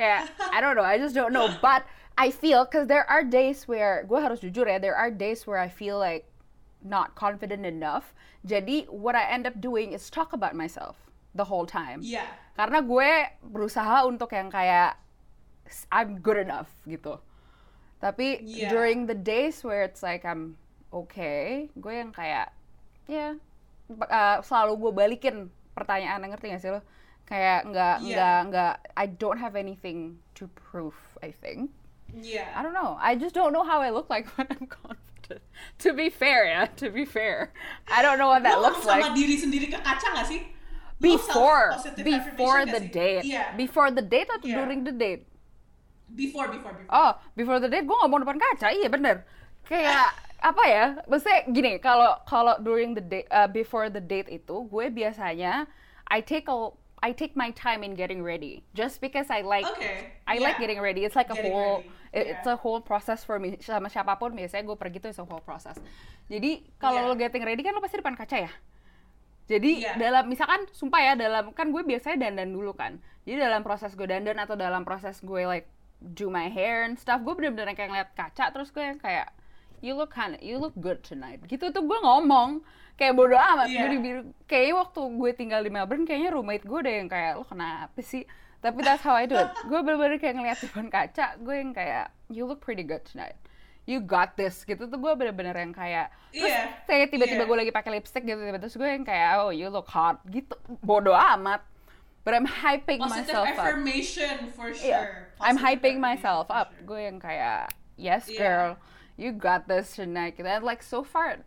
Kayak 0.00 0.32
I 0.48 0.64
don't 0.64 0.72
know 0.72 0.86
I 0.86 0.96
just 0.96 1.12
don't 1.12 1.36
know. 1.36 1.52
But 1.60 1.84
I 2.20 2.28
feel 2.28 2.68
cause 2.68 2.84
there 2.84 3.08
are 3.08 3.24
days 3.24 3.64
where 3.64 4.04
gue 4.04 4.20
harus 4.20 4.44
jujur 4.44 4.68
ya 4.68 4.76
there 4.76 4.92
are 4.92 5.08
days 5.08 5.48
where 5.48 5.56
I 5.56 5.72
feel 5.72 5.96
like 5.96 6.28
not 6.84 7.16
confident 7.16 7.64
enough 7.64 8.12
jadi 8.44 8.84
what 8.92 9.16
I 9.16 9.24
end 9.24 9.48
up 9.48 9.56
doing 9.56 9.96
is 9.96 10.12
talk 10.12 10.36
about 10.36 10.52
myself 10.52 11.00
the 11.32 11.48
whole 11.48 11.64
time 11.64 12.04
Yeah. 12.04 12.28
karena 12.60 12.84
gue 12.84 13.10
berusaha 13.40 14.04
untuk 14.04 14.36
yang 14.36 14.52
kayak 14.52 15.00
I'm 15.88 16.20
good 16.20 16.36
enough 16.36 16.68
gitu 16.84 17.16
tapi 18.04 18.44
Yeah. 18.44 18.68
during 18.68 19.08
the 19.08 19.16
days 19.16 19.64
where 19.64 19.80
it's 19.80 20.04
like 20.04 20.28
I'm 20.28 20.60
okay 20.92 21.72
gue 21.72 21.94
yang 22.04 22.12
kayak 22.12 22.52
ya 23.08 23.40
uh, 23.96 24.36
selalu 24.44 24.76
gue 24.76 24.92
balikin 24.92 25.36
pertanyaan 25.72 26.20
ngerti 26.28 26.52
gak 26.52 26.60
sih 26.60 26.72
lo 26.76 26.84
kayak 27.24 27.64
nggak 27.64 27.96
Yeah. 28.04 28.12
nggak 28.12 28.38
nggak 28.52 28.74
I 28.92 29.06
don't 29.08 29.40
have 29.40 29.56
anything 29.56 30.20
to 30.36 30.52
prove 30.52 30.96
I 31.24 31.32
think 31.32 31.72
Yeah. 32.18 32.48
I 32.56 32.62
don't 32.62 32.74
know 32.74 32.98
I 32.98 33.14
just 33.14 33.34
don't 33.34 33.52
know 33.52 33.62
how 33.62 33.80
I 33.80 33.90
look 33.90 34.10
like 34.10 34.26
when 34.36 34.46
I'm 34.50 34.66
confident 34.66 35.42
to 35.82 35.94
be 35.94 36.10
fair 36.10 36.46
ya 36.50 36.66
to 36.82 36.90
be 36.90 37.04
fair 37.06 37.54
I 37.86 38.02
don't 38.02 38.18
know 38.18 38.28
what 38.28 38.42
that 38.42 38.58
lo 38.58 38.70
looks 38.70 38.82
sama 38.82 39.06
like 39.10 39.14
diri 39.14 39.38
sendiri 39.38 39.70
ke 39.70 39.78
kaca 39.78 40.10
gak 40.14 40.26
sih? 40.26 40.42
Before 41.00 41.72
before 42.02 42.66
the 42.68 42.80
sih? 42.82 42.92
date 42.92 43.24
Iya. 43.24 43.56
before 43.56 43.88
the 43.88 44.02
date 44.02 44.28
atau 44.28 44.44
Yeah. 44.44 44.58
during 44.60 44.82
the 44.84 44.92
date 44.92 45.24
Before, 46.10 46.50
before, 46.50 46.74
before. 46.74 46.90
oh 46.90 47.14
before 47.38 47.62
the 47.62 47.70
date 47.70 47.86
gue 47.86 47.94
ngomong 47.94 48.26
depan 48.26 48.36
kaca 48.42 48.74
iya 48.74 48.90
bener 48.90 49.22
kayak 49.62 50.10
apa 50.50 50.62
ya 50.66 50.84
maksudnya 51.06 51.46
gini 51.46 51.78
kalau 51.78 52.18
kalau 52.26 52.58
during 52.58 52.98
the 52.98 53.04
date 53.04 53.30
uh, 53.30 53.46
before 53.46 53.86
the 53.86 54.02
date 54.02 54.26
itu 54.26 54.66
gue 54.66 54.86
biasanya 54.90 55.70
I 56.10 56.18
take 56.18 56.50
a 56.50 56.74
I 57.00 57.14
take 57.14 57.32
my 57.32 57.54
time 57.54 57.86
in 57.86 57.94
getting 57.94 58.20
ready 58.20 58.66
just 58.74 58.98
because 58.98 59.30
I 59.30 59.40
like 59.46 59.64
Okay. 59.64 60.12
I 60.26 60.36
like 60.42 60.58
yeah. 60.58 60.66
getting 60.68 60.80
ready. 60.84 61.06
It's 61.06 61.16
like 61.16 61.32
a 61.32 61.38
Getting 61.38 61.48
whole, 61.54 61.80
ready, 61.80 61.88
it- 62.10 62.34
it's 62.34 62.44
yeah. 62.44 62.54
a 62.54 62.58
whole 62.58 62.80
process 62.80 63.22
for 63.22 63.38
me. 63.38 63.54
Sama 63.58 63.86
siapa 63.86 64.14
pun 64.16 64.34
biasanya 64.34 64.62
gue 64.62 64.76
pergi 64.76 64.98
tuh 64.98 65.10
it's 65.10 65.18
a 65.18 65.26
whole 65.26 65.42
process. 65.42 65.78
Jadi 66.26 66.62
kalau 66.76 67.02
Yeah. 67.02 67.10
lo 67.10 67.14
getting 67.14 67.42
ready 67.42 67.62
kan 67.62 67.72
lo 67.72 67.80
pasti 67.80 67.98
depan 67.98 68.14
kaca 68.14 68.36
ya. 68.36 68.52
Jadi 69.50 69.82
Iya. 69.82 69.98
dalam 69.98 70.30
misalkan 70.30 70.62
sumpah 70.70 71.00
ya 71.02 71.12
dalam 71.18 71.50
kan 71.50 71.74
gue 71.74 71.82
biasanya 71.82 72.30
dandan 72.30 72.54
dulu 72.54 72.70
kan. 72.70 73.02
Jadi 73.26 73.42
dalam 73.42 73.66
proses 73.66 73.98
gue 73.98 74.06
dandan 74.06 74.38
atau 74.38 74.54
dalam 74.54 74.86
proses 74.86 75.18
gue 75.18 75.42
like 75.42 75.66
do 76.00 76.30
my 76.30 76.46
hair 76.46 76.86
and 76.86 76.96
stuff, 76.96 77.18
gue 77.20 77.34
bener-bener 77.34 77.74
kayak 77.74 77.90
ngeliat 77.90 78.10
kaca 78.14 78.54
terus 78.54 78.70
gue 78.70 78.80
yang 78.80 78.96
kayak 78.96 79.34
you 79.82 79.92
look 79.92 80.14
kind 80.14 80.38
you 80.38 80.54
look 80.54 80.72
good 80.78 81.02
tonight. 81.02 81.42
Gitu 81.44 81.66
tuh 81.74 81.82
gue 81.82 81.98
ngomong 81.98 82.62
kayak 82.94 83.18
bodo 83.18 83.34
amat. 83.34 83.66
Iya. 83.66 83.90
Gue 83.90 84.22
kayaknya 84.46 84.74
waktu 84.78 85.00
gue 85.18 85.30
tinggal 85.34 85.60
di 85.66 85.70
Melbourne 85.72 86.06
kayaknya 86.06 86.30
roommate 86.30 86.62
gue 86.62 86.78
udah 86.78 86.94
yang 86.94 87.08
kayak 87.10 87.32
lo 87.34 87.44
kenapa 87.44 87.98
sih? 88.00 88.22
Tapi 88.60 88.78
that's 88.80 89.00
how 89.00 89.16
I 89.16 89.24
do 89.24 89.36
it. 89.36 89.48
Gue 89.64 89.80
bener-bener 89.80 90.16
kayak 90.16 90.36
ngeliat 90.36 90.58
depan 90.60 90.86
kaca, 90.86 91.40
gue 91.40 91.54
yang 91.54 91.72
kayak 91.72 92.12
you 92.28 92.44
look 92.44 92.60
pretty 92.60 92.84
good 92.84 93.00
tonight. 93.02 93.36
You 93.88 93.98
got 93.98 94.36
this 94.36 94.62
gitu 94.62 94.86
tuh 94.86 94.98
gue 95.00 95.12
bener-bener 95.16 95.56
yang 95.56 95.72
kayak 95.72 96.12
terus 96.30 96.46
Iya, 96.46 96.78
kayak 96.86 97.10
tiba-tiba 97.10 97.42
iya. 97.42 97.48
gue 97.48 97.56
lagi 97.58 97.72
pakai 97.72 97.90
lipstick 97.98 98.22
gitu 98.22 98.38
tiba 98.38 98.60
terus 98.60 98.76
gue 98.76 98.86
yang 98.86 99.02
kayak 99.02 99.42
oh 99.42 99.50
you 99.50 99.66
look 99.66 99.88
hot 99.88 100.22
gitu 100.30 100.54
bodoh 100.78 101.16
amat 101.16 101.64
but 102.22 102.30
I'm 102.30 102.46
hyping 102.46 103.02
Positive 103.02 103.26
myself 103.26 103.46
up 103.50 103.58
affirmation 103.66 104.52
for 104.54 104.70
sure. 104.70 105.32
I'm 105.42 105.58
Positive 105.58 105.64
hyping 105.64 105.96
affirmation 105.98 106.06
myself 106.22 106.46
for 106.46 106.54
up 106.54 106.68
sure. 106.70 106.86
gue 106.86 107.00
yang 107.02 107.18
kayak 107.18 107.74
yes 107.98 108.30
Iya. 108.30 108.38
girl 108.38 108.70
you 109.18 109.34
got 109.34 109.66
this 109.66 109.98
tonight 109.98 110.38
and 110.38 110.46
like 110.62 110.86
so 110.86 111.02
far 111.02 111.42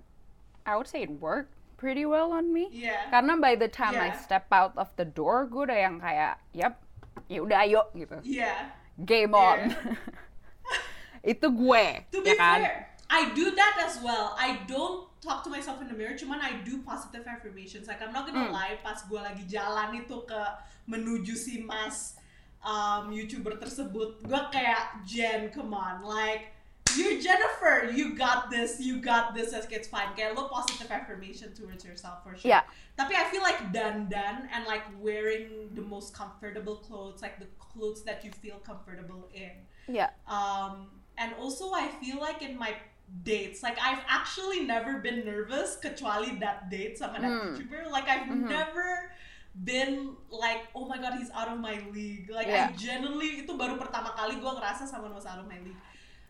I 0.68 0.76
would 0.76 0.92
say 0.92 1.00
it 1.00 1.24
worked 1.24 1.54
pretty 1.80 2.04
well 2.04 2.36
on 2.36 2.52
me 2.52 2.68
Iya. 2.76 3.08
karena 3.08 3.40
by 3.40 3.56
the 3.56 3.72
time 3.72 3.96
I 3.96 4.12
Yeah. 4.12 4.20
step 4.20 4.52
out 4.52 4.76
of 4.76 4.92
the 5.00 5.08
door 5.08 5.48
gue 5.48 5.64
udah 5.64 5.80
yang 5.80 6.04
kayak 6.04 6.44
yep 6.52 6.83
ya 7.28 7.40
udah 7.42 7.58
ayo 7.64 7.82
gitu 7.94 8.18
Yeah. 8.24 8.74
game 8.98 9.34
on 9.34 9.70
itu 11.24 11.48
gue 11.48 11.86
To 12.12 12.20
ya 12.22 12.34
be 12.36 12.40
kan 12.40 12.60
fair, 12.62 12.78
I 13.08 13.30
do 13.32 13.54
that 13.54 13.78
as 13.86 14.02
well. 14.02 14.34
I 14.34 14.66
don't 14.66 15.06
talk 15.22 15.46
to 15.46 15.50
myself 15.50 15.80
in 15.80 15.88
the 15.88 15.94
mirror, 15.94 16.18
cuman 16.18 16.42
I 16.42 16.66
do 16.66 16.82
positive 16.82 17.24
affirmations. 17.24 17.86
Like 17.86 18.02
I'm 18.02 18.12
not 18.12 18.26
gonna 18.26 18.50
Hmm. 18.50 18.56
lie, 18.56 18.76
pas 18.82 18.98
gue 19.06 19.20
lagi 19.22 19.46
jalan 19.46 20.04
itu 20.04 20.18
ke 20.26 20.42
menuju 20.90 21.32
si 21.38 21.62
mas 21.64 22.18
um, 22.60 23.08
youtuber 23.14 23.56
tersebut, 23.56 24.20
gue 24.20 24.42
kayak 24.52 25.06
Jen, 25.06 25.48
come 25.54 25.72
on, 25.72 26.04
like 26.04 26.52
you're 26.98 27.20
Jennifer, 27.20 27.90
you 27.92 28.16
got 28.16 28.50
this, 28.50 28.80
you 28.80 28.98
got 28.98 29.34
this, 29.34 29.54
as 29.54 29.68
it's 29.70 29.88
fine. 29.88 30.14
Kayak 30.16 30.36
lo 30.38 30.48
positive 30.48 30.90
affirmation 30.90 31.54
towards 31.54 31.84
yourself 31.84 32.24
for 32.24 32.36
sure. 32.38 32.50
Yeah. 32.50 32.64
Tapi 32.98 33.18
I 33.18 33.26
feel 33.34 33.42
like 33.42 33.74
dandan 33.74 34.50
and 34.54 34.64
like 34.66 34.86
wearing 35.02 35.74
the 35.74 35.82
most 35.82 36.14
comfortable 36.14 36.78
clothes, 36.82 37.22
like 37.22 37.40
the 37.40 37.50
clothes 37.58 38.04
that 38.06 38.22
you 38.24 38.32
feel 38.32 38.62
comfortable 38.62 39.30
in. 39.34 39.66
Ya, 39.90 40.14
Um, 40.30 40.88
and 41.18 41.34
also 41.36 41.74
I 41.74 41.90
feel 42.00 42.22
like 42.22 42.42
in 42.42 42.56
my 42.56 42.78
dates, 43.24 43.62
like 43.62 43.78
I've 43.82 44.02
actually 44.08 44.64
never 44.64 45.02
been 45.04 45.26
nervous 45.26 45.76
kecuali 45.78 46.40
that 46.40 46.70
date 46.72 46.98
sama 46.98 47.20
that 47.20 47.30
Hmm. 47.30 47.42
YouTuber. 47.54 47.92
Like 47.92 48.08
I've 48.08 48.30
Mhm. 48.30 48.48
never 48.48 49.12
been 49.54 50.18
like, 50.34 50.66
oh 50.74 50.90
my 50.90 50.98
god, 50.98 51.14
he's 51.22 51.30
out 51.30 51.46
of 51.50 51.60
my 51.62 51.78
league. 51.94 52.30
Like 52.30 52.50
Yeah. 52.50 52.70
I 52.70 52.78
genuinely 52.78 53.46
itu 53.46 53.54
baru 53.54 53.78
pertama 53.78 54.10
kali 54.18 54.42
gue 54.42 54.50
ngerasa 54.50 54.90
someone 54.90 55.14
was 55.14 55.30
out 55.30 55.38
of 55.38 55.46
my 55.46 55.62
league. 55.62 55.78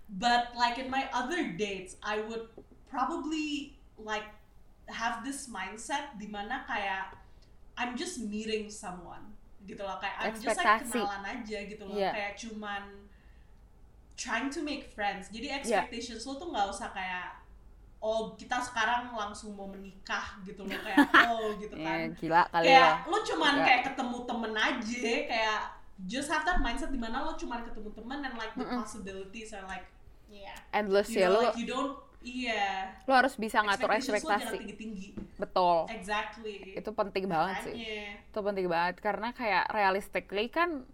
But 0.09 0.53
like 0.55 0.77
in 0.77 0.89
my 0.89 1.09
other 1.11 1.53
dates, 1.53 1.95
I 2.03 2.21
would 2.21 2.47
probably 2.89 3.77
like 3.97 4.27
have 4.91 5.23
this 5.23 5.47
mindset 5.47 6.19
di 6.19 6.27
mana 6.27 6.67
kayak 6.67 7.15
I'm 7.73 7.95
just 7.95 8.21
meeting 8.21 8.69
someone 8.69 9.33
gitu 9.63 9.79
loh 9.81 9.95
kayak 9.97 10.19
I'm 10.19 10.35
just 10.35 10.59
like 10.59 10.83
kenalan 10.85 11.23
aja 11.23 11.57
gitu 11.65 11.87
loh 11.87 11.95
Iya. 11.95 12.11
kayak 12.11 12.33
cuman 12.35 12.83
trying 14.19 14.51
to 14.53 14.61
make 14.61 14.91
friends 14.93 15.31
jadi 15.33 15.57
expectations 15.57 16.27
lo 16.27 16.37
tuh 16.37 16.51
nggak 16.53 16.67
usah 16.69 16.91
kayak 16.93 17.41
oh 17.97 18.35
kita 18.35 18.59
sekarang 18.61 19.09
langsung 19.15 19.55
mau 19.55 19.65
menikah 19.65 20.37
gitu 20.43 20.67
loh 20.67 20.77
kayak 20.77 21.07
oh 21.31 21.55
gitu 21.63 21.73
ya, 21.79 21.87
kan 21.87 21.99
gila 22.19 22.41
kali 22.51 22.65
ya. 22.67 22.75
kayak 22.75 22.93
lo 23.09 23.17
cuman 23.23 23.53
Iya. 23.57 23.63
kayak 23.65 23.81
ketemu 23.89 24.17
temen 24.27 24.53
aja 24.53 25.13
kayak 25.31 25.59
just 26.05 26.27
have 26.27 26.43
that 26.43 26.59
mindset 26.59 26.91
di 26.91 26.99
mana 26.99 27.23
lo 27.23 27.33
cuman 27.33 27.63
ketemu 27.63 27.89
temen 27.95 28.19
and 28.21 28.35
like 28.35 28.51
the 28.53 28.67
Mm-mm. 28.67 28.83
possibilities 28.83 29.55
are 29.55 29.63
like 29.65 29.87
yeah 30.33 30.57
Endless 30.73 31.13
you 31.13 31.21
ya, 31.21 31.29
know 31.29 31.37
lo, 31.37 31.41
like 31.45 31.61
you 31.61 31.67
don't 31.69 31.93
iya 32.25 32.97
lo 33.05 33.13
harus 33.13 33.37
bisa 33.37 33.61
ngatur 33.61 33.93
ekspektasi. 33.93 34.57
Betul. 35.37 35.85
exactly 35.91 36.73
Itu 36.73 36.95
penting 36.95 37.29
banget 37.29 37.55
sih. 37.67 37.75
Makanya. 37.77 38.31
itu 38.31 38.39
penting 38.41 38.65
banget 38.65 38.95
karena 38.97 39.29
kayak 39.31 39.69
realistically 39.69 40.47
kan 40.49 40.87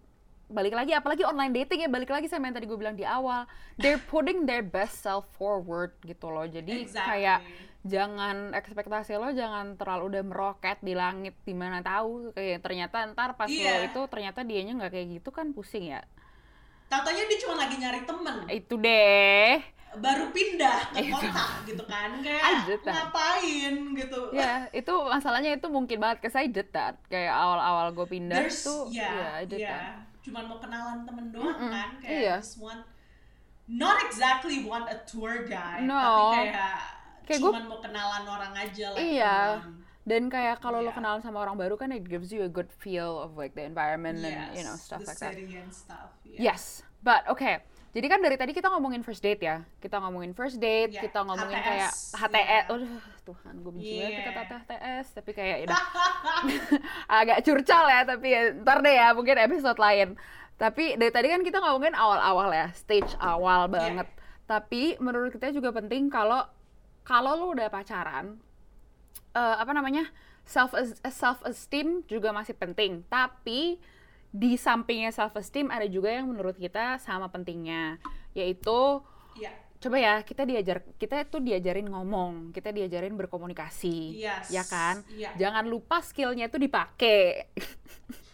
balik 0.50 0.74
lagi 0.74 0.90
apalagi 0.90 1.22
online 1.22 1.54
dating 1.54 1.86
ya 1.86 1.88
balik 1.88 2.10
lagi 2.10 2.26
sama 2.26 2.50
yang 2.50 2.58
tadi 2.58 2.66
gue 2.66 2.74
bilang 2.74 2.98
di 2.98 3.06
awal 3.06 3.46
they're 3.78 4.02
putting 4.10 4.42
their 4.50 4.66
best 4.66 4.98
self 4.98 5.22
forward 5.38 5.94
gitu 6.02 6.26
loh 6.26 6.42
jadi 6.42 6.82
exactly. 6.82 7.06
kayak 7.22 7.38
jangan 7.80 8.50
ekspektasi 8.52 9.14
lo 9.14 9.30
jangan 9.30 9.78
terlalu 9.78 10.18
udah 10.18 10.22
meroket 10.26 10.76
di 10.82 10.92
langit 10.92 11.38
di 11.46 11.54
mana 11.54 11.80
tahu 11.80 12.34
kayak 12.34 12.60
ternyata 12.66 13.06
ntar 13.14 13.38
pas 13.38 13.46
lo 13.46 13.56
Iya. 13.56 13.88
itu 13.88 14.00
ternyata 14.10 14.42
dianya 14.42 14.74
nggak 14.76 14.92
kayak 14.92 15.08
gitu 15.22 15.30
kan 15.30 15.54
pusing 15.54 15.94
ya 15.94 16.02
Tatanya 16.90 17.22
dia 17.24 17.38
cuma 17.38 17.54
lagi 17.56 17.76
nyari 17.76 18.02
temen 18.02 18.36
itu 18.50 18.74
deh 18.74 19.62
baru 19.92 20.30
pindah 20.30 20.90
ke 20.90 21.02
Iya. 21.02 21.10
kota 21.12 21.46
gitu 21.64 21.82
kan 21.84 22.10
kayak 22.22 22.42
ngapain 22.80 23.74
gitu 23.92 24.20
ya 24.30 24.66
itu 24.70 24.94
masalahnya 25.04 25.50
itu 25.52 25.66
mungkin 25.66 25.98
banget 25.98 26.18
ke 26.20 26.28
saya 26.28 26.46
did 26.46 26.70
that 26.70 26.94
kayak 27.06 27.30
awal-awal 27.30 27.90
gue 27.90 28.06
pindah 28.08 28.38
There's 28.38 28.62
tuh 28.62 28.86
yeah, 28.88 29.38
ya 29.38 29.50
did 29.50 29.58
yeah. 29.60 29.70
that 29.72 29.94
cuman 30.20 30.46
mau 30.46 30.58
kenalan 30.58 31.02
temen 31.02 31.26
doang 31.30 31.58
Mm-mm, 31.58 31.70
kan 31.70 31.90
kayak 31.98 32.10
iya. 32.22 32.36
just 32.38 32.58
want 32.58 32.86
not 33.66 33.98
exactly 34.00 34.62
want 34.62 34.86
a 34.86 34.98
tour 35.02 35.42
guide 35.44 35.82
No. 35.82 35.98
tapi 35.98 36.50
kayak, 36.50 36.78
Kayak 37.22 37.38
gua- 37.40 37.50
cuman 37.50 37.64
mau 37.66 37.78
kenalan 37.78 38.24
orang 38.24 38.52
aja 38.56 38.86
like 38.90 39.02
Iya. 39.10 39.36
Dan 40.00 40.26
kayak 40.26 40.58
kalau 40.58 40.80
lo 40.80 40.88
Iya. 40.88 40.96
kenalan 40.96 41.20
sama 41.20 41.40
orang 41.40 41.54
baru 41.54 41.76
kan 41.76 41.90
it 41.90 42.02
gives 42.02 42.30
you 42.30 42.40
a 42.40 42.48
good 42.48 42.72
feel 42.72 43.20
of 43.20 43.36
like 43.36 43.52
the 43.52 43.62
environment 43.62 44.16
and 44.18 44.52
you 44.52 44.64
know 44.64 44.72
Yes, 44.72 44.88
stuff 44.88 45.00
the 45.00 45.12
like 45.12 45.20
that. 45.20 45.36
and 45.36 45.70
stuff 45.70 46.08
yeah. 46.24 46.52
Yes, 46.52 46.80
but 47.00 47.22
okay. 47.26 47.60
Jadi 47.90 48.06
kan 48.06 48.22
dari 48.22 48.38
tadi 48.38 48.54
kita 48.54 48.70
ngomongin 48.70 49.02
first 49.02 49.18
date 49.18 49.42
ya. 49.42 49.66
Kita 49.76 49.98
ngomongin 49.98 50.30
first 50.30 50.56
date, 50.56 50.94
Iya, 50.94 51.02
kita 51.02 51.26
ngomongin 51.26 51.58
HTS, 51.58 51.66
kayak 51.66 51.90
HTS. 52.14 52.38
iya. 52.38 52.60
Aduh, 52.70 53.02
Tuhan, 53.26 53.54
gue 53.58 53.72
benci 53.74 53.90
banget 53.92 54.10
Iya. 54.14 54.22
kata 54.30 54.42
HTS, 54.62 55.06
tapi 55.10 55.30
kayak 55.34 55.56
ya 55.58 55.66
agak 57.20 57.38
curcol 57.42 57.84
ya, 57.84 58.00
tapi 58.06 58.26
ya, 58.30 58.42
ntar 58.56 58.78
deh 58.80 58.94
ya, 58.94 59.10
mungkin 59.10 59.36
episode 59.36 59.74
lain. 59.76 60.14
Tapi 60.54 60.94
dari 60.94 61.10
tadi 61.10 61.26
kan 61.28 61.42
kita 61.42 61.58
ngomongin 61.58 61.98
awal-awal 61.98 62.48
ya, 62.52 62.70
stage 62.72 63.10
awal 63.18 63.66
banget. 63.66 64.06
Tapi 64.44 64.94
menurut 64.98 65.32
kita 65.32 65.50
juga 65.50 65.72
penting 65.72 66.06
kalau 66.06 66.46
kalau 67.02 67.34
lo 67.34 67.46
udah 67.50 67.66
pacaran, 67.66 68.38
eh, 69.32 69.56
apa 69.58 69.70
namanya 69.70 70.06
self 70.42 70.74
self 71.10 71.38
esteem 71.44 72.02
juga 72.06 72.30
masih 72.30 72.54
penting. 72.54 73.02
Tapi 73.06 73.78
di 74.30 74.54
sampingnya 74.54 75.10
self 75.10 75.34
esteem 75.34 75.68
ada 75.68 75.84
juga 75.84 76.10
yang 76.10 76.30
menurut 76.30 76.54
kita 76.54 76.98
sama 76.98 77.26
pentingnya, 77.26 77.98
yaitu 78.30 79.02
Iya. 79.34 79.50
coba 79.80 79.96
ya 79.96 80.14
kita 80.22 80.42
diajar 80.44 80.82
kita 80.98 81.22
itu 81.22 81.38
diajarin 81.38 81.88
ngomong, 81.88 82.50
kita 82.52 82.70
diajarin 82.70 83.14
berkomunikasi, 83.16 84.18
Yes. 84.18 84.50
ya 84.50 84.62
kan? 84.62 85.02
Iya. 85.10 85.34
Jangan 85.34 85.66
lupa 85.66 85.98
skillnya 86.00 86.46
itu 86.46 86.58
dipakai. 86.58 87.50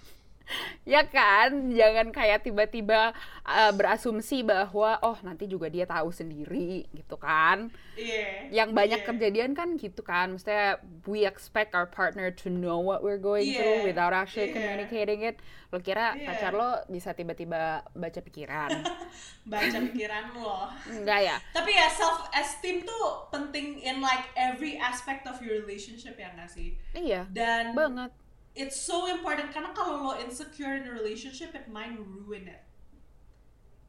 ya 0.92 1.02
kan 1.04 1.70
jangan 1.70 2.10
kayak 2.10 2.46
tiba-tiba 2.46 3.10
uh, 3.42 3.72
berasumsi 3.74 4.42
bahwa 4.42 4.98
oh 5.02 5.18
nanti 5.22 5.46
juga 5.46 5.66
dia 5.66 5.84
tahu 5.84 6.10
sendiri 6.10 6.86
gitu 6.94 7.16
kan 7.16 7.68
Iya. 7.96 8.52
yang 8.52 8.70
banyak 8.76 9.02
Iya. 9.02 9.08
kejadian 9.08 9.52
kan 9.56 9.80
gitu 9.80 10.04
kan 10.04 10.36
maksudnya 10.36 10.76
we 11.08 11.24
expect 11.24 11.72
our 11.72 11.88
partner 11.88 12.28
to 12.28 12.52
know 12.52 12.76
what 12.76 13.00
we're 13.00 13.18
going 13.18 13.48
Iya. 13.48 13.56
through 13.58 13.78
without 13.88 14.12
actually 14.12 14.52
Iya. 14.52 14.54
communicating 14.54 15.24
it 15.24 15.40
lo 15.72 15.80
kira 15.80 16.12
Iya. 16.14 16.28
pacar 16.28 16.52
lo 16.52 16.70
bisa 16.86 17.10
tiba-tiba 17.10 17.82
baca 17.90 18.20
pikiran 18.20 18.70
baca 19.50 19.78
pikiran 19.90 20.24
lo 20.36 20.68
enggak 20.86 21.20
ya 21.24 21.36
tapi 21.50 21.72
ya 21.72 21.88
self 21.88 22.28
esteem 22.30 22.84
tuh 22.84 23.26
penting 23.32 23.80
in 23.80 23.98
like 23.98 24.28
every 24.36 24.76
aspect 24.76 25.24
of 25.24 25.40
your 25.40 25.64
relationship 25.64 26.14
ya 26.14 26.30
nggak 26.36 26.52
sih 26.52 26.76
iya 26.92 27.24
dan 27.32 27.72
banget 27.72 28.12
it's 28.56 28.74
so 28.74 29.04
important 29.06 29.52
karena 29.52 29.70
kalau 29.76 30.00
lo 30.00 30.12
insecure 30.16 30.72
in 30.74 30.88
a 30.88 30.92
relationship 30.92 31.52
it 31.52 31.68
might 31.68 31.92
ruin 31.94 32.48
it 32.48 32.64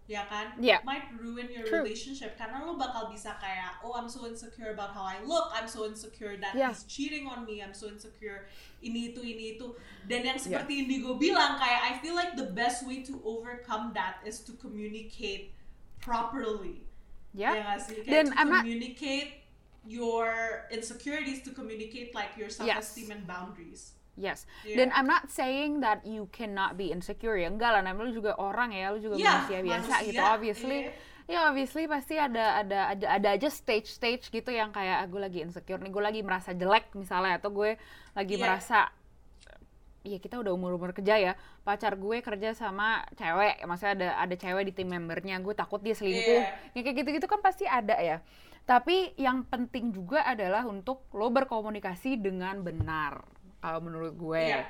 ya 0.08 0.24
kan 0.32 0.56
Yeah. 0.60 0.80
it 0.80 0.88
might 0.88 1.04
ruin 1.20 1.52
your 1.52 1.68
True. 1.68 1.84
relationship 1.84 2.40
karena 2.40 2.64
lo 2.64 2.80
bakal 2.80 3.12
bisa 3.12 3.36
kayak 3.44 3.84
oh 3.84 3.92
I'm 3.92 4.08
so 4.08 4.24
insecure 4.24 4.72
about 4.72 4.96
how 4.96 5.04
I 5.04 5.20
look 5.28 5.52
I'm 5.52 5.68
so 5.68 5.84
insecure 5.84 6.40
that 6.40 6.56
Yeah. 6.56 6.72
he's 6.72 6.88
cheating 6.88 7.28
on 7.28 7.44
me 7.44 7.60
I'm 7.60 7.76
so 7.76 7.92
insecure 7.92 8.48
ini 8.80 9.12
itu 9.12 9.20
ini 9.20 9.60
itu 9.60 9.76
dan 10.08 10.24
yang 10.24 10.40
seperti 10.40 10.88
Indigo 10.88 11.20
bilang 11.20 11.60
kayak 11.60 11.92
I 11.92 11.94
feel 12.00 12.16
like 12.16 12.40
the 12.40 12.48
best 12.56 12.88
way 12.88 13.04
to 13.04 13.20
overcome 13.28 13.92
that 14.00 14.24
is 14.24 14.40
to 14.48 14.56
communicate 14.56 15.52
properly 16.00 16.88
Yeah. 17.36 17.52
ya 17.54 17.62
nggak 17.68 17.80
sih? 17.84 17.96
Kayak 18.08 18.12
Dan 18.16 18.26
to 18.32 18.34
I'm 18.40 18.48
not- 18.50 18.64
communicate 18.64 19.44
your 19.84 20.28
insecurities 20.72 21.44
to 21.44 21.52
communicate 21.52 22.12
like 22.12 22.36
your 22.40 22.48
self-esteem 22.48 23.12
and 23.12 23.24
boundaries. 23.28 23.96
Yes. 24.18 24.50
Yeah. 24.66 24.82
Dan 24.82 24.88
I'm 24.98 25.06
not 25.06 25.30
saying 25.30 25.86
that 25.86 26.02
you 26.02 26.26
cannot 26.34 26.74
be 26.74 26.90
insecure 26.90 27.38
ya. 27.38 27.54
Enggak 27.54 27.70
lah, 27.70 27.82
namanya 27.86 28.10
lu 28.10 28.18
juga 28.18 28.34
orang 28.42 28.74
ya, 28.74 28.90
lu 28.90 28.98
juga 28.98 29.14
Iya, 29.16 29.30
manusia 29.46 29.60
biasa 29.62 29.78
manusia, 29.94 30.08
gitu. 30.10 30.22
Obviously, 30.26 30.80
iya. 30.82 30.92
ya 31.30 31.40
obviously 31.46 31.84
pasti 31.86 32.16
ada 32.18 32.46
ada 32.60 32.80
ada 32.92 33.06
ada 33.14 33.28
aja 33.38 33.46
stage-stage 33.46 34.34
gitu 34.34 34.50
yang 34.50 34.74
kayak 34.74 35.06
ah, 35.06 35.08
gue 35.08 35.22
lagi 35.22 35.40
insecure 35.46 35.78
nih, 35.78 35.94
gue 35.94 36.02
lagi 36.02 36.22
merasa 36.26 36.52
jelek 36.52 36.98
misalnya 36.98 37.38
atau 37.38 37.54
gue 37.54 37.78
lagi 38.12 38.36
Iya. 38.36 38.42
merasa 38.42 38.80
Iya 40.02 40.24
kita 40.24 40.40
udah 40.40 40.56
umur-umur 40.56 40.96
kerja 40.96 41.20
ya 41.20 41.34
pacar 41.68 42.00
gue 42.00 42.24
kerja 42.24 42.56
sama 42.56 43.04
cewek 43.20 43.60
maksudnya 43.68 43.92
ada 43.92 44.10
ada 44.24 44.36
cewek 44.40 44.72
di 44.72 44.74
tim 44.74 44.88
membernya 44.88 45.36
gue 45.44 45.52
takut 45.52 45.84
dia 45.84 45.92
selingkuh 45.92 46.42
Iya. 46.48 46.72
ya 46.72 46.80
kayak 46.80 46.96
gitu-gitu 47.04 47.28
kan 47.28 47.44
pasti 47.44 47.68
ada 47.68 48.00
ya 48.00 48.24
tapi 48.64 49.12
yang 49.20 49.44
penting 49.44 49.92
juga 49.92 50.24
adalah 50.24 50.64
untuk 50.64 51.04
lo 51.12 51.28
berkomunikasi 51.28 52.24
dengan 52.24 52.64
benar 52.64 53.20
kalau 53.68 53.84
menurut 53.84 54.16
gue 54.16 54.44
Iya. 54.48 54.64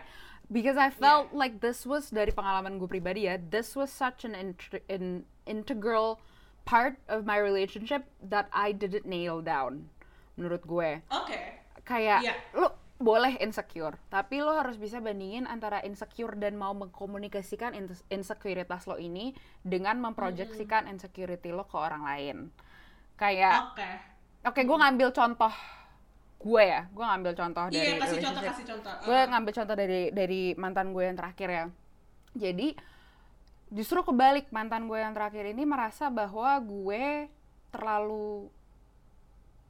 because 0.50 0.74
I 0.74 0.90
felt 0.90 1.30
like 1.32 1.62
this 1.62 1.86
was 1.86 2.10
dari 2.10 2.34
pengalaman 2.34 2.82
gue 2.82 2.90
pribadi 2.90 3.30
ya 3.30 3.38
this 3.38 3.78
was 3.78 3.94
such 3.94 4.26
an, 4.26 4.34
int- 4.34 4.82
an 4.90 5.22
integral 5.46 6.18
part 6.66 6.98
of 7.06 7.24
my 7.24 7.38
relationship 7.38 8.10
that 8.20 8.50
I 8.50 8.74
didn't 8.74 9.06
nail 9.06 9.40
down 9.40 9.94
menurut 10.34 10.66
gue 10.66 11.06
Oke. 11.08 11.38
kayak 11.84 12.26
Iya. 12.26 12.34
lo 12.58 12.74
boleh 12.98 13.38
insecure 13.38 13.94
tapi 14.10 14.42
lo 14.42 14.58
harus 14.58 14.74
bisa 14.74 14.98
bandingin 14.98 15.46
antara 15.46 15.86
insecure 15.86 16.34
dan 16.34 16.58
mau 16.58 16.74
mengkomunikasikan 16.74 17.78
ins- 17.78 18.02
insecurities 18.10 18.84
lo 18.84 18.98
ini 18.98 19.38
dengan 19.62 20.02
memproyeksikan 20.02 20.90
insecurity 20.90 21.54
lo 21.54 21.64
ke 21.64 21.78
orang 21.78 22.02
lain 22.02 22.38
kayak 23.14 23.70
Oke. 23.70 23.90
oke 24.44 24.62
gue 24.66 24.78
ngambil 24.78 25.14
contoh 25.14 25.54
gue 26.38 26.64
ya 26.64 26.86
gue 26.88 27.02
ngambil 27.04 27.34
contoh 27.34 27.66
dari 27.68 27.82
Iya, 27.84 27.98
kasih 27.98 28.20
contoh, 28.22 28.44
kasih 28.44 28.66
contoh. 28.68 28.94
gue 29.04 29.18
Uh, 29.18 29.26
ngambil 29.28 29.54
contoh 29.54 29.76
dari 29.76 30.02
dari 30.12 30.42
mantan 30.54 30.88
gue 30.90 31.04
yang 31.04 31.18
terakhir 31.18 31.50
ya 31.50 31.66
jadi 32.34 32.68
justru 33.68 34.00
kebalik 34.02 34.48
mantan 34.50 34.86
gue 34.86 34.96
yang 34.96 35.12
terakhir 35.12 35.44
ini 35.46 35.64
merasa 35.64 36.08
bahwa 36.08 36.56
gue 36.58 37.28
terlalu 37.70 38.48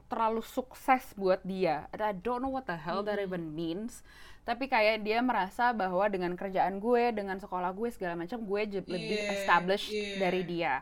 terlalu 0.08 0.40
sukses 0.40 1.12
buat 1.14 1.44
dia. 1.44 1.84
I 1.90 2.16
don't 2.16 2.40
know 2.40 2.48
what 2.48 2.64
the 2.64 2.72
hell 2.74 3.04
that 3.04 3.20
Mm-hmm. 3.20 3.28
even 3.28 3.44
means. 3.52 4.00
Tapi 4.40 4.64
kayak 4.64 5.04
dia 5.04 5.20
merasa 5.20 5.76
bahwa 5.76 6.00
dengan 6.08 6.32
kerjaan 6.32 6.80
gue, 6.80 7.12
dengan 7.12 7.36
sekolah 7.36 7.76
gue 7.76 7.92
segala 7.92 8.16
macam, 8.16 8.40
gue 8.40 8.60
je- 8.66 8.88
lebih 8.88 9.18
Yeah, 9.18 9.32
established 9.36 9.92
yeah. 9.92 10.16
dari 10.16 10.40
dia. 10.42 10.74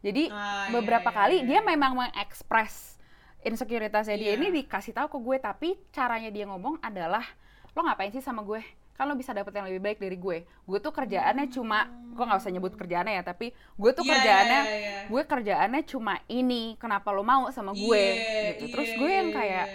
Jadi 0.00 0.30
Ah, 0.30 0.70
beberapa 0.70 1.02
iya, 1.02 1.12
iya, 1.12 1.18
kali 1.18 1.36
iya, 1.36 1.46
dia 1.48 1.58
iya. 1.58 1.66
memang 1.66 1.92
mengekspres 1.98 2.94
insecuritasnya 3.42 4.16
dia 4.16 4.34
Iya. 4.34 4.38
ini 4.38 4.62
dikasih 4.62 4.92
tahu 4.92 5.08
ke 5.12 5.18
gue, 5.18 5.36
tapi 5.40 5.68
caranya 5.90 6.28
dia 6.28 6.44
ngomong 6.44 6.80
adalah 6.80 7.24
lo 7.72 7.80
ngapain 7.80 8.10
sih 8.10 8.20
sama 8.20 8.42
gue? 8.42 8.60
Kan 8.94 9.08
lo 9.08 9.16
bisa 9.16 9.32
dapet 9.32 9.48
yang 9.56 9.64
lebih 9.64 9.80
baik 9.80 9.98
dari 9.98 10.16
gue. 10.20 10.44
Gue 10.68 10.78
tuh 10.78 10.92
kerjaannya 10.92 11.48
cuma, 11.48 11.88
gue 11.88 12.20
nggak 12.20 12.40
usah 12.40 12.52
nyebut 12.52 12.76
kerjaannya 12.76 13.16
ya, 13.16 13.24
tapi 13.24 13.52
gue 13.54 13.90
tuh 13.96 14.04
Iya, 14.04 14.12
kerjaannya, 14.12 14.60
iya, 14.60 14.76
iya. 14.76 14.98
gue 15.08 15.22
kerjaannya 15.24 15.82
cuma 15.88 16.14
ini. 16.28 16.76
Kenapa 16.76 17.08
lo 17.08 17.24
mau 17.24 17.48
sama 17.48 17.72
gue? 17.72 18.04
Iya, 18.12 18.60
gitu. 18.60 18.76
Terus 18.76 18.88
iya, 18.92 18.98
gue 19.00 19.10
yang 19.10 19.28
iya, 19.32 19.36
kayak, 19.40 19.66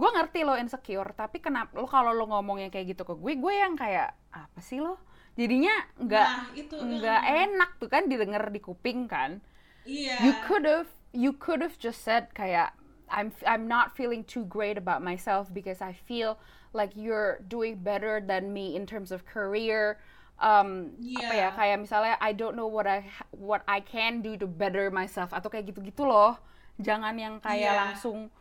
gue 0.00 0.08
ngerti 0.16 0.40
lo 0.48 0.54
insecure, 0.56 1.10
tapi 1.12 1.44
kenapa 1.44 1.76
lo 1.76 1.84
kalau 1.84 2.16
lo 2.16 2.24
ngomongnya 2.24 2.72
kayak 2.72 2.96
gitu 2.96 3.04
ke 3.04 3.12
gue, 3.12 3.32
gue 3.36 3.52
yang 3.52 3.76
kayak 3.76 4.16
apa 4.32 4.60
sih 4.64 4.80
lo? 4.80 4.96
Jadinya 5.36 5.72
nggak 6.00 6.26
Nah, 6.26 6.84
nggak 6.84 7.22
mm. 7.22 7.36
enak 7.46 7.70
tuh 7.78 7.88
kan 7.88 8.08
didengar 8.08 8.48
di 8.48 8.60
kuping 8.60 9.06
kan 9.06 9.40
Iya. 9.86 10.20
you 10.20 10.32
could 10.44 10.66
have 10.68 10.90
you 11.16 11.32
could 11.32 11.64
have 11.64 11.78
just 11.80 12.04
said 12.04 12.28
kayak 12.36 12.76
I'm 13.10 13.34
I'm 13.44 13.66
not 13.66 13.92
feeling 13.92 14.22
too 14.22 14.46
great 14.46 14.78
about 14.78 15.02
myself 15.02 15.50
because 15.50 15.82
I 15.82 15.92
feel 15.92 16.38
like 16.70 16.94
you're 16.94 17.42
doing 17.44 17.82
better 17.82 18.22
than 18.22 18.54
me 18.54 18.78
in 18.78 18.86
terms 18.86 19.10
of 19.10 19.26
career. 19.26 19.98
Um 20.40 20.96
apa 21.20 21.34
ya 21.34 21.36
Yeah. 21.36 21.52
kayak 21.52 21.76
misalnya 21.84 22.14
I 22.16 22.32
don't 22.32 22.56
know 22.56 22.70
what 22.70 22.88
I 22.88 23.04
what 23.34 23.60
I 23.68 23.84
can 23.84 24.24
do 24.24 24.38
to 24.40 24.48
better 24.48 24.88
myself 24.88 25.34
atau 25.34 25.52
kayak 25.52 25.68
gitu-gitu 25.68 26.06
loh. 26.06 26.38
Jangan 26.80 27.12
yang 27.18 27.42
kayak 27.44 27.60
Yeah. 27.60 27.76
langsung 27.76 28.32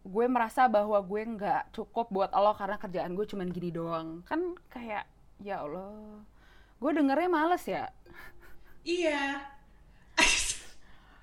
gue 0.00 0.26
merasa 0.30 0.64
bahwa 0.70 0.96
gue 1.02 1.22
nggak 1.26 1.74
cukup 1.76 2.08
buat 2.08 2.30
lo 2.32 2.54
karena 2.54 2.78
kerjaan 2.78 3.12
gue 3.12 3.26
cuman 3.26 3.50
gini 3.50 3.68
doang. 3.68 4.22
Kan 4.24 4.54
kayak 4.70 5.04
ya 5.42 5.64
Allah. 5.66 6.22
Gue 6.78 6.90
dengernya 6.94 7.28
males 7.28 7.64
ya. 7.66 7.90
Iya. 8.80 9.44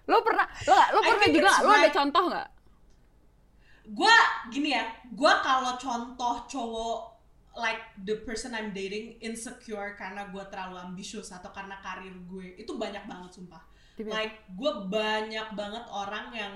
lo 0.08 0.24
pernah 0.24 0.48
lo 0.64 0.76
lo 0.96 1.00
pernah 1.04 1.28
juga 1.28 1.52
lo 1.64 1.72
ada 1.72 1.90
contoh 1.92 2.24
nggak 2.32 2.48
gua 3.98 4.14
gini 4.54 4.78
ya, 4.78 4.86
gua 5.18 5.42
kalau 5.42 5.74
contoh 5.82 6.46
cowok 6.46 7.00
like 7.58 7.82
the 8.06 8.22
person 8.22 8.54
I'm 8.54 8.70
dating 8.70 9.18
insecure 9.18 9.98
karena 9.98 10.30
gua 10.30 10.46
terlalu 10.46 10.78
ambisius 10.78 11.34
atau 11.34 11.50
karena 11.50 11.82
karir 11.82 12.14
gue 12.30 12.54
itu 12.54 12.78
banyak 12.78 13.10
banget 13.10 13.34
sumpah. 13.34 13.66
Like 14.14 14.46
gue 14.54 14.72
banyak 14.94 15.58
banget 15.58 15.84
orang 15.90 16.30
yang 16.30 16.54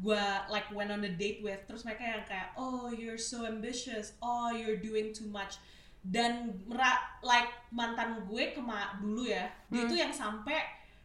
gua 0.00 0.48
like 0.48 0.72
went 0.72 0.88
on 0.88 1.04
a 1.04 1.12
date 1.12 1.44
with 1.44 1.60
terus 1.68 1.84
mereka 1.84 2.00
yang 2.08 2.24
kayak 2.24 2.56
oh 2.56 2.88
you're 2.88 3.20
so 3.20 3.44
ambitious, 3.44 4.16
oh 4.24 4.48
you're 4.48 4.80
doing 4.80 5.12
too 5.12 5.28
much 5.28 5.60
dan 6.00 6.56
like 7.20 7.52
mantan 7.68 8.24
gue 8.24 8.56
kema 8.56 8.96
dulu 8.96 9.28
ya 9.28 9.52
dia 9.68 9.84
Hmm. 9.84 9.90
tuh 9.92 9.98
yang 10.00 10.08
sampai 10.08 10.56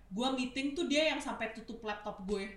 gua 0.08 0.32
meeting 0.32 0.72
tuh 0.72 0.88
dia 0.88 1.12
yang 1.12 1.20
sampai 1.20 1.52
tutup 1.52 1.84
laptop 1.84 2.24
gue 2.24 2.48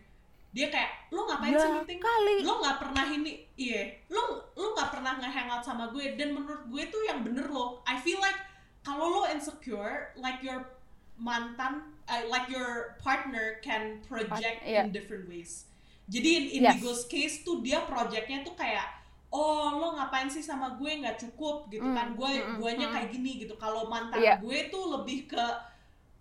dia 0.49 0.67
kayak 0.67 0.91
lo 1.11 1.25
ngapain 1.25 1.53
sih 1.53 1.61
Ya 1.61 1.77
meeting 1.77 2.01
kali. 2.01 2.37
lo 2.41 2.53
nggak 2.59 2.77
pernah 2.79 3.05
ini 3.07 3.33
iya 3.55 3.83
lo 4.09 4.23
lo 4.53 4.67
nggak 4.73 4.91
pernah 4.91 5.13
nge-hangout 5.17 5.61
sama 5.63 5.85
gue 5.89 6.17
dan 6.17 6.33
menurut 6.33 6.65
gue 6.67 6.83
tuh 6.89 7.03
yang 7.05 7.21
bener 7.21 7.47
lo 7.47 7.85
I 7.85 7.97
feel 7.97 8.17
like 8.19 8.37
kalau 8.81 9.13
lo 9.13 9.23
insecure 9.27 10.17
like 10.17 10.41
your 10.41 10.65
mantan 11.15 11.83
uh, 12.07 12.23
like 12.27 12.49
your 12.49 12.97
partner 12.99 13.59
can 13.61 14.01
project 14.03 14.63
iya. 14.63 14.83
in 14.83 14.91
different 14.91 15.27
ways 15.27 15.69
jadi 16.09 16.31
in 16.51 16.65
Yes. 16.65 16.81
Indigo's 16.81 17.05
case 17.05 17.43
tuh 17.43 17.61
dia 17.61 17.85
projectnya 17.85 18.41
tuh 18.41 18.55
kayak 18.55 18.89
oh 19.29 19.77
lo 19.77 19.93
ngapain 19.93 20.25
sih 20.27 20.41
sama 20.41 20.73
gue 20.73 20.89
nggak 20.97 21.21
cukup 21.21 21.69
gitu 21.69 21.85
Mm, 21.85 21.93
kan 21.93 22.09
gue 22.17 22.31
mm, 22.33 22.45
mm, 22.49 22.57
guanya 22.57 22.87
mm. 22.89 22.95
kayak 22.95 23.09
gini 23.13 23.31
gitu 23.39 23.55
kalau 23.55 23.85
mantan 23.85 24.17
Iya. 24.17 24.41
gue 24.41 24.73
tuh 24.73 24.97
lebih 24.97 25.29
ke 25.29 25.45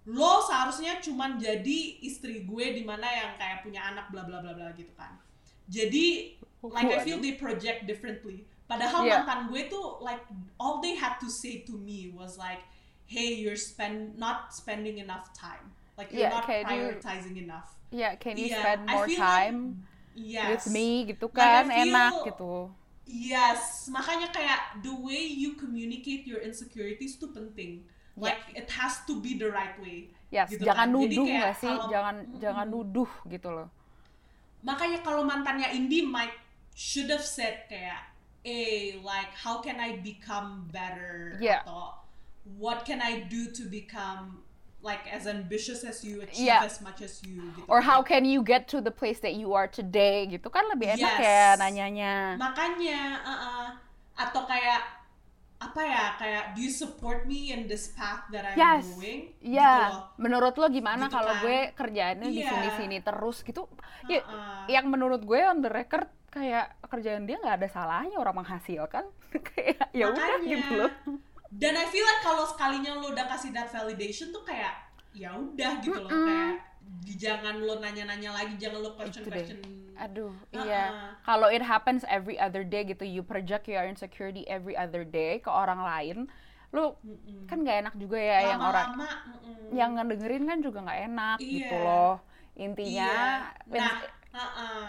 lo 0.07 0.39
seharusnya 0.41 1.03
cuman 1.03 1.35
jadi 1.35 1.99
istri 1.99 2.47
gue 2.47 2.65
di 2.73 2.83
mana 2.87 3.03
yang 3.03 3.31
kayak 3.35 3.59
punya 3.61 3.91
anak 3.91 4.07
bla 4.07 4.23
bla 4.23 4.39
bla 4.39 4.55
bla 4.55 4.71
gitu 4.71 4.91
kan 4.95 5.19
jadi 5.67 6.31
like 6.63 6.87
I 6.87 7.03
feel 7.03 7.19
they 7.19 7.35
project 7.35 7.83
differently 7.83 8.47
padahal 8.65 9.03
Iya. 9.03 9.23
mantan 9.23 9.51
gue 9.51 9.67
tuh 9.67 9.99
like 9.99 10.23
all 10.55 10.79
they 10.79 10.95
had 10.95 11.19
to 11.19 11.27
say 11.27 11.67
to 11.67 11.75
me 11.75 12.07
was 12.15 12.39
like 12.39 12.63
hey 13.07 13.35
you're 13.35 13.59
spend 13.59 14.15
not 14.15 14.55
spending 14.55 14.99
enough 14.99 15.31
time 15.35 15.75
like 15.99 16.07
you're 16.11 16.23
Yeah, 16.27 16.39
not 16.39 16.47
prioritizing 16.47 17.35
enough 17.35 17.75
Ya, 17.87 18.19
can 18.19 18.35
you 18.35 18.51
Iya, 18.51 18.59
spend 18.59 18.81
more 18.83 19.07
feel 19.07 19.15
like- 19.15 19.47
time 19.47 19.59
yes 20.11 20.47
with 20.67 20.75
me 20.75 21.07
gitu 21.07 21.31
Like, 21.31 21.39
kan? 21.39 21.63
feel- 21.67 21.87
Enak 21.87 22.13
gitu. 22.27 22.53
Yes, 23.07 23.87
makanya 23.87 24.27
kayak 24.27 24.83
the 24.83 24.91
way 24.91 25.23
you 25.23 25.55
communicate 25.55 26.27
your 26.27 26.43
insecurities 26.43 27.15
tuh 27.15 27.31
penting. 27.31 27.87
Yeah. 28.17 28.33
Like 28.33 28.41
it 28.57 28.67
has 28.73 29.05
to 29.05 29.21
be 29.21 29.37
the 29.37 29.45
right 29.47 29.77
way. 29.77 30.09
Yes, 30.27 30.49
gitu 30.49 30.65
jangan 30.65 30.89
kan. 30.89 30.97
Nuduh 30.97 31.23
nggak 31.23 31.53
sih? 31.55 31.69
kalau- 31.69 31.87
Jangan 31.87 32.15
Mm-mm. 32.25 32.39
jangan 32.41 32.65
nuduh 32.67 33.11
gitu 33.29 33.49
loh. 33.53 33.67
Makanya 34.65 34.99
kalau 34.99 35.21
mantannya 35.23 35.69
Indi 35.71 36.01
might 36.03 36.33
should 36.73 37.07
have 37.07 37.21
said 37.23 37.69
kayak, 37.69 38.09
eh 38.41 38.97
like 38.99 39.29
how 39.33 39.61
can 39.61 39.77
I 39.77 40.01
become 40.01 40.65
better 40.67 41.37
Yeah. 41.37 41.61
atau 41.61 42.01
what 42.57 42.83
can 42.83 42.99
I 42.99 43.29
do 43.29 43.53
to 43.53 43.69
become 43.69 44.41
like 44.81 45.05
as 45.09 45.25
ambitious 45.25 45.85
as 45.85 46.01
you, 46.01 46.21
achieve 46.21 46.49
Yeah. 46.49 46.65
as 46.65 46.81
much 46.81 47.05
as 47.05 47.21
you. 47.21 47.53
Gitu 47.53 47.69
Or 47.69 47.81
kan. 47.81 47.85
how 47.85 47.99
can 48.01 48.25
you 48.25 48.41
get 48.41 48.65
to 48.73 48.81
the 48.81 48.91
place 48.91 49.21
that 49.21 49.37
you 49.37 49.53
are 49.53 49.69
today 49.69 50.25
gitu 50.25 50.49
kan 50.49 50.65
lebih 50.73 50.97
enak 50.97 51.13
Yes. 51.17 51.21
ya 51.21 51.43
nanyanya. 51.55 52.13
makanya 52.35 52.99
uh-uh. 53.21 53.65
atau 54.17 54.49
kayak 54.49 54.96
apa 55.57 55.81
ya 55.81 56.03
kayak 56.15 56.43
do 56.53 56.61
you 56.61 56.69
support 56.69 57.25
me 57.25 57.49
in 57.49 57.65
this 57.65 57.89
path 57.89 58.29
that 58.29 58.45
I'm 58.45 58.53
Yes. 58.55 58.85
going 58.87 59.33
Iya, 59.39 59.73
gitu 59.73 59.89
loh 59.89 60.03
menurut 60.15 60.53
lo 60.53 60.67
gimana 60.67 61.03
Gitu 61.03 61.15
kalau 61.15 61.33
kan. 61.33 61.41
gue 61.41 61.57
kerjaannya 61.73 62.29
di 62.29 62.39
Iya. 62.39 62.49
sini-sini 62.51 62.97
terus 62.99 63.41
gitu? 63.41 63.65
Ya, 64.05 64.21
Uh-uh. 64.21 64.65
yang 64.67 64.85
menurut 64.85 65.19
gue 65.19 65.41
on 65.41 65.59
the 65.59 65.67
record 65.67 66.05
kayak 66.27 66.77
kerjaan 66.83 67.23
dia 67.23 67.35
nggak 67.35 67.57
ada 67.57 67.67
salahnya 67.67 68.15
orang 68.15 68.37
menghasilkan 68.37 69.09
kayak 69.49 69.89
ya 69.91 70.05
udah 70.07 70.37
gitu 70.39 70.73
loh. 70.77 70.91
dan 71.49 71.73
I 71.73 71.87
feel 71.87 72.03
like 72.03 72.21
kalau 72.21 72.45
sekalinya 72.45 72.93
lo 72.93 73.09
udah 73.09 73.25
kasih 73.27 73.49
that 73.49 73.67
validation 73.67 74.29
tuh 74.29 74.43
kayak 74.43 74.77
ya 75.11 75.33
udah 75.33 75.81
gitu 75.81 75.97
loh 75.97 76.05
Mm-mm. 76.05 76.27
kayak 76.27 76.53
di- 77.01 77.17
jangan 77.17 77.57
lo 77.57 77.79
nanya-nanya 77.79 78.29
lagi 78.31 78.53
jangan 78.55 78.79
lo 78.79 78.93
question 78.93 79.21
Itu 79.21 79.31
deh. 79.31 79.41
question 79.41 79.59
Aduh, 79.97 80.31
Uh-uh. 80.53 80.63
iya. 80.63 81.17
Kalau 81.25 81.49
it 81.49 81.61
happens 81.61 82.05
every 82.07 82.37
other 82.37 82.61
day 82.61 82.85
gitu, 82.85 83.03
you 83.03 83.21
project 83.21 83.65
your 83.65 83.83
insecurity 83.83 84.45
every 84.45 84.77
other 84.77 85.01
day 85.01 85.41
ke 85.41 85.49
orang 85.49 85.81
lain, 85.81 86.17
lu 86.69 86.93
kan 87.47 87.63
nggak 87.63 87.77
enak 87.87 87.95
juga 87.95 88.19
ya 88.19 88.53
yang 88.53 88.61
orang 88.61 88.89
mm-mm. 88.99 89.71
yang 89.71 89.95
ngedengerin 89.95 90.43
kan 90.43 90.59
juga 90.59 90.83
nggak 90.83 91.01
enak 91.07 91.37
Iya. 91.39 91.49
gitu 91.49 91.75
loh. 91.79 92.13
Intinya, 92.57 93.13
iya. 93.53 93.69
nah 93.69 93.97
ins- 94.01 94.09
uh-uh. 94.33 94.85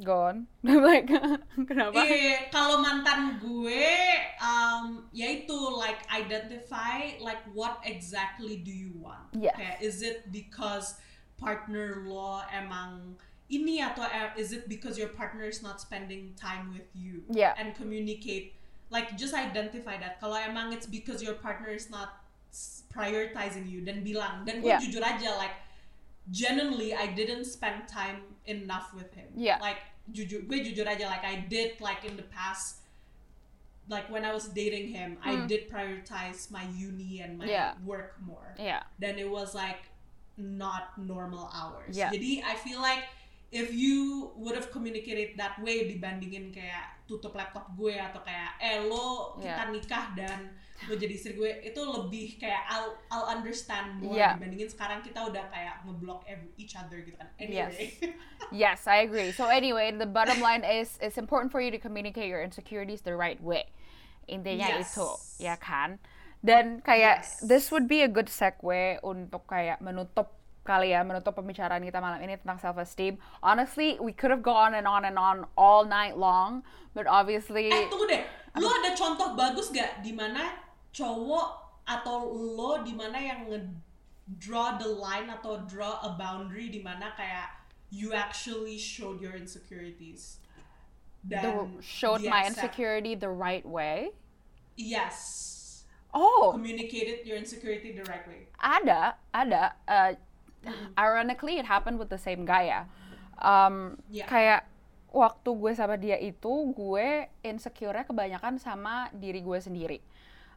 gone. 0.00 0.48
like, 0.64 1.06
kenapa? 1.68 2.00
Iya, 2.00 2.48
kalau 2.48 2.80
mantan 2.80 3.36
gue, 3.38 3.86
um, 4.40 5.04
yaitu 5.12 5.52
like 5.76 6.00
identify 6.08 7.12
like 7.20 7.44
what 7.52 7.76
exactly 7.84 8.56
do 8.64 8.72
you 8.72 8.92
want? 8.96 9.28
Yes. 9.36 9.52
Kayak 9.54 9.78
is 9.84 10.00
it 10.00 10.18
because 10.32 10.96
partner 11.36 12.06
lo 12.06 12.40
emang 12.48 13.18
ini 13.52 13.84
atau 13.84 14.08
is 14.40 14.50
it 14.56 14.64
because 14.66 14.96
your 14.96 15.12
partner 15.12 15.44
is 15.44 15.60
not 15.60 15.76
spending 15.78 16.32
time 16.40 16.72
with 16.72 16.88
you 16.96 17.20
Yeah. 17.28 17.52
and 17.60 17.76
communicate 17.76 18.56
like 18.88 19.16
just 19.16 19.32
identify 19.36 19.96
that. 20.00 20.16
Kalau 20.20 20.40
emang 20.40 20.72
it's 20.72 20.88
because 20.88 21.20
your 21.20 21.36
partner 21.36 21.68
is 21.68 21.92
not 21.92 22.24
prioritizing 22.92 23.68
you 23.68 23.84
dan 23.84 24.00
bilang 24.00 24.44
dan 24.48 24.60
gue 24.64 24.68
Yeah. 24.72 24.80
jujur 24.80 25.04
aja 25.04 25.36
like 25.36 25.56
genuinely 26.32 26.96
I 26.96 27.12
didn't 27.12 27.44
spend 27.44 27.88
time 27.88 28.24
enough 28.48 28.92
with 28.96 29.12
him. 29.12 29.28
Yeah. 29.36 29.60
Like 29.60 29.80
jujur 30.12 30.48
gue 30.48 30.58
jujur 30.64 30.88
aja 30.88 31.08
like 31.12 31.24
I 31.24 31.44
did 31.48 31.76
like 31.80 32.04
in 32.08 32.16
the 32.16 32.24
past 32.32 32.80
like 33.88 34.08
when 34.08 34.24
I 34.24 34.32
was 34.32 34.48
dating 34.52 34.92
him 34.96 35.20
I 35.20 35.44
Hmm. 35.44 35.46
did 35.48 35.68
prioritize 35.68 36.48
my 36.48 36.64
uni 36.72 37.20
and 37.20 37.36
my 37.36 37.48
Yeah. 37.48 37.76
work 37.84 38.16
more. 38.24 38.56
Yeah. 38.56 38.84
Then 38.96 39.20
it 39.20 39.28
was 39.28 39.52
like 39.52 39.88
not 40.40 40.96
normal 40.96 41.52
hours. 41.52 41.92
Yeah. 41.96 42.08
Jadi 42.12 42.40
I 42.44 42.56
feel 42.56 42.80
like 42.80 43.04
if 43.52 43.68
you 43.68 44.32
would 44.34 44.56
have 44.56 44.72
communicated 44.72 45.36
that 45.36 45.60
way 45.60 45.84
dibandingin 45.84 46.48
kayak 46.48 46.96
tutup 47.04 47.36
laptop 47.36 47.68
gue 47.76 47.92
atau 47.92 48.24
kayak 48.24 48.56
eh 48.56 48.80
lo 48.80 49.36
kita 49.36 49.62
Yeah. 49.62 49.68
nikah 49.68 50.04
dan 50.16 50.38
lo 50.88 50.96
jadi 50.96 51.12
istri 51.12 51.36
gue 51.36 51.60
itu 51.60 51.76
lebih 51.78 52.40
kayak 52.40 52.64
I'll 52.66 52.96
I'll 53.12 53.28
understand 53.28 54.00
more 54.00 54.16
Yeah. 54.16 54.34
dibandingin 54.34 54.72
sekarang 54.72 55.04
kita 55.04 55.20
udah 55.28 55.52
kayak 55.52 55.84
ngeblock 55.84 56.24
every- 56.24 56.50
each 56.56 56.72
other 56.74 57.04
gitu 57.04 57.14
kan. 57.14 57.28
Anyway. 57.36 57.92
Yes, 58.50 58.88
I 58.90 59.04
agree. 59.04 59.30
So 59.30 59.46
anyway, 59.46 59.92
the 59.92 60.08
bottom 60.08 60.40
line 60.40 60.64
is 60.64 60.96
it's 60.98 61.20
important 61.20 61.52
for 61.52 61.60
you 61.60 61.68
to 61.70 61.78
communicate 61.78 62.26
your 62.26 62.40
insecurities 62.40 63.04
the 63.04 63.12
right 63.14 63.38
way. 63.38 63.68
Intinya 64.26 64.80
Yes. 64.80 64.96
itu, 64.96 65.08
ya 65.44 65.60
kan? 65.60 66.00
Dan 66.40 66.80
kayak 66.80 67.22
Yes. 67.22 67.44
this 67.44 67.68
would 67.70 67.86
be 67.86 68.00
a 68.00 68.10
good 68.10 68.26
segue 68.26 68.98
untuk 69.04 69.46
kayak 69.46 69.78
menutup 69.78 70.34
kali 70.62 70.94
ya 70.94 71.02
menutup 71.02 71.34
pembicaraan 71.34 71.82
kita 71.82 71.98
malam 71.98 72.22
ini 72.22 72.38
tentang 72.38 72.58
self 72.62 72.78
esteem. 72.78 73.18
Honestly, 73.42 73.98
we 73.98 74.14
could 74.14 74.30
have 74.30 74.46
gone 74.46 74.78
and 74.78 74.86
on 74.86 75.02
and 75.02 75.18
on 75.18 75.46
all 75.58 75.82
night 75.82 76.14
long, 76.14 76.62
but 76.94 77.06
obviously 77.10 77.70
Eh 77.70 77.90
tunggu 77.90 78.06
deh, 78.06 78.22
lu 78.58 78.66
ada 78.70 78.94
contoh 78.94 79.34
bagus 79.34 79.74
gak 79.74 80.00
di 80.06 80.14
mana 80.14 80.54
cowok 80.94 81.82
atau 81.82 82.30
lo 82.30 82.86
di 82.86 82.94
mana 82.94 83.18
yang 83.18 83.50
nge 83.50 83.60
draw 84.38 84.78
the 84.78 84.86
line 84.86 85.26
atau 85.26 85.66
draw 85.66 85.98
a 86.06 86.14
boundary 86.14 86.70
di 86.70 86.78
mana 86.78 87.10
kayak 87.18 87.58
you 87.90 88.14
actually 88.14 88.78
showed 88.78 89.18
your 89.18 89.34
insecurities 89.34 90.38
the, 91.26 91.42
dan 91.42 91.74
showed 91.82 92.22
dia 92.22 92.30
my 92.30 92.46
insecurity 92.46 93.18
the 93.18 93.28
right 93.28 93.66
way. 93.66 94.14
Yes, 94.78 95.50
Oh, 96.12 96.52
communicated 96.52 97.24
your 97.24 97.36
insecurity 97.36 97.92
the 97.92 98.04
right 98.04 98.24
way. 98.28 98.48
ada, 98.60 99.16
ada. 99.32 99.72
Uh, 99.88 100.12
ironically, 100.94 101.58
it 101.58 101.66
happened 101.66 101.98
with 101.98 102.08
the 102.08 102.20
same 102.20 102.44
guy 102.44 102.70
ya. 102.70 102.86
Um, 103.38 103.98
Yeah. 104.08 104.28
Kayak 104.28 104.60
waktu 105.12 105.50
gue 105.52 105.72
sama 105.74 105.96
dia 105.96 106.16
itu, 106.16 106.72
gue 106.72 107.28
insecure-nya 107.42 108.06
kebanyakan 108.06 108.56
sama 108.56 109.10
diri 109.12 109.42
gue 109.42 109.58
sendiri. 109.60 109.98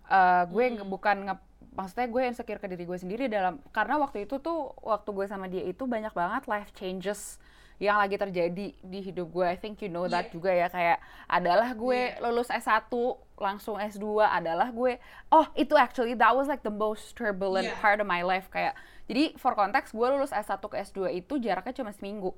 Uh, 0.05 0.45
gue 0.47 0.77
nge- 0.77 0.85
bukan 0.85 1.17
nge, 1.25 1.35
maksudnya 1.75 2.07
gue 2.07 2.21
insecure 2.23 2.61
ke 2.61 2.67
diri 2.69 2.85
gue 2.85 2.95
sendiri 2.95 3.25
dalam 3.27 3.59
karena 3.73 3.99
waktu 3.99 4.23
itu 4.23 4.37
tuh 4.39 4.71
waktu 4.79 5.09
gue 5.11 5.25
sama 5.27 5.49
dia 5.49 5.65
itu 5.65 5.83
banyak 5.83 6.13
banget 6.13 6.47
life 6.47 6.71
changes 6.71 7.41
yang 7.75 7.99
lagi 7.99 8.15
terjadi 8.15 8.71
di 8.71 8.99
hidup 9.01 9.27
gue. 9.29 9.43
I 9.43 9.59
think 9.59 9.83
you 9.83 9.91
know 9.91 10.07
that 10.07 10.29
Yeah. 10.29 10.33
juga 10.33 10.51
ya 10.51 10.67
kayak 10.67 10.97
adalah 11.27 11.69
gue 11.71 12.15
Yeah. 12.15 12.23
lulus 12.23 12.47
S1 12.47 12.87
langsung 13.35 13.75
S2 13.75 14.03
adalah 14.23 14.71
gue 14.71 14.95
oh 15.27 15.45
itu 15.53 15.75
actually 15.75 16.15
that 16.15 16.31
was 16.31 16.47
like 16.47 16.63
the 16.63 16.71
most 16.71 17.11
turbulent 17.13 17.67
Yeah. 17.67 17.75
part 17.77 17.99
of 17.99 18.07
my 18.07 18.23
life 18.23 18.47
kayak 18.47 18.79
jadi 19.05 19.35
for 19.35 19.51
context 19.53 19.91
gue 19.91 20.07
lulus 20.07 20.31
S1 20.31 20.55
ke 20.61 20.77
S2 20.79 20.99
itu 21.13 21.35
jaraknya 21.37 21.75
cuma 21.75 21.91
seminggu 21.91 22.31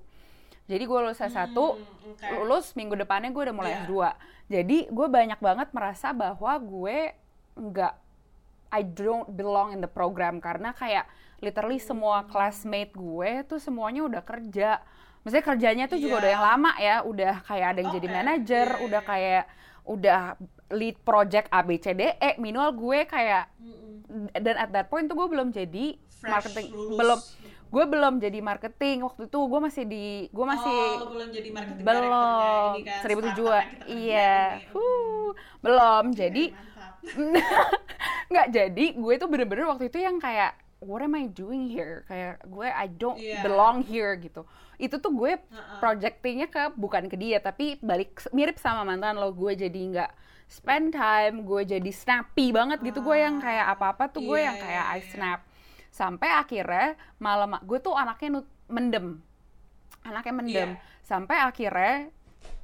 jadi 0.66 0.84
gue 0.84 1.00
lulus 1.00 1.22
S1 1.22 1.54
Hmm, 1.54 1.78
okay. 2.18 2.34
lulus 2.34 2.74
minggu 2.74 2.98
depannya 2.98 3.30
gue 3.30 3.44
udah 3.46 3.54
mulai 3.54 3.78
Yeah. 3.78 3.86
S2 3.86 3.94
jadi 4.50 4.78
gue 4.90 5.08
banyak 5.08 5.38
banget 5.38 5.70
merasa 5.70 6.10
bahwa 6.12 6.58
gue 6.58 7.14
nggak 7.54 7.94
I 8.68 8.82
don't 8.84 9.30
belong 9.32 9.72
in 9.72 9.80
the 9.80 9.88
program 9.88 10.42
karena 10.42 10.74
kayak 10.74 11.06
literally 11.40 11.78
semua 11.78 12.26
classmate 12.26 12.92
gue 12.92 13.46
tuh 13.46 13.62
semuanya 13.62 14.02
udah 14.02 14.26
kerja 14.26 14.82
Maksudnya 15.28 15.44
kerjanya 15.44 15.86
tuh 15.92 16.00
juga 16.00 16.16
Iya. 16.16 16.22
udah 16.24 16.32
yang 16.32 16.46
lama 16.48 16.72
ya, 16.80 16.96
udah 17.04 17.34
kayak 17.44 17.68
ada 17.68 17.80
yang 17.84 17.92
jadi 17.92 18.08
Oke, 18.08 18.16
manajer, 18.16 18.68
iya, 18.72 18.80
udah 18.80 19.02
iya. 19.04 19.10
kayak 19.12 19.44
udah 19.84 20.22
lead 20.72 20.96
project 21.04 21.52
A 21.52 21.60
B 21.62 21.76
C 21.76 21.92
D 21.92 22.16
E. 22.16 22.40
Minimal 22.40 22.72
gue 22.72 23.00
kayak 23.04 23.52
Mm-mm. 23.60 24.32
dan 24.34 24.56
at 24.56 24.72
that 24.72 24.88
point 24.88 25.04
tuh 25.04 25.20
gue 25.20 25.28
belum 25.28 25.52
jadi 25.52 26.00
Fresh 26.00 26.32
marketing, 26.32 26.68
lulus. 26.72 26.96
belum 26.96 27.20
gue 27.68 27.84
belum 27.84 28.14
jadi 28.18 28.40
marketing 28.40 28.98
waktu 29.04 29.28
itu 29.28 29.40
gue 29.44 29.60
masih 29.60 29.84
di 29.84 30.06
gue 30.32 30.46
masih 30.48 30.80
oh, 30.98 31.12
belum 31.12 31.30
jadi 31.30 31.50
marketing 31.52 31.84
belum 31.84 32.72
ini 32.72 32.82
kan 32.88 33.00
seribu 33.04 33.20
tujuh 33.28 33.44
kita 33.44 33.60
kerjain 33.60 33.92
iya. 33.92 34.40
Hmm. 34.72 34.80
Huh, 34.80 35.30
belum 35.60 36.04
jadi 36.16 36.44
nggak 38.32 38.48
jadi 38.50 38.86
gue 38.96 39.14
tuh 39.20 39.28
bener-bener 39.28 39.68
waktu 39.68 39.92
itu 39.92 40.00
yang 40.00 40.16
kayak 40.18 40.56
what 40.80 41.02
am 41.02 41.14
I 41.14 41.26
doing 41.26 41.66
here 41.66 42.06
kayak 42.06 42.46
gue 42.46 42.66
I 42.66 42.86
don't 42.88 43.18
Iya. 43.18 43.42
belong 43.42 43.82
here 43.82 44.14
gitu 44.16 44.46
itu 44.78 44.96
tuh 44.96 45.10
gue 45.10 45.42
projectingnya 45.78 46.48
ke 46.48 46.74
bukan 46.74 47.06
ke 47.06 47.16
dia 47.16 47.38
tapi 47.38 47.78
balik 47.80 48.22
mirip 48.30 48.56
sama 48.56 48.84
mantan 48.84 49.16
lo 49.16 49.32
gue 49.32 49.54
jadi 49.54 49.74
nggak 49.74 50.12
spend 50.48 50.94
time 50.94 51.42
gue 51.42 51.62
jadi 51.68 51.92
snappy 51.92 52.52
banget 52.52 52.80
gitu 52.82 53.02
gue 53.02 53.18
yang 53.18 53.38
kayak 53.38 53.74
apa-apa 53.74 54.08
tuh 54.08 54.22
gue 54.24 54.38
Iya, 54.38 54.46
yang 54.46 54.58
kayak 54.58 54.86
iya, 54.86 54.94
I 54.94 55.00
iya. 55.00 55.10
snap 55.10 55.40
sampai 55.90 56.30
akhirnya 56.30 56.88
malam 57.18 57.58
gue 57.60 57.80
tuh 57.80 57.92
anaknya 57.92 58.38
nut- 58.38 58.54
mendem 58.68 59.08
anaknya 60.02 60.34
mendem 60.36 60.70
Iya. 60.72 60.82
sampai 61.02 61.38
akhirnya 61.42 62.14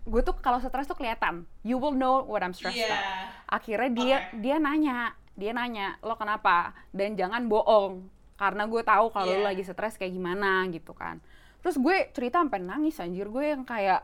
gue 0.04 0.22
tuh 0.22 0.36
kalau 0.38 0.60
stres 0.60 0.86
tuh 0.86 0.94
kelihatan 0.94 1.44
you 1.62 1.76
will 1.76 1.92
know 1.92 2.22
what 2.22 2.40
I'm 2.40 2.54
stressed 2.54 2.78
Iya. 2.78 2.94
out 2.94 3.04
akhirnya 3.52 3.90
dia 3.90 4.18
Oke. 4.22 4.38
dia 4.40 4.56
nanya 4.58 5.18
dia 5.34 5.52
nanya 5.52 5.98
lo 6.00 6.14
kenapa 6.14 6.72
dan 6.90 7.14
jangan 7.14 7.46
bohong 7.46 8.06
karena 8.36 8.64
gue 8.64 8.82
tahu 8.82 9.06
kalau 9.10 9.30
lo 9.30 9.40
Iya. 9.40 9.48
lagi 9.48 9.64
stres 9.64 9.96
kayak 9.96 10.12
gimana 10.12 10.66
gitu 10.68 10.92
kan 10.92 11.18
terus 11.60 11.76
gue 11.76 12.12
cerita 12.12 12.38
sampai 12.38 12.60
nangis 12.60 12.98
anjir 12.98 13.26
gue 13.26 13.46
yang 13.48 13.64
kayak 13.64 14.04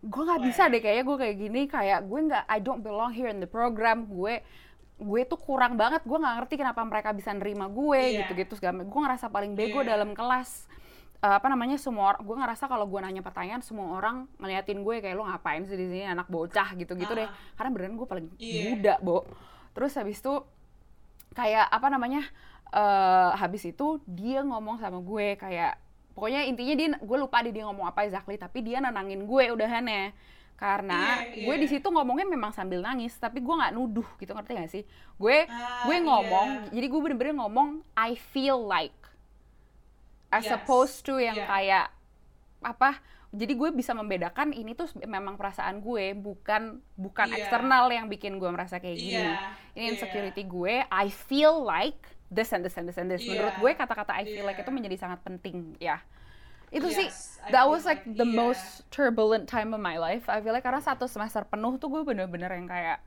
gue 0.00 0.22
nggak 0.22 0.42
bisa 0.42 0.66
deh 0.66 0.78
kayaknya 0.78 1.04
gue 1.04 1.16
kayak 1.16 1.36
gini 1.36 1.60
kayak 1.66 2.00
gue 2.02 2.20
nggak 2.24 2.44
I 2.46 2.58
don't 2.58 2.80
belong 2.80 3.10
here 3.10 3.26
in 3.26 3.38
the 3.38 3.46
program 3.46 4.06
gue 4.06 4.42
gue 4.94 5.20
tuh 5.24 5.36
kurang 5.36 5.74
banget 5.74 6.00
gue 6.00 6.14
nggak 6.14 6.34
ngerti 6.38 6.54
kenapa 6.56 6.80
mereka 6.82 7.10
bisa 7.10 7.30
nerima 7.30 7.66
gue 7.66 7.98
Iya. 7.98 8.18
gitu-gitu 8.22 8.54
segala 8.54 8.80
gue 8.80 9.00
ngerasa 9.00 9.26
paling 9.28 9.52
bego 9.52 9.80
Iya. 9.80 9.92
dalam 9.92 10.12
kelas 10.12 10.70
Eh, 11.18 11.30
apa 11.30 11.46
namanya 11.46 11.78
semua 11.78 12.18
gue 12.18 12.34
ngerasa 12.34 12.66
kalau 12.66 12.82
gue 12.82 12.98
nanya 12.98 13.22
pertanyaan 13.22 13.62
semua 13.62 13.94
orang 13.94 14.26
ngeliatin 14.36 14.82
gue 14.82 14.98
kayak 14.98 15.14
lo 15.14 15.22
ngapain 15.22 15.62
sih 15.62 15.78
di 15.78 15.86
sini 15.86 16.02
anak 16.02 16.26
bocah 16.26 16.74
gitu-gitu 16.74 17.14
deh 17.14 17.22
Ah. 17.22 17.34
karena 17.54 17.70
beneran 17.70 17.94
gue 17.94 18.08
paling 18.10 18.26
Iya. 18.34 18.62
muda 18.68 18.94
bo 18.98 19.22
terus 19.70 19.94
habis 19.94 20.18
itu 20.18 20.34
kayak 21.32 21.66
apa 21.68 21.86
namanya 21.88 22.22
eh 22.72 23.30
habis 23.36 23.68
itu 23.68 24.00
dia 24.08 24.40
ngomong 24.40 24.80
sama 24.80 25.00
gue 25.00 25.36
kayak 25.36 25.76
pokoknya 26.12 26.44
intinya 26.44 26.74
dia 26.74 26.88
gue 26.96 27.18
lupa 27.18 27.40
deh 27.40 27.52
dia 27.52 27.64
ngomong 27.68 27.84
apa 27.84 28.04
exactly 28.04 28.36
tapi 28.36 28.64
dia 28.64 28.80
nenangin 28.80 29.24
gue 29.24 29.44
udahannya 29.52 30.12
karena 30.56 31.26
Iya, 31.26 31.42
gue 31.48 31.54
iya. 31.58 31.62
di 31.64 31.68
situ 31.68 31.88
ngomongnya 31.90 32.22
memang 32.24 32.54
sambil 32.54 32.80
nangis 32.80 33.18
tapi 33.18 33.42
gue 33.42 33.50
nggak 33.50 33.74
nuduh 33.74 34.06
gitu 34.16 34.30
ngerti 34.30 34.50
gak 34.54 34.70
sih 34.70 34.82
gue 35.18 35.36
Ah, 35.50 35.84
gue 35.84 35.96
ngomong 36.00 36.48
iya. 36.68 36.72
jadi 36.72 36.86
gue 36.86 37.00
bener-bener 37.02 37.34
ngomong 37.34 37.68
I 37.92 38.14
feel 38.14 38.62
like 38.62 38.94
as 40.30 40.46
Yes, 40.46 40.54
opposed 40.54 41.02
to 41.04 41.18
yang 41.18 41.36
iya. 41.36 41.44
kayak 41.44 41.86
apa 42.62 43.02
jadi 43.32 43.52
gue 43.56 43.70
bisa 43.72 43.92
membedakan 43.92 44.52
ini 44.52 44.76
tuh 44.76 44.86
memang 45.02 45.34
perasaan 45.34 45.80
gue 45.80 46.12
bukan 46.12 46.84
bukan 46.94 47.26
Iya. 47.26 47.36
eksternal 47.40 47.88
yang 47.88 48.06
bikin 48.06 48.36
gue 48.36 48.46
merasa 48.46 48.76
kayak 48.76 48.94
gini 48.94 49.24
Iya, 49.24 49.40
ini 49.72 49.80
iya. 49.80 49.90
insecurity 49.96 50.44
gue 50.44 50.84
I 50.84 51.08
feel 51.08 51.56
like 51.58 51.96
this 52.28 52.52
and 52.52 52.60
this 52.60 52.76
and 52.76 52.84
this 52.84 53.00
and 53.00 53.08
this 53.08 53.24
menurut 53.24 53.56
Iya. 53.56 53.60
gue 53.60 53.72
kata-kata 53.74 54.12
I 54.12 54.24
feel 54.26 54.44
like 54.44 54.60
Iya. 54.60 54.68
itu 54.68 54.70
menjadi 54.70 54.96
sangat 55.00 55.24
penting 55.24 55.80
ya 55.80 56.04
itu 56.68 56.88
Yes, 56.88 56.96
sih 56.96 57.08
I 57.44 57.52
that 57.52 57.64
was 57.64 57.84
like 57.84 58.04
like- 58.04 58.16
the 58.16 58.28
iya. 58.28 58.36
most 58.36 58.84
turbulent 58.88 59.48
time 59.48 59.72
of 59.72 59.80
my 59.80 59.96
life 59.96 60.28
I 60.28 60.40
feel 60.40 60.52
like 60.52 60.64
karena 60.64 60.80
satu 60.80 61.08
semester 61.08 61.40
penuh 61.42 61.80
tuh 61.80 61.88
gue 61.88 62.04
bener-bener 62.04 62.52
yang 62.52 62.68
kayak 62.68 63.00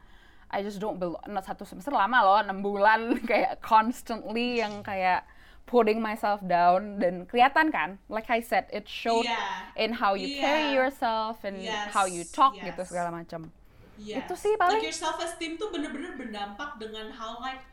I 0.46 0.62
just 0.62 0.78
don't 0.78 0.98
belong 0.98 1.22
satu 1.42 1.66
semester 1.66 1.90
lama 1.90 2.18
loh 2.22 2.38
enam 2.42 2.62
bulan 2.62 3.14
kayak 3.30 3.62
constantly 3.62 4.58
yang 4.58 4.82
kayak 4.82 5.22
putting 5.66 5.98
myself 5.98 6.42
down 6.46 7.02
dan 7.02 7.26
kelihatan 7.26 7.74
kan 7.74 7.98
like 8.06 8.30
I 8.30 8.40
said 8.40 8.70
it 8.70 8.86
showed 8.86 9.26
Iya. 9.26 9.74
in 9.76 9.98
how 9.98 10.14
you 10.14 10.38
carry 10.38 10.70
Iya. 10.72 10.78
yourself 10.78 11.42
and 11.42 11.58
Yes, 11.58 11.90
how 11.90 12.06
you 12.06 12.22
talk 12.24 12.54
gitu 12.56 12.82
yes. 12.82 12.90
segala 12.90 13.10
macam 13.10 13.50
Yes. 13.96 14.28
Itu 14.28 14.36
sih 14.36 14.54
paling- 14.60 14.84
Like 14.84 14.92
your 14.92 14.98
self 14.98 15.18
esteem 15.24 15.56
tuh 15.56 15.72
bener-bener 15.72 16.20
berdampak 16.20 16.76
dengan 16.78 17.16
how 17.16 17.40
like 17.40 17.64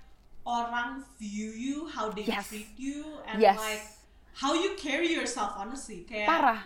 orang 0.46 1.02
view 1.18 1.50
you, 1.50 1.90
how 1.90 2.08
they 2.14 2.22
Yes. 2.22 2.46
treat 2.46 2.70
you, 2.78 3.22
and 3.26 3.42
yes 3.42 3.58
like 3.58 3.82
how 4.38 4.54
you 4.54 4.78
carry 4.78 5.10
yourself 5.10 5.58
honestly. 5.58 6.06
Kayak 6.06 6.30
parah 6.30 6.60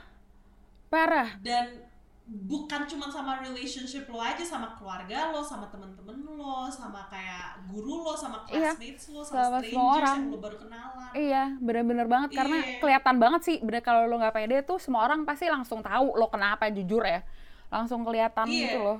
parah 0.87 1.41
dan 1.41 1.86
bukan 2.27 2.91
cuma 2.91 3.07
sama 3.07 3.39
relationship 3.39 4.11
lo 4.11 4.18
aja 4.18 4.43
sama 4.43 4.74
keluarga 4.74 5.31
lo, 5.31 5.41
sama 5.41 5.70
temen-temen 5.70 6.27
lo, 6.27 6.66
sama 6.66 7.07
kayak 7.07 7.62
guru 7.70 8.03
lo, 8.03 8.18
sama 8.18 8.43
Iya, 8.51 8.74
classmates 8.74 9.07
lo, 9.09 9.22
sama 9.22 9.31
sama 9.31 9.59
semua 9.62 9.62
strangers 9.62 9.95
orang. 9.97 10.18
yang 10.18 10.33
lo 10.35 10.39
baru 10.43 10.57
kenalan. 10.59 11.11
Iya, 11.14 11.43
bener-bener 11.62 12.07
banget 12.07 12.31
karena 12.35 12.59
Iya. 12.61 12.79
kelihatan 12.83 13.16
banget 13.16 13.41
sih. 13.43 13.57
Bener 13.62 13.79
kalau 13.81 14.11
lo 14.11 14.18
nggak 14.18 14.35
pede 14.35 14.59
tuh 14.62 14.83
semua 14.83 15.07
orang 15.07 15.22
pasti 15.22 15.47
langsung 15.47 15.81
tahu 15.81 16.18
lo 16.18 16.27
kenapa 16.27 16.66
jujur 16.68 17.07
ya, 17.07 17.22
langsung 17.70 18.03
kelihatan 18.03 18.47
Iya. 18.51 18.61
gitu 18.66 18.79
loh. 18.83 18.99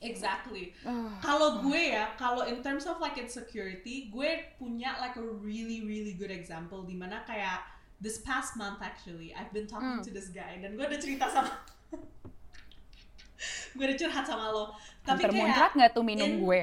Exactly. 0.00 0.72
Ah. 0.80 1.20
Kalau 1.20 1.60
gue 1.60 1.92
ya, 1.92 2.16
kalau 2.16 2.48
in 2.48 2.60
terms 2.60 2.88
of 2.88 2.96
like 2.98 3.20
insecurity, 3.20 4.08
gue 4.08 4.28
punya 4.56 4.96
like 4.96 5.12
a 5.16 5.24
really 5.40 5.84
really 5.84 6.16
good 6.16 6.32
example 6.32 6.84
di 6.84 6.96
mana 6.96 7.20
kayak 7.24 7.60
this 8.00 8.18
past 8.18 8.56
month 8.56 8.80
actually, 8.80 9.30
I've 9.30 9.52
been 9.52 9.68
talking 9.68 10.00
Hmm. 10.00 10.04
to 10.04 10.10
this 10.10 10.28
guy 10.28 10.56
dan 10.56 10.74
gue 10.74 10.82
udah 10.82 10.96
cerita 10.96 11.28
sama 11.28 11.52
gue 13.76 13.84
udah 13.86 13.96
curhat 13.96 14.24
sama 14.24 14.50
lo. 14.50 14.74
Tapi 15.00 15.24
Hampir 15.24 15.30
kayak 15.32 15.72
nggak 15.72 15.90
tuh 15.92 16.04
minum 16.04 16.28
in- 16.28 16.40
gue? 16.40 16.60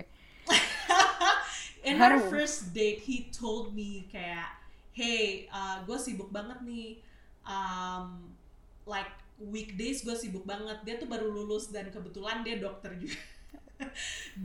in 1.87 1.97
our 1.97 2.19
Haru. 2.19 2.29
first 2.29 2.71
date 2.71 2.99
he 2.99 3.27
told 3.29 3.71
me 3.71 4.05
kayak 4.07 4.49
hey 4.91 5.47
uh, 5.49 5.79
gue 5.83 5.95
sibuk 5.95 6.29
banget 6.29 6.57
nih 6.61 6.99
um, 7.43 8.27
like 8.83 9.07
weekdays 9.37 10.01
gue 10.01 10.13
sibuk 10.13 10.43
banget 10.43 10.81
dia 10.83 10.97
tuh 10.97 11.05
baru 11.05 11.27
lulus 11.27 11.69
dan 11.69 11.87
kebetulan 11.87 12.41
dia 12.41 12.57
dokter 12.57 12.91
juga 12.95 13.19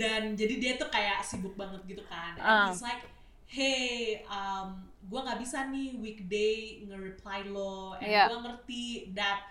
dan 0.00 0.36
jadi 0.36 0.54
dia 0.60 0.72
tuh 0.76 0.86
kayak 0.86 1.24
sibuk 1.24 1.56
banget 1.56 1.80
gitu 1.88 2.04
kan 2.04 2.36
and 2.36 2.44
Ah. 2.44 2.68
he's 2.68 2.84
like 2.84 3.00
hey 3.48 4.20
um, 4.26 4.91
gue 5.02 5.20
nggak 5.20 5.38
bisa 5.38 5.66
nih 5.66 5.98
weekday 5.98 6.54
nge-reply 6.84 7.46
lo 7.46 7.94
and 7.96 8.06
Iya. 8.06 8.24
gue 8.26 8.38
ngerti 8.40 8.84
that 9.12 9.42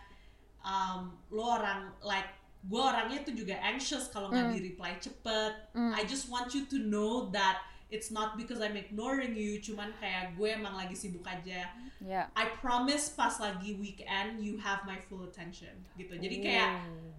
um, 0.62 1.18
lo 1.30 1.58
orang 1.58 1.92
like 2.02 2.28
gue 2.62 2.78
orangnya 2.78 3.20
tuh 3.22 3.34
juga 3.34 3.58
anxious 3.60 4.08
kalau 4.08 4.30
nggak 4.30 4.48
Mm. 4.48 4.54
di 4.54 4.62
reply 4.68 4.92
cepet 4.98 5.54
Mm. 5.74 5.92
I 5.92 6.02
just 6.04 6.28
want 6.28 6.54
you 6.54 6.64
to 6.66 6.78
know 6.78 7.28
that 7.30 7.60
it's 7.90 8.08
not 8.08 8.40
because 8.40 8.64
I'm 8.64 8.76
ignoring 8.76 9.36
you 9.36 9.60
cuman 9.60 9.92
kayak 9.98 10.34
gue 10.36 10.48
emang 10.48 10.74
lagi 10.74 10.96
sibuk 10.96 11.26
aja 11.26 11.68
Yeah. 12.02 12.34
I 12.34 12.58
promise 12.58 13.14
pas 13.14 13.38
lagi 13.38 13.78
weekend 13.78 14.42
you 14.42 14.58
have 14.58 14.82
my 14.86 14.98
full 15.06 15.22
attention 15.22 15.70
gitu 15.94 16.18
jadi 16.18 16.38
kayak 16.40 16.70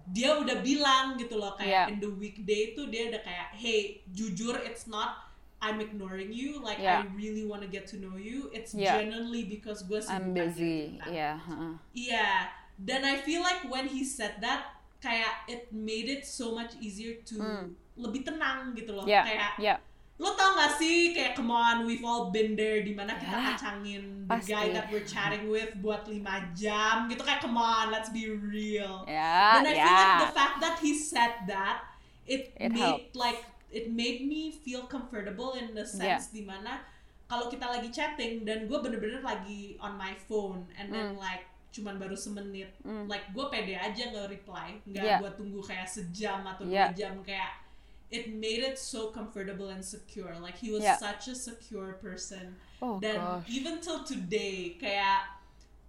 dia 0.09 0.35
udah 0.35 0.59
bilang 0.59 1.15
gitu 1.15 1.39
loh 1.39 1.55
kayak 1.55 1.87
Yeah. 1.87 1.87
in 1.87 1.99
the 1.99 2.11
weekday 2.11 2.73
tuh 2.73 2.89
dia 2.89 3.07
udah 3.07 3.21
kayak 3.21 3.55
hey 3.55 4.03
jujur 4.09 4.59
it's 4.59 4.83
not 4.85 5.23
I'm 5.63 5.79
ignoring 5.79 6.35
you 6.35 6.59
like 6.59 6.75
Yeah. 6.77 7.01
I 7.01 7.15
really 7.15 7.47
want 7.47 7.63
to 7.63 7.69
get 7.71 7.87
to 7.95 7.97
know 7.97 8.19
you 8.19 8.51
it's 8.51 8.75
Yeah. 8.75 8.99
genuinely 8.99 9.47
because 9.47 9.87
gue 9.87 10.03
I'm 10.11 10.35
busy. 10.35 10.99
kan. 10.99 11.07
Yeah. 11.09 11.35
uh-uh. 11.39 11.79
Iya, 11.95 12.51
dan 12.75 13.07
I 13.07 13.15
feel 13.17 13.39
like 13.39 13.63
when 13.65 13.87
he 13.87 14.03
said 14.03 14.43
that, 14.43 14.75
kayak 14.99 15.47
it 15.47 15.71
made 15.71 16.11
it 16.11 16.27
so 16.27 16.51
much 16.51 16.75
easier 16.79 17.15
to 17.23 17.39
Hmm. 17.39 17.65
lebih 17.95 18.27
tenang 18.27 18.75
gitu 18.75 18.91
loh. 18.91 19.07
Yeah. 19.07 19.23
Kayak 19.23 19.51
Yeah. 19.57 19.79
lo 20.19 20.35
tau 20.35 20.55
gak 20.55 20.77
sih 20.77 21.11
kayak 21.11 21.33
come 21.33 21.51
on, 21.51 21.83
we've 21.83 22.03
all 22.03 22.29
been 22.29 22.53
there 22.55 22.79
di 22.79 22.91
mana 22.91 23.15
kita 23.15 23.33
Yeah. 23.33 23.47
kacangin 23.55 24.03
the 24.23 24.35
Pasti. 24.39 24.51
guy 24.51 24.65
that 24.71 24.87
we're 24.87 25.03
chatting 25.03 25.47
with 25.47 25.73
buat 25.79 26.07
lima 26.07 26.51
jam 26.53 27.07
gitu 27.07 27.23
kayak 27.23 27.39
come 27.39 27.55
on, 27.55 27.87
let's 27.87 28.11
be 28.11 28.27
real. 28.27 29.03
Yeah. 29.07 29.59
Dan 29.59 29.67
I 29.67 29.73
feel 29.73 29.95
like 29.95 30.15
the 30.19 30.29
Yeah. 30.31 30.35
fact 30.35 30.55
that 30.59 30.75
he 30.79 30.91
said 30.93 31.47
that, 31.47 31.87
it, 32.23 32.55
It 32.55 32.71
made 32.71 32.79
helps. 32.79 33.11
like 33.15 33.41
it 33.73 33.89
made 33.89 34.21
me 34.23 34.53
feel 34.53 34.85
comfortable 34.85 35.57
in 35.57 35.73
the 35.73 35.81
sense 35.81 36.29
di 36.29 36.45
mana 36.45 36.85
kalau 37.25 37.49
kita 37.49 37.65
lagi 37.65 37.89
chatting 37.89 38.45
dan 38.45 38.69
gue 38.69 38.77
bener-bener 38.77 39.25
lagi 39.25 39.73
on 39.81 39.97
my 39.97 40.13
phone 40.29 40.69
and 40.77 40.93
then 40.93 41.17
Mm. 41.17 41.17
like 41.17 41.49
cuman 41.73 41.97
baru 41.97 42.13
semenit, 42.13 42.69
Mm. 42.85 43.09
like 43.09 43.25
gue 43.33 43.45
pede 43.49 43.73
aja 43.73 44.13
nge 44.13 44.29
reply, 44.29 44.77
nggak 44.85 45.01
Yeah. 45.01 45.17
gue 45.17 45.31
tunggu 45.33 45.57
kayak 45.65 45.89
sejam 45.89 46.45
atau 46.45 46.69
Yeah. 46.69 46.93
dua 46.93 46.97
jam 47.01 47.13
kayak 47.25 47.65
it 48.13 48.29
made 48.29 48.61
it 48.61 48.77
so 48.77 49.09
comfortable 49.09 49.73
and 49.73 49.81
secure. 49.81 50.37
Like 50.37 50.53
he 50.61 50.69
was 50.69 50.85
Yeah. 50.85 51.01
such 51.01 51.33
a 51.33 51.35
secure 51.35 51.97
person 51.97 52.61
Oh 52.77 53.01
dan 53.01 53.17
gosh. 53.17 53.49
even 53.49 53.81
till 53.81 54.05
today 54.05 54.77
kayak 54.77 55.33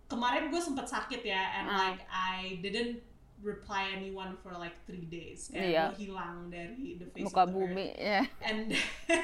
kemarin 0.09 0.49
gue 0.49 0.57
sempat 0.57 0.89
sakit 0.89 1.21
ya 1.21 1.61
and 1.61 1.67
Ah. 1.69 1.77
like 1.93 2.01
I 2.09 2.57
didn't 2.65 3.05
reply 3.45 3.93
anyone 3.93 4.35
for 4.41 4.57
like 4.57 4.73
three 4.89 5.05
days 5.05 5.53
kayak 5.53 5.93
gue 5.95 6.09
hilang 6.09 6.49
dari 6.49 6.97
the 6.97 7.07
face 7.13 7.29
Muka 7.29 7.45
of 7.45 7.53
the 7.53 7.55
bumi. 7.55 7.87
earth. 7.93 8.01
Yeah. 8.01 8.25
and 8.41 8.61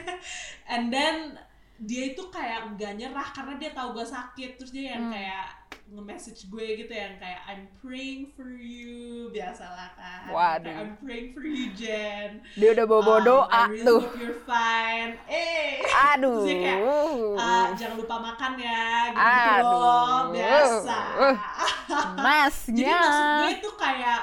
and 0.72 0.84
then 0.92 1.16
dia 1.80 2.12
itu 2.12 2.22
kayak 2.28 2.76
nggak 2.76 2.92
nyerah 2.94 3.28
karena 3.30 3.56
dia 3.56 3.70
tahu 3.72 3.92
gue 3.92 4.04
sakit 4.04 4.50
terus 4.54 4.68
dia 4.68 4.92
yang 4.92 5.08
Hmm. 5.08 5.14
kayak 5.14 5.46
nge-message 5.90 6.46
gue 6.46 6.66
gitu 6.78 6.92
yang 6.92 7.18
kayak 7.18 7.40
I'm 7.44 7.66
praying 7.74 8.30
for 8.30 8.46
you 8.46 9.26
biasalah 9.28 9.90
kan 9.92 10.28
Waduh. 10.28 10.70
I'm 10.70 10.94
praying 10.96 11.32
for 11.32 11.42
you 11.42 11.72
Jen 11.72 12.44
Dia 12.54 12.76
udah 12.76 12.86
bawa 12.86 13.02
Um, 13.16 13.24
doa 13.24 13.48
I 13.48 13.60
really 13.66 13.82
tuh. 13.82 13.98
hope 13.98 14.14
you're 14.14 14.40
fine 14.44 15.18
eh 15.26 15.82
Aduh. 16.14 16.44
Terus 16.44 16.46
dia 16.46 16.58
kayak, 16.62 16.80
"Ah, 17.34 17.66
jangan 17.74 17.96
lupa 17.98 18.16
makan 18.20 18.52
ya 18.54 18.82
gitu, 19.08 19.18
Aduh. 19.18 19.74
loh 19.74 20.18
biasa 20.30 20.98
Uh, 21.16 21.36
jadi 21.90 22.22
Masnya. 22.22 22.94
maksud 22.94 23.26
gue 23.40 23.50
itu 23.56 23.70
kayak 23.74 24.20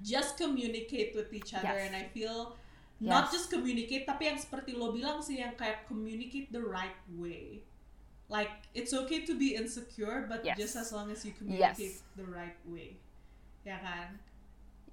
just 0.00 0.30
communicate 0.36 1.10
with 1.12 1.28
each 1.30 1.52
other 1.52 1.74
Yes. 1.74 1.84
and 1.84 1.94
I 1.94 2.08
feel 2.08 2.54
not 3.00 3.28
Yes. 3.28 3.32
just 3.40 3.46
communicate 3.52 4.08
tapi 4.08 4.28
yang 4.28 4.38
seperti 4.40 4.72
lo 4.72 4.90
bilang 4.90 5.20
sih 5.20 5.38
yang 5.38 5.52
kayak 5.54 5.84
communicate 5.84 6.48
the 6.48 6.60
right 6.62 6.96
way 7.12 7.60
like 8.26 8.64
it's 8.72 8.90
okay 8.90 9.22
to 9.22 9.36
be 9.36 9.52
insecure 9.54 10.24
but 10.26 10.40
Yes. 10.42 10.56
just 10.56 10.74
as 10.74 10.88
long 10.90 11.12
as 11.12 11.20
you 11.22 11.36
communicate 11.36 12.00
Yes. 12.00 12.16
the 12.16 12.24
right 12.26 12.56
way 12.64 12.96
ya 13.62 13.76
kan 13.78 14.16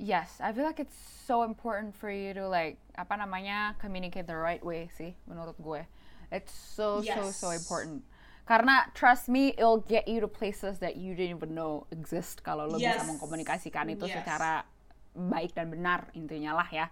Yes, 0.01 0.41
I 0.41 0.49
feel 0.51 0.65
like 0.65 0.81
it's 0.81 0.97
so 0.97 1.45
important 1.45 1.93
for 1.93 2.09
you 2.09 2.33
to 2.33 2.49
like 2.49 2.81
apa 2.97 3.13
namanya 3.13 3.77
communicate 3.77 4.25
the 4.25 4.35
right 4.35 4.59
way 4.65 4.89
sih 4.89 5.13
menurut 5.29 5.53
gue. 5.61 5.85
It's 6.33 6.49
so 6.49 7.05
so 7.05 7.29
so 7.29 7.53
Yes. 7.53 7.61
important. 7.61 8.01
Karena 8.43 8.89
trust 8.97 9.29
me, 9.29 9.53
it'll 9.53 9.85
get 9.85 10.09
you 10.09 10.17
to 10.19 10.27
places 10.27 10.81
that 10.81 10.97
you 10.97 11.13
didn't 11.13 11.37
even 11.37 11.53
know 11.53 11.85
exist 11.93 12.41
kalau 12.41 12.65
lo 12.65 12.81
bisa 12.81 12.99
Yes. 12.99 13.05
mengkomunikasikan 13.05 13.85
itu 13.93 14.09
Yes. 14.09 14.17
secara 14.17 14.65
baik 15.13 15.53
dan 15.53 15.69
benar 15.69 16.09
intinya 16.17 16.57
lah 16.57 16.67
ya. 16.73 16.89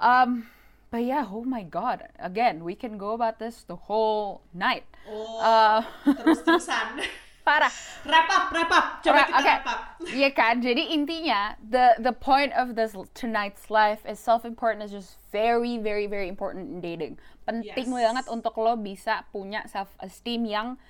Um, 0.00 0.48
but 0.88 1.04
yeah, 1.04 1.28
oh 1.28 1.44
my 1.44 1.62
god, 1.62 2.08
again 2.16 2.64
we 2.64 2.72
can 2.72 2.96
go 2.96 3.12
about 3.12 3.36
this 3.36 3.62
the 3.62 3.76
whole 3.86 4.40
night. 4.50 4.88
oh 5.04 5.38
Uh, 5.38 5.80
terus-terusan 6.08 7.04
parah. 7.46 7.72
wrap 8.04 8.28
up 8.28 8.44
wrap 8.52 8.70
up 8.70 8.86
coba 9.00 9.24
kita 9.28 9.40
okay. 9.40 9.48
wrap 9.60 9.66
up 9.68 9.80
Iya 10.20 10.30
kan, 10.32 10.60
jadi 10.60 10.92
intinya 10.92 11.56
the 11.60 11.96
the 12.00 12.12
point 12.12 12.52
of 12.56 12.76
this 12.76 12.96
tonight's 13.12 13.68
life 13.68 14.00
is 14.08 14.16
self 14.16 14.44
important 14.44 14.80
is 14.80 14.92
just 14.92 15.20
very 15.28 15.76
very 15.76 16.08
very 16.08 16.28
important 16.28 16.68
in 16.72 16.80
dating. 16.80 17.20
Penting 17.44 17.92
Yes. 17.92 18.00
banget 18.08 18.24
untuk 18.32 18.56
lo 18.56 18.76
bisa 18.76 19.28
punya 19.28 19.64
self 19.68 19.92
esteem 20.00 20.48
yang 20.48 20.80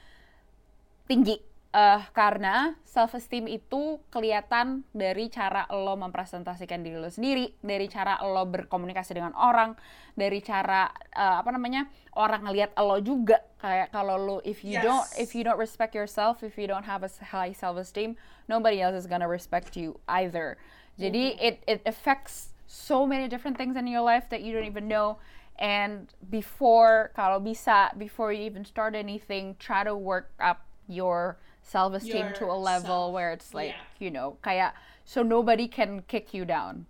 tinggi. 1.10 1.42
Eh, 1.70 2.02
karena 2.18 2.74
self 2.82 3.14
esteem 3.14 3.46
itu 3.46 4.02
kelihatan 4.10 4.82
dari 4.90 5.30
cara 5.30 5.70
lo 5.70 5.94
mempresentasikan 5.94 6.82
diri 6.82 6.98
lo 6.98 7.06
sendiri, 7.06 7.54
dari 7.62 7.86
cara 7.86 8.18
lo 8.26 8.42
berkomunikasi 8.42 9.14
dengan 9.14 9.30
orang, 9.38 9.78
dari 10.18 10.42
cara 10.42 10.90
eh, 11.14 11.36
apa 11.38 11.46
namanya 11.54 11.86
orang 12.18 12.42
ngelihat 12.42 12.74
lo 12.74 12.98
juga 12.98 13.38
kayak 13.62 13.94
kalau 13.94 14.18
lo 14.18 14.36
if 14.42 14.66
you 14.66 14.74
Yes. 14.74 14.82
don't 14.82 15.06
if 15.14 15.30
you 15.30 15.46
don't 15.46 15.62
respect 15.62 15.94
yourself, 15.94 16.42
if 16.42 16.58
you 16.58 16.66
don't 16.66 16.90
have 16.90 17.06
a 17.06 17.10
high 17.30 17.54
self 17.54 17.78
esteem, 17.78 18.18
nobody 18.50 18.82
else 18.82 18.98
is 18.98 19.06
gonna 19.06 19.30
respect 19.30 19.78
you 19.78 19.94
either. 20.10 20.58
Jadi 20.98 21.38
it 21.38 21.62
it 21.70 21.86
affects 21.86 22.50
so 22.66 23.06
many 23.06 23.30
different 23.30 23.54
things 23.54 23.78
in 23.78 23.86
your 23.86 24.02
life 24.02 24.26
that 24.34 24.42
you 24.42 24.50
don't 24.50 24.66
even 24.66 24.90
know. 24.90 25.22
And 25.54 26.10
before 26.34 27.14
kalau 27.14 27.38
bisa, 27.38 27.94
before 27.94 28.34
you 28.34 28.42
even 28.42 28.66
start 28.66 28.98
anything, 28.98 29.54
try 29.62 29.86
to 29.86 29.94
work 29.94 30.34
up 30.42 30.66
your 30.90 31.38
self 31.70 31.94
esteem 31.94 32.34
to 32.34 32.50
a 32.50 32.58
level 32.58 33.12
where 33.14 33.30
it's 33.30 33.54
like 33.54 33.74
Yeah. 33.78 34.02
you 34.02 34.10
know 34.10 34.28
kayak 34.42 34.74
so 35.06 35.22
nobody 35.22 35.66
can 35.70 36.02
kick 36.10 36.34
you 36.34 36.44
down. 36.44 36.86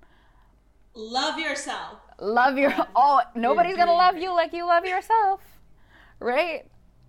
love 0.97 1.39
yourself 1.39 2.01
Love 2.20 2.59
your 2.61 2.72
oh 2.97 3.20
nobody's 3.35 3.76
gonna 3.76 3.97
love 3.97 4.16
you 4.20 4.28
like 4.37 4.53
you 4.53 4.66
love 4.68 4.85
yourself, 4.85 5.41
right? 6.20 6.68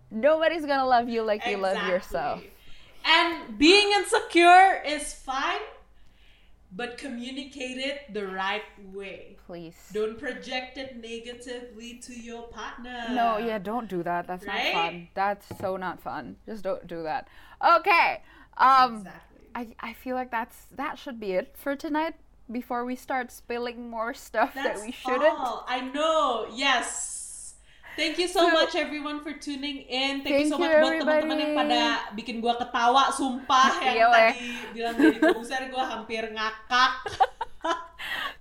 Nobody's 0.09 0.63
gonna 0.63 0.87
love 0.87 1.09
you 1.11 1.19
like 1.23 1.43
you 1.43 1.57
love 1.59 1.75
yourself. 1.87 2.39
And 3.03 3.57
being 3.59 3.91
insecure 3.91 4.79
is 4.87 5.11
fine, 5.11 5.59
but 6.71 6.97
communicate 6.97 7.77
it 7.77 8.13
the 8.13 8.27
right 8.27 8.63
way. 8.93 9.37
Please. 9.45 9.75
Don't 9.93 10.17
project 10.17 10.77
it 10.77 10.97
negatively 10.97 11.99
to 11.99 12.13
your 12.13 12.43
partner. 12.43 13.07
No, 13.11 13.37
yeah, 13.37 13.57
don't 13.59 13.89
do 13.89 14.03
that. 14.03 14.27
That's 14.27 14.45
not 14.45 14.61
fun. 14.71 15.07
That's 15.13 15.45
so 15.59 15.77
not 15.77 16.01
fun. 16.01 16.37
Just 16.45 16.63
don't 16.63 16.87
do 16.87 17.03
that. 17.03 17.27
Okay. 17.79 18.21
Um 18.57 18.97
Exactly. 18.97 19.75
I 19.81 19.89
I 19.89 19.93
feel 19.93 20.15
like 20.15 20.31
that's 20.31 20.65
that 20.75 20.97
should 20.97 21.19
be 21.19 21.33
it 21.33 21.55
for 21.57 21.75
tonight 21.75 22.15
before 22.49 22.85
we 22.85 22.95
start 22.95 23.31
spilling 23.31 23.89
more 23.89 24.13
stuff 24.13 24.53
that 24.55 24.79
we 24.81 24.91
shouldn't. 24.91 25.23
all. 25.23 25.65
I 25.67 25.81
know. 25.81 26.47
Yes. 26.53 27.20
Thank 27.93 28.17
you 28.17 28.27
so 28.27 28.47
So- 28.47 28.51
much 28.51 28.73
everyone 28.73 29.19
for 29.19 29.35
tuning 29.35 29.83
in. 29.83 30.23
Thank, 30.23 30.47
you 30.47 30.49
so 30.49 30.55
Thank 30.55 30.63
much 30.63 30.73
you, 30.73 30.81
buat 30.81 30.93
teman-teman 31.03 31.37
yang 31.37 31.53
pada 31.53 31.79
bikin 32.13 32.39
gua 32.39 32.55
ketawa, 32.55 33.11
sumpah 33.11 33.83
yang 33.83 33.95
Iya, 33.95 34.07
tadi 34.09 34.47
bilang 34.71 34.95
dari 34.95 35.17
produser 35.17 35.61
gua 35.67 35.83
hampir 35.89 36.23
ngakak. 36.31 36.91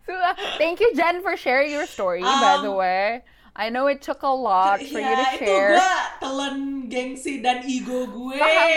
So, 0.09 0.17
uh, 0.17 0.35
thank 0.57 0.81
you 0.81 0.91
Jen 0.97 1.23
for 1.23 1.37
sharing 1.37 1.71
your 1.71 1.87
story 1.87 2.19
by 2.19 2.59
the 2.65 2.73
Um, 2.73 2.81
way. 2.81 3.23
I 3.55 3.69
know 3.69 3.87
it 3.87 4.01
took 4.01 4.25
a 4.25 4.33
lot 4.33 4.81
for 4.81 4.99
you 4.99 5.07
to 5.07 5.27
Ya, 5.29 5.37
itu 5.37 5.45
share. 5.45 5.71
gua 5.77 5.93
telan 6.19 6.57
gengsi 6.89 7.39
dan 7.39 7.63
ego 7.63 8.09
gue. 8.09 8.35
Paham 8.35 8.71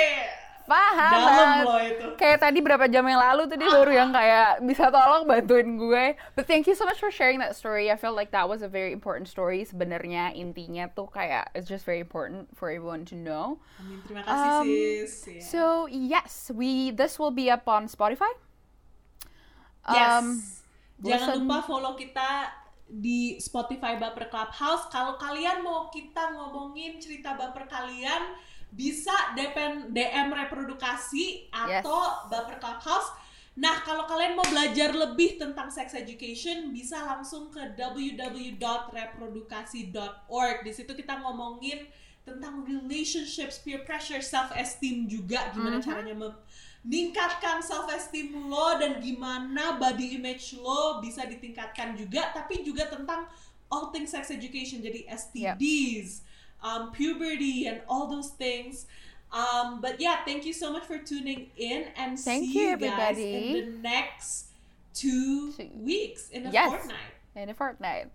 Dalam 0.65 1.27
banget. 1.27 1.65
loh 1.65 1.81
itu. 1.83 2.07
Kayak 2.15 2.37
tadi 2.39 2.59
berapa 2.59 2.85
jam 2.87 3.03
yang 3.03 3.19
lalu 3.19 3.45
tuh 3.45 3.57
dia 3.57 3.67
baru 3.67 3.91
yang 3.91 4.09
kayak 4.09 4.63
bisa 4.63 4.87
tolong 4.87 5.23
bantuin 5.23 5.75
gue. 5.75 6.05
But 6.33 6.45
thank 6.45 6.65
you 6.65 6.73
so 6.73 6.87
much 6.87 6.97
for 6.97 7.11
sharing 7.11 7.39
that 7.39 7.53
story. 7.53 7.91
I 7.91 7.97
felt 7.97 8.15
like 8.15 8.31
that 8.31 8.47
was 8.47 8.61
a 8.61 8.71
very 8.71 8.91
important 8.91 9.27
story. 9.27 9.63
Sebenarnya 9.63 10.31
intinya 10.31 10.87
tuh 10.87 11.07
kayak 11.07 11.51
it's 11.51 11.67
just 11.67 11.83
very 11.83 11.99
important 11.99 12.47
for 12.55 12.71
everyone 12.71 13.03
to 13.11 13.15
know. 13.15 13.59
Amin, 13.79 13.99
terima 14.07 14.21
kasih 14.23 14.47
Um, 14.47 14.65
sis. 14.65 15.13
So 15.43 15.85
yes, 15.87 16.47
we 16.49 16.89
this 16.89 17.19
will 17.19 17.33
be 17.33 17.51
up 17.51 17.67
on 17.67 17.85
Spotify. 17.85 18.31
Yes. 19.85 20.23
Um, 20.23 20.25
Jangan 21.03 21.19
listen- 21.35 21.39
lupa 21.43 21.57
follow 21.61 21.93
kita 21.93 22.47
di 22.85 23.35
Spotify 23.35 23.97
Baper 23.97 24.29
Clubhouse. 24.29 24.87
Kalau 24.87 25.17
kalian 25.17 25.59
mau 25.59 25.89
kita 25.89 26.31
ngomongin 26.31 27.01
cerita 27.01 27.33
baper 27.33 27.65
kalian, 27.65 28.31
bisa 28.73 29.13
DM, 29.37 29.93
DM 29.93 30.33
reprodukasi 30.33 31.53
atau 31.53 32.25
Baper 32.27 32.57
Clubhouse. 32.57 33.13
Nah, 33.53 33.85
kalau 33.85 34.09
kalian 34.09 34.33
mau 34.33 34.41
belajar 34.49 34.97
lebih 34.97 35.37
tentang 35.37 35.69
sex 35.69 35.93
education, 35.93 36.73
bisa 36.73 36.97
langsung 37.05 37.53
ke 37.53 37.61
www.reprodukasi.org. 37.77 40.57
Di 40.65 40.73
situ 40.73 40.89
kita 40.97 41.21
ngomongin 41.21 41.85
tentang 42.25 42.65
relationships, 42.65 43.61
peer 43.61 43.85
pressure, 43.85 44.25
self 44.25 44.49
esteem 44.57 45.05
juga, 45.05 45.53
gimana 45.53 45.77
Mhm. 45.77 45.85
caranya 45.85 46.15
meningkatkan 46.81 47.61
self 47.61 47.85
esteem 47.93 48.33
lo 48.49 48.81
dan 48.81 48.97
gimana 48.97 49.77
body 49.77 50.17
image 50.17 50.57
lo 50.57 50.97
bisa 50.97 51.21
ditingkatkan 51.27 51.93
juga, 51.93 52.33
tapi 52.33 52.65
juga 52.65 52.89
tentang 52.89 53.29
all 53.69 53.93
things 53.93 54.09
sex 54.15 54.31
education, 54.33 54.81
jadi 54.81 55.05
STDs, 55.05 56.25
um, 56.63 56.91
puberty, 56.91 57.67
and 57.67 57.81
all 57.87 58.07
those 58.07 58.29
things. 58.29 58.85
Um, 59.31 59.81
but 59.81 59.99
yeah, 59.99 60.23
thank 60.25 60.45
you 60.45 60.53
so 60.53 60.71
much 60.71 60.83
for 60.83 60.97
tuning 60.99 61.49
in 61.57 61.85
and 61.97 62.19
Thank 62.19 62.45
see 62.45 62.59
you, 62.59 62.69
you 62.69 62.77
guys 62.77 63.17
in 63.17 63.53
the 63.53 63.77
next 63.81 64.47
two 64.93 65.51
Two- 65.53 65.69
weeks 65.75 66.29
in 66.29 66.45
a 66.45 66.51
Yes. 66.51 66.69
fortnight. 66.69 66.97
in 67.35 67.49
a 67.49 67.53
fortnight 67.53 68.11